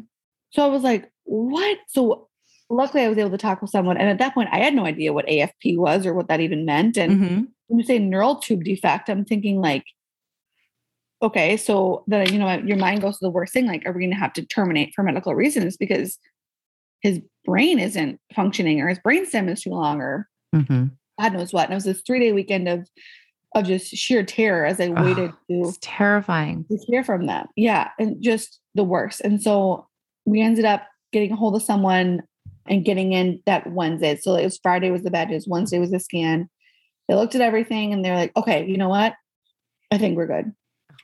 so 0.52 0.64
i 0.64 0.68
was 0.68 0.82
like 0.82 1.10
what 1.24 1.76
so 1.88 2.28
luckily 2.72 3.02
i 3.04 3.08
was 3.08 3.18
able 3.18 3.30
to 3.30 3.38
talk 3.38 3.60
with 3.60 3.70
someone 3.70 3.96
and 3.96 4.08
at 4.08 4.18
that 4.18 4.34
point 4.34 4.48
i 4.52 4.58
had 4.58 4.74
no 4.74 4.84
idea 4.86 5.12
what 5.12 5.26
afp 5.26 5.76
was 5.78 6.06
or 6.06 6.14
what 6.14 6.28
that 6.28 6.40
even 6.40 6.64
meant 6.64 6.96
and 6.96 7.12
Mm-hmm. 7.12 7.42
when 7.68 7.78
you 7.78 7.84
say 7.84 7.98
neural 7.98 8.36
tube 8.36 8.64
defect 8.64 9.08
i'm 9.10 9.24
thinking 9.24 9.60
like 9.60 9.84
okay 11.22 11.56
so 11.56 12.04
then 12.06 12.32
you 12.32 12.38
know 12.38 12.50
your 12.64 12.76
mind 12.76 13.00
goes 13.00 13.14
to 13.18 13.24
the 13.24 13.30
worst 13.30 13.52
thing 13.52 13.66
like 13.66 13.84
are 13.86 13.92
we 13.92 14.00
going 14.00 14.10
to 14.10 14.16
have 14.16 14.32
to 14.32 14.44
terminate 14.46 14.92
for 14.94 15.02
medical 15.04 15.34
reasons 15.34 15.76
because 15.76 16.18
his 17.00 17.20
brain 17.44 17.78
isn't 17.78 18.20
functioning 18.34 18.80
or 18.80 18.88
his 18.88 18.98
brainstem 19.00 19.48
is 19.50 19.62
too 19.62 19.70
long 19.70 20.00
or 20.00 20.28
Mm-hmm. 20.54 20.86
god 21.20 21.32
knows 21.32 21.52
what 21.52 21.64
and 21.64 21.72
it 21.72 21.76
was 21.76 21.84
this 21.84 22.02
three 22.06 22.20
day 22.20 22.32
weekend 22.32 22.68
of 22.68 22.86
of 23.54 23.64
just 23.66 23.86
sheer 23.94 24.22
terror 24.22 24.64
as 24.66 24.80
i 24.80 24.88
waited 24.88 25.30
to 25.30 25.68
It's 25.68 25.78
terrifying. 25.82 26.64
to 26.70 26.78
hear 26.86 27.04
from 27.04 27.26
them. 27.26 27.46
Yeah. 27.54 27.88
And 27.98 28.22
just 28.22 28.60
the 28.74 28.82
worst. 28.84 29.20
And 29.20 29.42
so 29.42 29.86
we 30.24 30.40
ended 30.40 30.64
up 30.64 30.84
getting 31.12 31.32
a 31.32 31.36
hold 31.36 31.54
of 31.56 31.62
someone 31.62 32.22
and 32.66 32.84
getting 32.84 33.12
in 33.12 33.40
that 33.46 33.70
Wednesday. 33.70 34.16
So 34.16 34.34
it 34.36 34.44
was 34.44 34.58
Friday 34.62 34.90
was 34.90 35.02
the 35.02 35.10
bad 35.10 35.30
news. 35.30 35.46
Wednesday 35.48 35.78
was 35.78 35.90
the 35.90 36.00
scan. 36.00 36.48
They 37.08 37.14
looked 37.14 37.34
at 37.34 37.40
everything 37.40 37.92
and 37.92 38.04
they're 38.04 38.16
like, 38.16 38.34
okay, 38.36 38.66
you 38.66 38.76
know 38.76 38.88
what? 38.88 39.14
I 39.90 39.98
think 39.98 40.16
we're 40.16 40.26
good. 40.26 40.52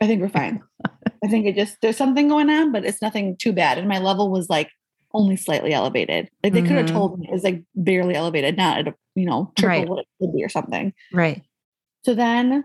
I 0.00 0.06
think 0.06 0.22
we're 0.22 0.28
fine. 0.28 0.62
I 1.24 1.28
think 1.28 1.46
it 1.46 1.56
just 1.56 1.76
there's 1.82 1.96
something 1.96 2.28
going 2.28 2.48
on, 2.48 2.72
but 2.72 2.84
it's 2.84 3.02
nothing 3.02 3.36
too 3.36 3.52
bad. 3.52 3.78
And 3.78 3.88
my 3.88 3.98
level 3.98 4.30
was 4.30 4.48
like 4.48 4.70
only 5.12 5.36
slightly 5.36 5.72
elevated. 5.72 6.28
Like 6.42 6.52
they 6.52 6.62
could 6.62 6.72
have 6.72 6.86
mm-hmm. 6.86 6.94
told 6.94 7.18
me 7.18 7.28
it 7.28 7.32
was 7.32 7.42
like 7.42 7.64
barely 7.74 8.14
elevated, 8.14 8.56
not 8.56 8.78
at 8.78 8.88
a 8.88 8.94
you 9.18 9.26
know, 9.26 9.52
triple 9.58 9.68
Right. 9.68 9.88
what 9.88 9.98
it 10.00 10.06
could 10.20 10.32
be 10.32 10.44
or 10.44 10.48
something. 10.48 10.92
Right. 11.12 11.42
So 12.04 12.14
then 12.14 12.64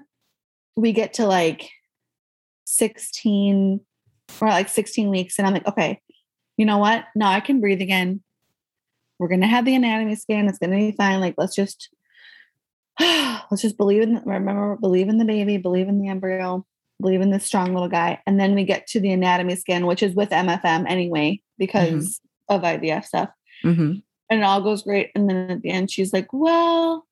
we 0.76 0.94
get 0.94 1.14
to 1.16 1.26
like 1.26 1.70
16 2.66 3.80
or 4.40 4.48
like 4.48 4.70
16 4.70 5.10
weeks, 5.10 5.38
and 5.38 5.48
I'm 5.48 5.54
like, 5.54 5.68
okay, 5.68 6.00
you 6.58 6.66
know 6.66 6.78
what? 6.78 7.06
Now 7.16 7.32
I 7.32 7.40
can 7.40 7.60
breathe 7.60 7.82
again. 7.82 8.22
We're 9.24 9.30
gonna 9.30 9.48
have 9.48 9.64
the 9.64 9.74
anatomy 9.76 10.16
scan. 10.16 10.50
It's 10.50 10.60
gonna 10.60 10.76
be 10.76 10.92
fine. 10.92 11.22
Like, 11.22 11.36
let's 11.38 11.56
just 11.56 11.90
let's 13.00 13.62
just 13.62 13.78
believe 13.78 14.02
in 14.02 14.22
remember, 14.26 14.76
believe 14.76 15.08
in 15.08 15.18
the 15.18 15.24
baby, 15.24 15.56
believe 15.58 15.88
in 15.88 15.98
the 16.02 16.10
embryo, 16.10 16.66
believe 17.00 17.22
in 17.22 17.32
this 17.32 17.46
strong 17.46 17.74
little 17.74 17.88
guy. 17.88 18.20
And 18.28 18.38
then 18.38 18.54
we 18.54 18.66
get 18.66 18.86
to 18.88 19.00
the 19.00 19.14
anatomy 19.14 19.56
scan, 19.56 19.86
which 19.86 20.04
is 20.04 20.14
with 20.14 20.32
MFM 20.32 20.86
anyway, 20.90 21.42
because 21.58 22.20
of 22.50 22.62
IVF 22.64 23.06
stuff 23.06 23.30
Mm-hmm. 23.64 23.94
and 24.30 24.40
it 24.42 24.44
all 24.44 24.60
goes 24.62 24.84
great. 24.84 25.12
And 25.16 25.30
then 25.30 25.50
at 25.50 25.62
the 25.62 25.70
end, 25.70 25.90
she's 25.90 26.12
like, 26.12 26.28
"Well, 26.34 27.08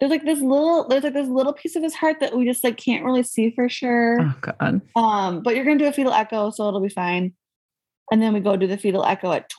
there's 0.00 0.08
like 0.10 0.24
this 0.24 0.40
little, 0.40 0.88
there's 0.88 1.04
like 1.04 1.12
this 1.12 1.28
little 1.28 1.52
piece 1.52 1.76
of 1.76 1.82
his 1.82 1.94
heart 1.94 2.20
that 2.20 2.34
we 2.34 2.46
just 2.46 2.64
like 2.64 2.78
can't 2.78 3.04
really 3.04 3.22
see 3.22 3.50
for 3.50 3.68
sure. 3.68 4.22
Oh 4.22 4.34
God. 4.40 4.80
Um, 4.96 5.42
but 5.42 5.54
you're 5.54 5.66
gonna 5.66 5.78
do 5.78 5.86
a 5.86 5.92
fetal 5.92 6.14
echo, 6.14 6.48
so 6.48 6.66
it'll 6.66 6.80
be 6.80 6.88
fine." 6.88 7.34
And 8.10 8.22
then 8.22 8.32
we 8.32 8.40
go 8.40 8.56
do 8.56 8.66
the 8.66 8.78
fetal 8.78 9.04
echo 9.04 9.32
at 9.32 9.50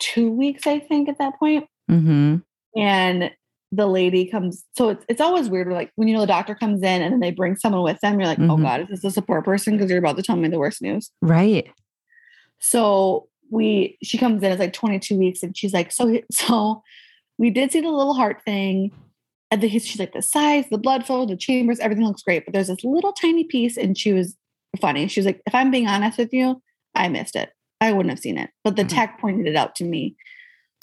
22 0.00 0.30
weeks, 0.30 0.66
I 0.66 0.78
think, 0.78 1.08
at 1.08 1.18
that 1.18 1.38
point. 1.38 1.66
Mm-hmm. 1.90 2.36
And 2.80 3.30
the 3.70 3.86
lady 3.86 4.26
comes, 4.26 4.64
so 4.76 4.88
it's 4.90 5.04
it's 5.08 5.20
always 5.20 5.50
weird. 5.50 5.70
Like 5.72 5.90
when 5.96 6.08
you 6.08 6.14
know 6.14 6.20
the 6.20 6.26
doctor 6.26 6.54
comes 6.54 6.80
in 6.82 7.02
and 7.02 7.12
then 7.12 7.20
they 7.20 7.30
bring 7.30 7.56
someone 7.56 7.82
with 7.82 8.00
them, 8.00 8.18
you're 8.18 8.28
like, 8.28 8.38
"Oh 8.38 8.56
Mhm. 8.56 8.62
God, 8.62 8.80
is 8.82 8.88
this 8.88 9.04
a 9.04 9.10
support 9.10 9.44
person?" 9.44 9.76
Because 9.76 9.90
you're 9.90 9.98
about 9.98 10.16
to 10.16 10.22
tell 10.22 10.36
me 10.36 10.48
the 10.48 10.58
worst 10.58 10.80
news. 10.80 11.10
Right. 11.20 11.68
So 12.60 13.28
we 13.50 13.98
she 14.02 14.16
comes 14.18 14.42
in, 14.42 14.52
it's 14.52 14.60
like 14.60 14.72
22 14.72 15.18
weeks, 15.18 15.42
and 15.42 15.56
she's 15.56 15.72
like, 15.74 15.92
so 15.92 16.18
so 16.32 16.82
we 17.36 17.50
did 17.50 17.72
see 17.72 17.80
the 17.80 17.90
little 17.90 18.14
heart 18.14 18.42
thing. 18.44 18.90
And 19.50 19.62
the, 19.62 19.68
she's 19.78 19.98
like, 19.98 20.12
the 20.12 20.20
size, 20.20 20.66
the 20.70 20.76
blood 20.76 21.06
flow, 21.06 21.24
the 21.24 21.36
chambers, 21.36 21.80
everything 21.80 22.04
looks 22.04 22.22
great. 22.22 22.44
But 22.44 22.52
there's 22.52 22.66
this 22.68 22.84
little 22.84 23.12
tiny 23.12 23.44
piece, 23.44 23.76
and 23.78 23.96
she 23.96 24.12
was 24.12 24.36
funny. 24.78 25.08
She 25.08 25.20
was 25.20 25.26
like, 25.26 25.40
if 25.46 25.54
I'm 25.54 25.70
being 25.70 25.86
honest 25.86 26.18
with 26.18 26.34
you, 26.34 26.60
I 26.94 27.08
missed 27.08 27.34
it. 27.34 27.50
I 27.80 27.92
wouldn't 27.92 28.10
have 28.10 28.18
seen 28.18 28.38
it. 28.38 28.50
But 28.64 28.76
the 28.76 28.84
Mhm. 28.84 28.88
tech 28.88 29.20
pointed 29.20 29.46
it 29.46 29.56
out 29.56 29.74
to 29.76 29.84
me. 29.84 30.16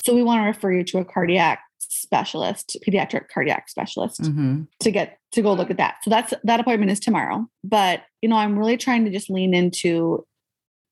So 0.04 0.14
we 0.14 0.24
want 0.24 0.42
to 0.44 0.48
refer 0.48 0.72
you 0.72 0.84
to 0.86 1.00
a 1.00 1.06
cardiac 1.06 1.62
specialist, 1.80 2.78
pediatric 2.86 3.28
cardiac 3.34 3.70
specialist 3.70 4.22
Mm-hmm. 4.22 4.64
to 4.80 4.92
get 4.92 5.20
to 5.32 5.42
go 5.42 5.54
look 5.54 5.70
at 5.70 5.78
that. 5.78 5.98
So 6.04 6.10
that's 6.10 6.34
that 6.44 6.60
appointment 6.60 6.92
is 6.92 7.00
tomorrow. 7.00 7.48
But 7.64 8.04
you 8.22 8.30
know, 8.30 8.38
I'm 8.38 8.58
really 8.58 8.78
trying 8.78 9.06
to 9.06 9.12
just 9.12 9.30
lean 9.30 9.54
into, 9.54 10.26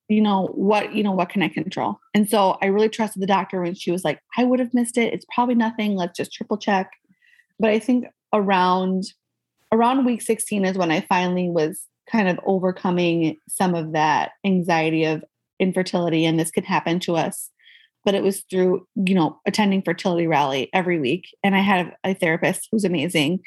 you 0.09 0.21
know, 0.21 0.47
what 0.53 0.93
you 0.93 1.03
know, 1.03 1.11
what 1.11 1.29
can 1.29 1.41
I 1.41 1.47
control? 1.49 1.99
And 2.13 2.29
so 2.29 2.57
I 2.61 2.67
really 2.67 2.89
trusted 2.89 3.21
the 3.21 3.27
doctor 3.27 3.61
when 3.61 3.73
she 3.75 3.91
was 3.91 4.03
like, 4.03 4.19
I 4.37 4.43
would 4.43 4.59
have 4.59 4.73
missed 4.73 4.97
it. 4.97 5.13
It's 5.13 5.25
probably 5.33 5.55
nothing. 5.55 5.95
Let's 5.95 6.17
just 6.17 6.33
triple 6.33 6.57
check. 6.57 6.91
But 7.59 7.69
I 7.69 7.79
think 7.79 8.05
around 8.33 9.05
around 9.71 10.05
week 10.05 10.21
16 10.21 10.65
is 10.65 10.77
when 10.77 10.91
I 10.91 11.01
finally 11.01 11.49
was 11.49 11.87
kind 12.11 12.27
of 12.27 12.39
overcoming 12.45 13.37
some 13.47 13.73
of 13.73 13.93
that 13.93 14.31
anxiety 14.45 15.05
of 15.05 15.23
infertility 15.63 16.25
and 16.25 16.39
this 16.39 16.51
could 16.51 16.65
happen 16.65 16.99
to 17.01 17.15
us. 17.15 17.49
But 18.05 18.15
it 18.15 18.23
was 18.23 18.41
through 18.49 18.85
you 18.95 19.15
know 19.15 19.39
attending 19.47 19.81
fertility 19.81 20.27
rally 20.27 20.69
every 20.73 20.99
week 20.99 21.25
and 21.43 21.55
i 21.55 21.59
had 21.71 21.95
a 22.03 22.13
therapist 22.13 22.67
who's 22.71 22.85
amazing. 22.85 23.39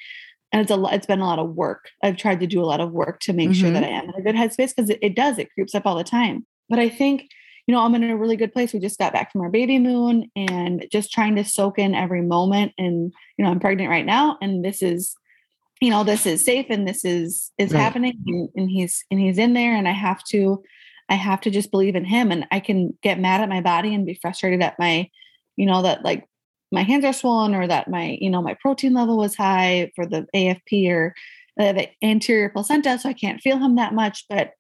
And 0.53 0.63
it's 0.63 0.71
a 0.71 0.77
lot 0.77 0.95
it's 0.95 1.07
been 1.13 1.21
a 1.21 1.27
lot 1.33 1.39
of 1.45 1.55
work. 1.55 1.83
I've 2.03 2.17
tried 2.17 2.41
to 2.41 2.47
do 2.47 2.63
a 2.63 2.71
lot 2.73 2.81
of 2.81 2.93
work 2.93 3.21
to 3.27 3.33
make 3.33 3.53
sure 3.55 3.69
Mhm. 3.71 3.75
that 3.75 3.85
i 3.85 3.89
am 3.99 4.05
in 4.11 4.15
a 4.21 4.23
good 4.27 4.35
headspace 4.41 4.73
because 4.75 4.91
it, 4.91 4.99
it 5.09 5.15
does 5.23 5.39
it 5.39 5.53
creeps 5.53 5.75
up 5.75 5.87
all 5.87 5.97
the 5.97 6.05
time. 6.19 6.47
But 6.71 6.79
i 6.79 6.89
think 6.89 7.29
you 7.67 7.73
know 7.75 7.81
i'm 7.83 7.95
in 7.97 8.05
a 8.05 8.17
really 8.17 8.37
good 8.43 8.53
place. 8.55 8.73
We 8.73 8.79
just 8.89 8.99
got 9.03 9.13
back 9.13 9.31
from 9.33 9.43
our 9.43 9.51
baby 9.51 9.79
moon 9.79 10.31
and 10.37 10.87
just 10.97 11.13
trying 11.13 11.35
to 11.37 11.45
soak 11.45 11.79
in 11.85 11.95
every 11.95 12.23
moment 12.23 12.73
and 12.79 13.13
you 13.37 13.45
know 13.45 13.51
i'm 13.51 13.61
pregnant 13.61 13.91
right 13.91 14.07
now 14.07 14.39
and 14.41 14.65
this 14.65 14.81
is 14.83 15.01
you 15.83 15.91
know 15.91 16.03
this 16.05 16.25
is 16.33 16.45
safe 16.45 16.67
and 16.71 16.89
this 16.89 17.05
is 17.05 17.53
is 17.59 17.73
Right. 17.73 17.81
happening 17.85 18.15
and, 18.27 18.49
and 18.57 18.71
he's 18.71 19.05
and 19.11 19.19
he's 19.21 19.37
in 19.45 19.53
there 19.53 19.75
and 19.77 19.87
i 19.89 19.93
have 20.09 20.23
to 20.35 20.63
i 21.09 21.15
have 21.15 21.41
to 21.41 21.51
just 21.51 21.71
believe 21.71 21.97
in 21.97 22.05
him 22.05 22.31
and 22.31 22.47
i 22.51 22.61
can 22.61 22.97
get 23.03 23.21
mad 23.21 23.41
at 23.41 23.49
my 23.49 23.61
body 23.61 23.95
and 23.95 24.07
be 24.07 24.19
frustrated 24.21 24.63
at 24.63 24.79
my 24.79 25.09
you 25.57 25.67
know 25.67 25.83
that 25.83 26.05
like 26.05 26.27
my 26.73 26.83
hands 26.83 27.05
are 27.05 27.13
swollen 27.13 27.55
or 27.55 27.67
that 27.67 27.89
my 27.89 28.19
you 28.21 28.31
know 28.31 28.43
my 28.43 28.55
protein 28.55 28.95
level 28.95 29.17
was 29.17 29.35
high 29.35 29.91
for 29.95 30.07
the 30.07 30.27
afp 30.35 30.91
or 30.91 31.15
uh, 31.61 31.73
the 31.73 31.89
anterior 32.03 32.49
placenta 32.49 32.99
so 32.99 33.09
i 33.09 33.13
can't 33.13 33.41
feel 33.41 33.59
him 33.59 33.77
that 33.77 33.95
much 33.95 34.25
but 34.29 34.53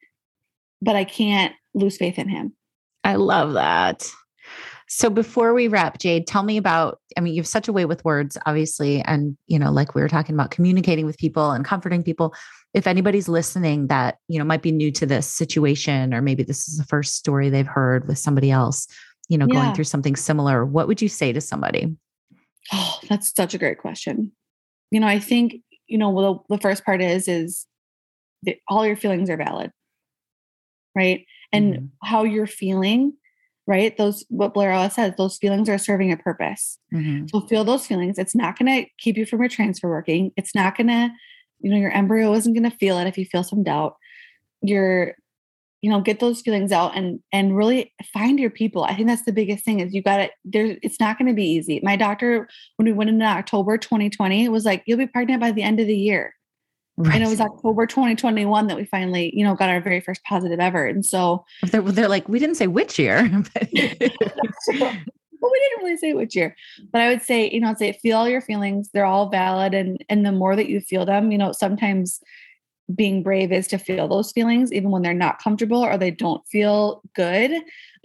but 0.80 0.96
i 0.96 1.04
can't 1.04 1.54
lose 1.74 1.96
faith 1.96 2.18
in 2.18 2.28
him 2.28 2.52
I 3.06 3.14
love 3.14 3.52
that. 3.52 4.10
So 4.88 5.08
before 5.10 5.54
we 5.54 5.68
wrap, 5.68 5.98
Jade, 5.98 6.26
tell 6.26 6.42
me 6.42 6.56
about, 6.56 6.98
I 7.16 7.20
mean, 7.20 7.34
you 7.34 7.40
have 7.40 7.46
such 7.46 7.68
a 7.68 7.72
way 7.72 7.84
with 7.84 8.04
words, 8.04 8.36
obviously. 8.46 9.00
And, 9.02 9.36
you 9.46 9.60
know, 9.60 9.70
like 9.70 9.94
we 9.94 10.02
were 10.02 10.08
talking 10.08 10.34
about 10.34 10.50
communicating 10.50 11.06
with 11.06 11.16
people 11.16 11.52
and 11.52 11.64
comforting 11.64 12.02
people. 12.02 12.34
If 12.76 12.86
anybody's 12.86 13.26
listening 13.26 13.86
that, 13.86 14.18
you 14.28 14.38
know, 14.38 14.44
might 14.44 14.60
be 14.60 14.70
new 14.70 14.92
to 14.92 15.06
this 15.06 15.26
situation, 15.26 16.12
or 16.12 16.20
maybe 16.20 16.42
this 16.42 16.68
is 16.68 16.76
the 16.76 16.84
first 16.84 17.14
story 17.14 17.48
they've 17.48 17.66
heard 17.66 18.06
with 18.06 18.18
somebody 18.18 18.50
else, 18.50 18.86
you 19.30 19.38
know, 19.38 19.46
going 19.46 19.72
through 19.72 19.84
something 19.84 20.14
similar, 20.14 20.62
what 20.62 20.86
would 20.86 21.00
you 21.00 21.08
say 21.08 21.32
to 21.32 21.40
somebody? 21.40 21.96
Oh, 22.74 22.98
that's 23.08 23.34
such 23.34 23.54
a 23.54 23.58
great 23.58 23.78
question. 23.78 24.30
You 24.90 25.00
know, 25.00 25.06
I 25.06 25.18
think, 25.18 25.54
you 25.86 25.96
know, 25.96 26.10
well, 26.10 26.44
the 26.50 26.58
first 26.58 26.84
part 26.84 27.00
is, 27.00 27.28
is 27.28 27.66
that 28.42 28.58
all 28.68 28.86
your 28.86 28.94
feelings 28.94 29.30
are 29.30 29.38
valid, 29.38 29.72
right? 30.94 31.24
And 31.54 31.74
Mhm. 31.74 31.88
how 32.02 32.24
you're 32.24 32.46
feeling, 32.46 33.14
right? 33.66 33.96
Those, 33.96 34.26
what 34.28 34.52
Blair 34.52 34.72
always 34.72 34.92
says, 34.92 35.14
those 35.16 35.38
feelings 35.38 35.70
are 35.70 35.78
serving 35.78 36.12
a 36.12 36.18
purpose. 36.18 36.78
Mhm. 36.92 37.30
So 37.30 37.40
feel 37.46 37.64
those 37.64 37.86
feelings. 37.86 38.18
It's 38.18 38.34
not 38.34 38.58
going 38.58 38.84
to 38.84 38.90
keep 38.98 39.16
you 39.16 39.24
from 39.24 39.40
your 39.40 39.48
transfer 39.48 39.88
working. 39.88 40.32
It's 40.36 40.54
not 40.54 40.76
going 40.76 40.88
to, 40.88 41.08
you 41.66 41.72
know, 41.72 41.78
your 41.78 41.90
embryo 41.90 42.32
isn't 42.32 42.54
going 42.54 42.70
to 42.70 42.76
feel 42.76 42.96
it 42.98 43.08
if 43.08 43.18
you 43.18 43.24
feel 43.24 43.42
some 43.42 43.64
doubt. 43.64 43.96
You're, 44.62 45.14
you 45.82 45.90
know, 45.90 46.00
get 46.00 46.20
those 46.20 46.40
feelings 46.40 46.70
out 46.70 46.96
and 46.96 47.18
and 47.32 47.56
really 47.56 47.92
find 48.12 48.38
your 48.38 48.50
people. 48.50 48.84
I 48.84 48.94
think 48.94 49.08
that's 49.08 49.24
the 49.24 49.32
biggest 49.32 49.64
thing 49.64 49.80
is 49.80 49.92
you 49.92 50.00
got 50.00 50.18
to 50.18 50.30
there. 50.44 50.78
It's 50.82 51.00
not 51.00 51.18
going 51.18 51.26
to 51.26 51.34
be 51.34 51.44
easy. 51.44 51.80
My 51.82 51.96
doctor, 51.96 52.48
when 52.76 52.86
we 52.86 52.92
went 52.92 53.10
into 53.10 53.24
October 53.24 53.78
2020, 53.78 54.48
was 54.48 54.64
like, 54.64 54.84
"You'll 54.86 54.96
be 54.96 55.08
pregnant 55.08 55.40
by 55.40 55.50
the 55.50 55.64
end 55.64 55.80
of 55.80 55.88
the 55.88 55.98
year," 55.98 56.36
Right. 56.96 57.16
and 57.16 57.24
it 57.24 57.28
was 57.28 57.40
October 57.40 57.84
2021 57.84 58.68
that 58.68 58.76
we 58.76 58.84
finally, 58.84 59.32
you 59.36 59.42
know, 59.42 59.56
got 59.56 59.68
our 59.68 59.80
very 59.80 60.00
first 60.00 60.22
positive 60.22 60.60
ever. 60.60 60.86
And 60.86 61.04
so 61.04 61.44
they're, 61.72 61.82
they're 61.82 62.08
like, 62.08 62.28
we 62.28 62.38
didn't 62.38 62.54
say 62.54 62.68
which 62.68 62.96
year. 62.96 63.28
well, 65.40 65.52
we 65.52 65.60
didn't 65.60 65.84
really 65.84 65.96
say 65.96 66.12
which 66.12 66.36
year, 66.36 66.56
but 66.92 67.00
I 67.00 67.08
would 67.08 67.22
say, 67.22 67.50
you 67.50 67.60
know, 67.60 67.68
I'd 67.68 67.78
say 67.78 67.92
feel 67.92 68.18
all 68.18 68.28
your 68.28 68.40
feelings. 68.40 68.90
They're 68.92 69.04
all 69.04 69.28
valid. 69.28 69.74
And 69.74 70.04
and 70.08 70.24
the 70.24 70.32
more 70.32 70.56
that 70.56 70.68
you 70.68 70.80
feel 70.80 71.04
them, 71.04 71.32
you 71.32 71.38
know, 71.38 71.52
sometimes 71.52 72.20
being 72.94 73.22
brave 73.22 73.50
is 73.50 73.66
to 73.66 73.78
feel 73.78 74.06
those 74.06 74.30
feelings, 74.30 74.72
even 74.72 74.90
when 74.90 75.02
they're 75.02 75.14
not 75.14 75.42
comfortable 75.42 75.82
or 75.84 75.98
they 75.98 76.10
don't 76.10 76.46
feel 76.46 77.02
good, 77.14 77.50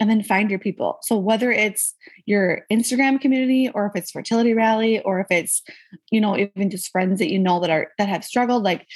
and 0.00 0.10
then 0.10 0.22
find 0.22 0.50
your 0.50 0.58
people. 0.58 0.98
So 1.02 1.16
whether 1.16 1.52
it's 1.52 1.94
your 2.26 2.66
Instagram 2.70 3.20
community 3.20 3.70
or 3.72 3.86
if 3.86 3.92
it's 3.94 4.10
fertility 4.10 4.54
rally 4.54 5.00
or 5.00 5.20
if 5.20 5.28
it's, 5.30 5.62
you 6.10 6.20
know, 6.20 6.36
even 6.36 6.70
just 6.70 6.90
friends 6.90 7.20
that 7.20 7.30
you 7.30 7.38
know 7.38 7.60
that 7.60 7.70
are 7.70 7.92
that 7.98 8.08
have 8.08 8.24
struggled, 8.24 8.64
like 8.64 8.86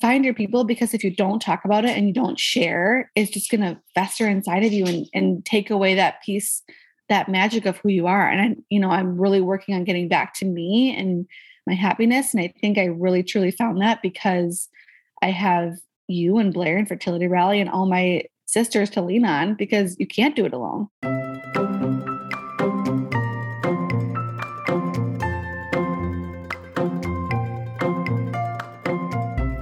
find 0.00 0.24
your 0.24 0.34
people 0.34 0.64
because 0.64 0.94
if 0.94 1.04
you 1.04 1.14
don't 1.14 1.40
talk 1.40 1.64
about 1.64 1.84
it 1.84 1.96
and 1.96 2.06
you 2.06 2.12
don't 2.12 2.38
share, 2.38 3.10
it's 3.14 3.30
just 3.30 3.50
gonna 3.50 3.80
fester 3.94 4.28
inside 4.28 4.64
of 4.64 4.72
you 4.72 4.84
and, 4.84 5.06
and 5.14 5.44
take 5.44 5.70
away 5.70 5.94
that 5.94 6.22
piece 6.22 6.62
that 7.10 7.28
magic 7.28 7.66
of 7.66 7.76
who 7.78 7.90
you 7.90 8.06
are. 8.06 8.28
And 8.28 8.40
I, 8.40 8.56
you 8.70 8.80
know, 8.80 8.90
I'm 8.90 9.20
really 9.20 9.40
working 9.40 9.74
on 9.74 9.84
getting 9.84 10.08
back 10.08 10.32
to 10.34 10.46
me 10.46 10.96
and 10.96 11.26
my 11.66 11.74
happiness. 11.74 12.32
And 12.32 12.42
I 12.42 12.54
think 12.60 12.78
I 12.78 12.84
really 12.86 13.22
truly 13.22 13.50
found 13.50 13.82
that 13.82 14.00
because 14.00 14.68
I 15.20 15.30
have 15.30 15.76
you 16.08 16.38
and 16.38 16.54
Blair 16.54 16.78
and 16.78 16.88
Fertility 16.88 17.26
Rally 17.26 17.60
and 17.60 17.68
all 17.68 17.86
my 17.86 18.22
sisters 18.46 18.90
to 18.90 19.02
lean 19.02 19.24
on 19.24 19.54
because 19.54 19.96
you 19.98 20.06
can't 20.06 20.34
do 20.34 20.46
it 20.46 20.52
alone. 20.52 20.88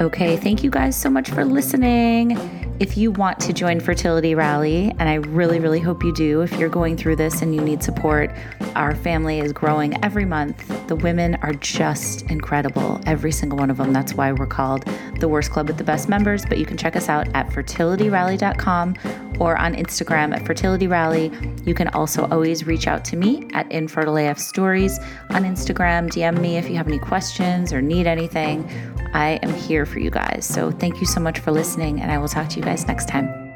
Okay, 0.01 0.37
thank 0.37 0.63
you 0.63 0.71
guys 0.71 0.97
so 0.97 1.11
much 1.11 1.29
for 1.31 1.45
listening. 1.45 2.68
If 2.81 2.97
you 2.97 3.11
want 3.11 3.41
to 3.41 3.53
join 3.53 3.81
Fertility 3.81 4.37
Rally, 4.37 4.95
and 5.01 5.09
I 5.09 5.15
really, 5.15 5.59
really 5.59 5.81
hope 5.81 6.05
you 6.05 6.15
do, 6.15 6.43
if 6.43 6.57
you're 6.61 6.69
going 6.69 6.97
through 6.97 7.17
this 7.17 7.43
and 7.43 7.53
you 7.53 7.61
need 7.61 7.83
support, 7.83 8.31
our 8.77 8.95
family 8.95 9.41
is 9.41 9.53
growing 9.53 10.03
every 10.05 10.25
month. 10.25 10.87
The 10.87 10.95
women 10.95 11.35
are 11.43 11.55
just 11.55 12.23
incredible, 12.31 13.01
every 13.05 13.33
single 13.33 13.59
one 13.59 13.71
of 13.71 13.79
them. 13.79 13.93
That's 13.93 14.15
why 14.15 14.31
we're 14.31 14.47
called 14.47 14.85
the 15.19 15.27
Worst 15.27 15.51
Club 15.51 15.67
with 15.67 15.77
the 15.77 15.83
Best 15.83 16.09
Members. 16.09 16.47
But 16.47 16.59
you 16.59 16.67
can 16.67 16.77
check 16.77 16.95
us 16.95 17.09
out 17.09 17.27
at 17.35 17.49
fertilityrally.com 17.49 18.95
or 19.41 19.57
on 19.57 19.75
Instagram 19.75 20.33
at 20.35 20.47
Fertility 20.47 20.87
Rally. 20.87 21.33
You 21.65 21.75
can 21.75 21.89
also 21.89 22.29
always 22.29 22.65
reach 22.65 22.87
out 22.87 23.05
to 23.07 23.17
me 23.17 23.49
at 23.55 23.69
InfertileAF 23.71 24.39
Stories 24.39 24.99
on 25.31 25.43
Instagram. 25.43 26.09
DM 26.11 26.41
me 26.41 26.57
if 26.57 26.69
you 26.69 26.77
have 26.77 26.87
any 26.87 27.01
questions 27.01 27.73
or 27.73 27.83
need 27.83 28.07
anything. 28.07 28.69
I 29.15 29.39
am 29.43 29.55
here 29.55 29.87
for 29.87 30.01
you 30.01 30.11
guys. 30.11 30.45
So 30.45 30.71
thank 30.71 31.01
you 31.01 31.07
so 31.07 31.21
much 31.21 31.39
for 31.39 31.51
listening, 31.51 32.01
and 32.01 32.13
I 32.13 32.19
will 32.19 32.29
talk 32.29 32.49
to 32.51 32.57
you 32.57 32.63
guys 32.69 32.87
next 32.87 33.09
time. 33.09 33.48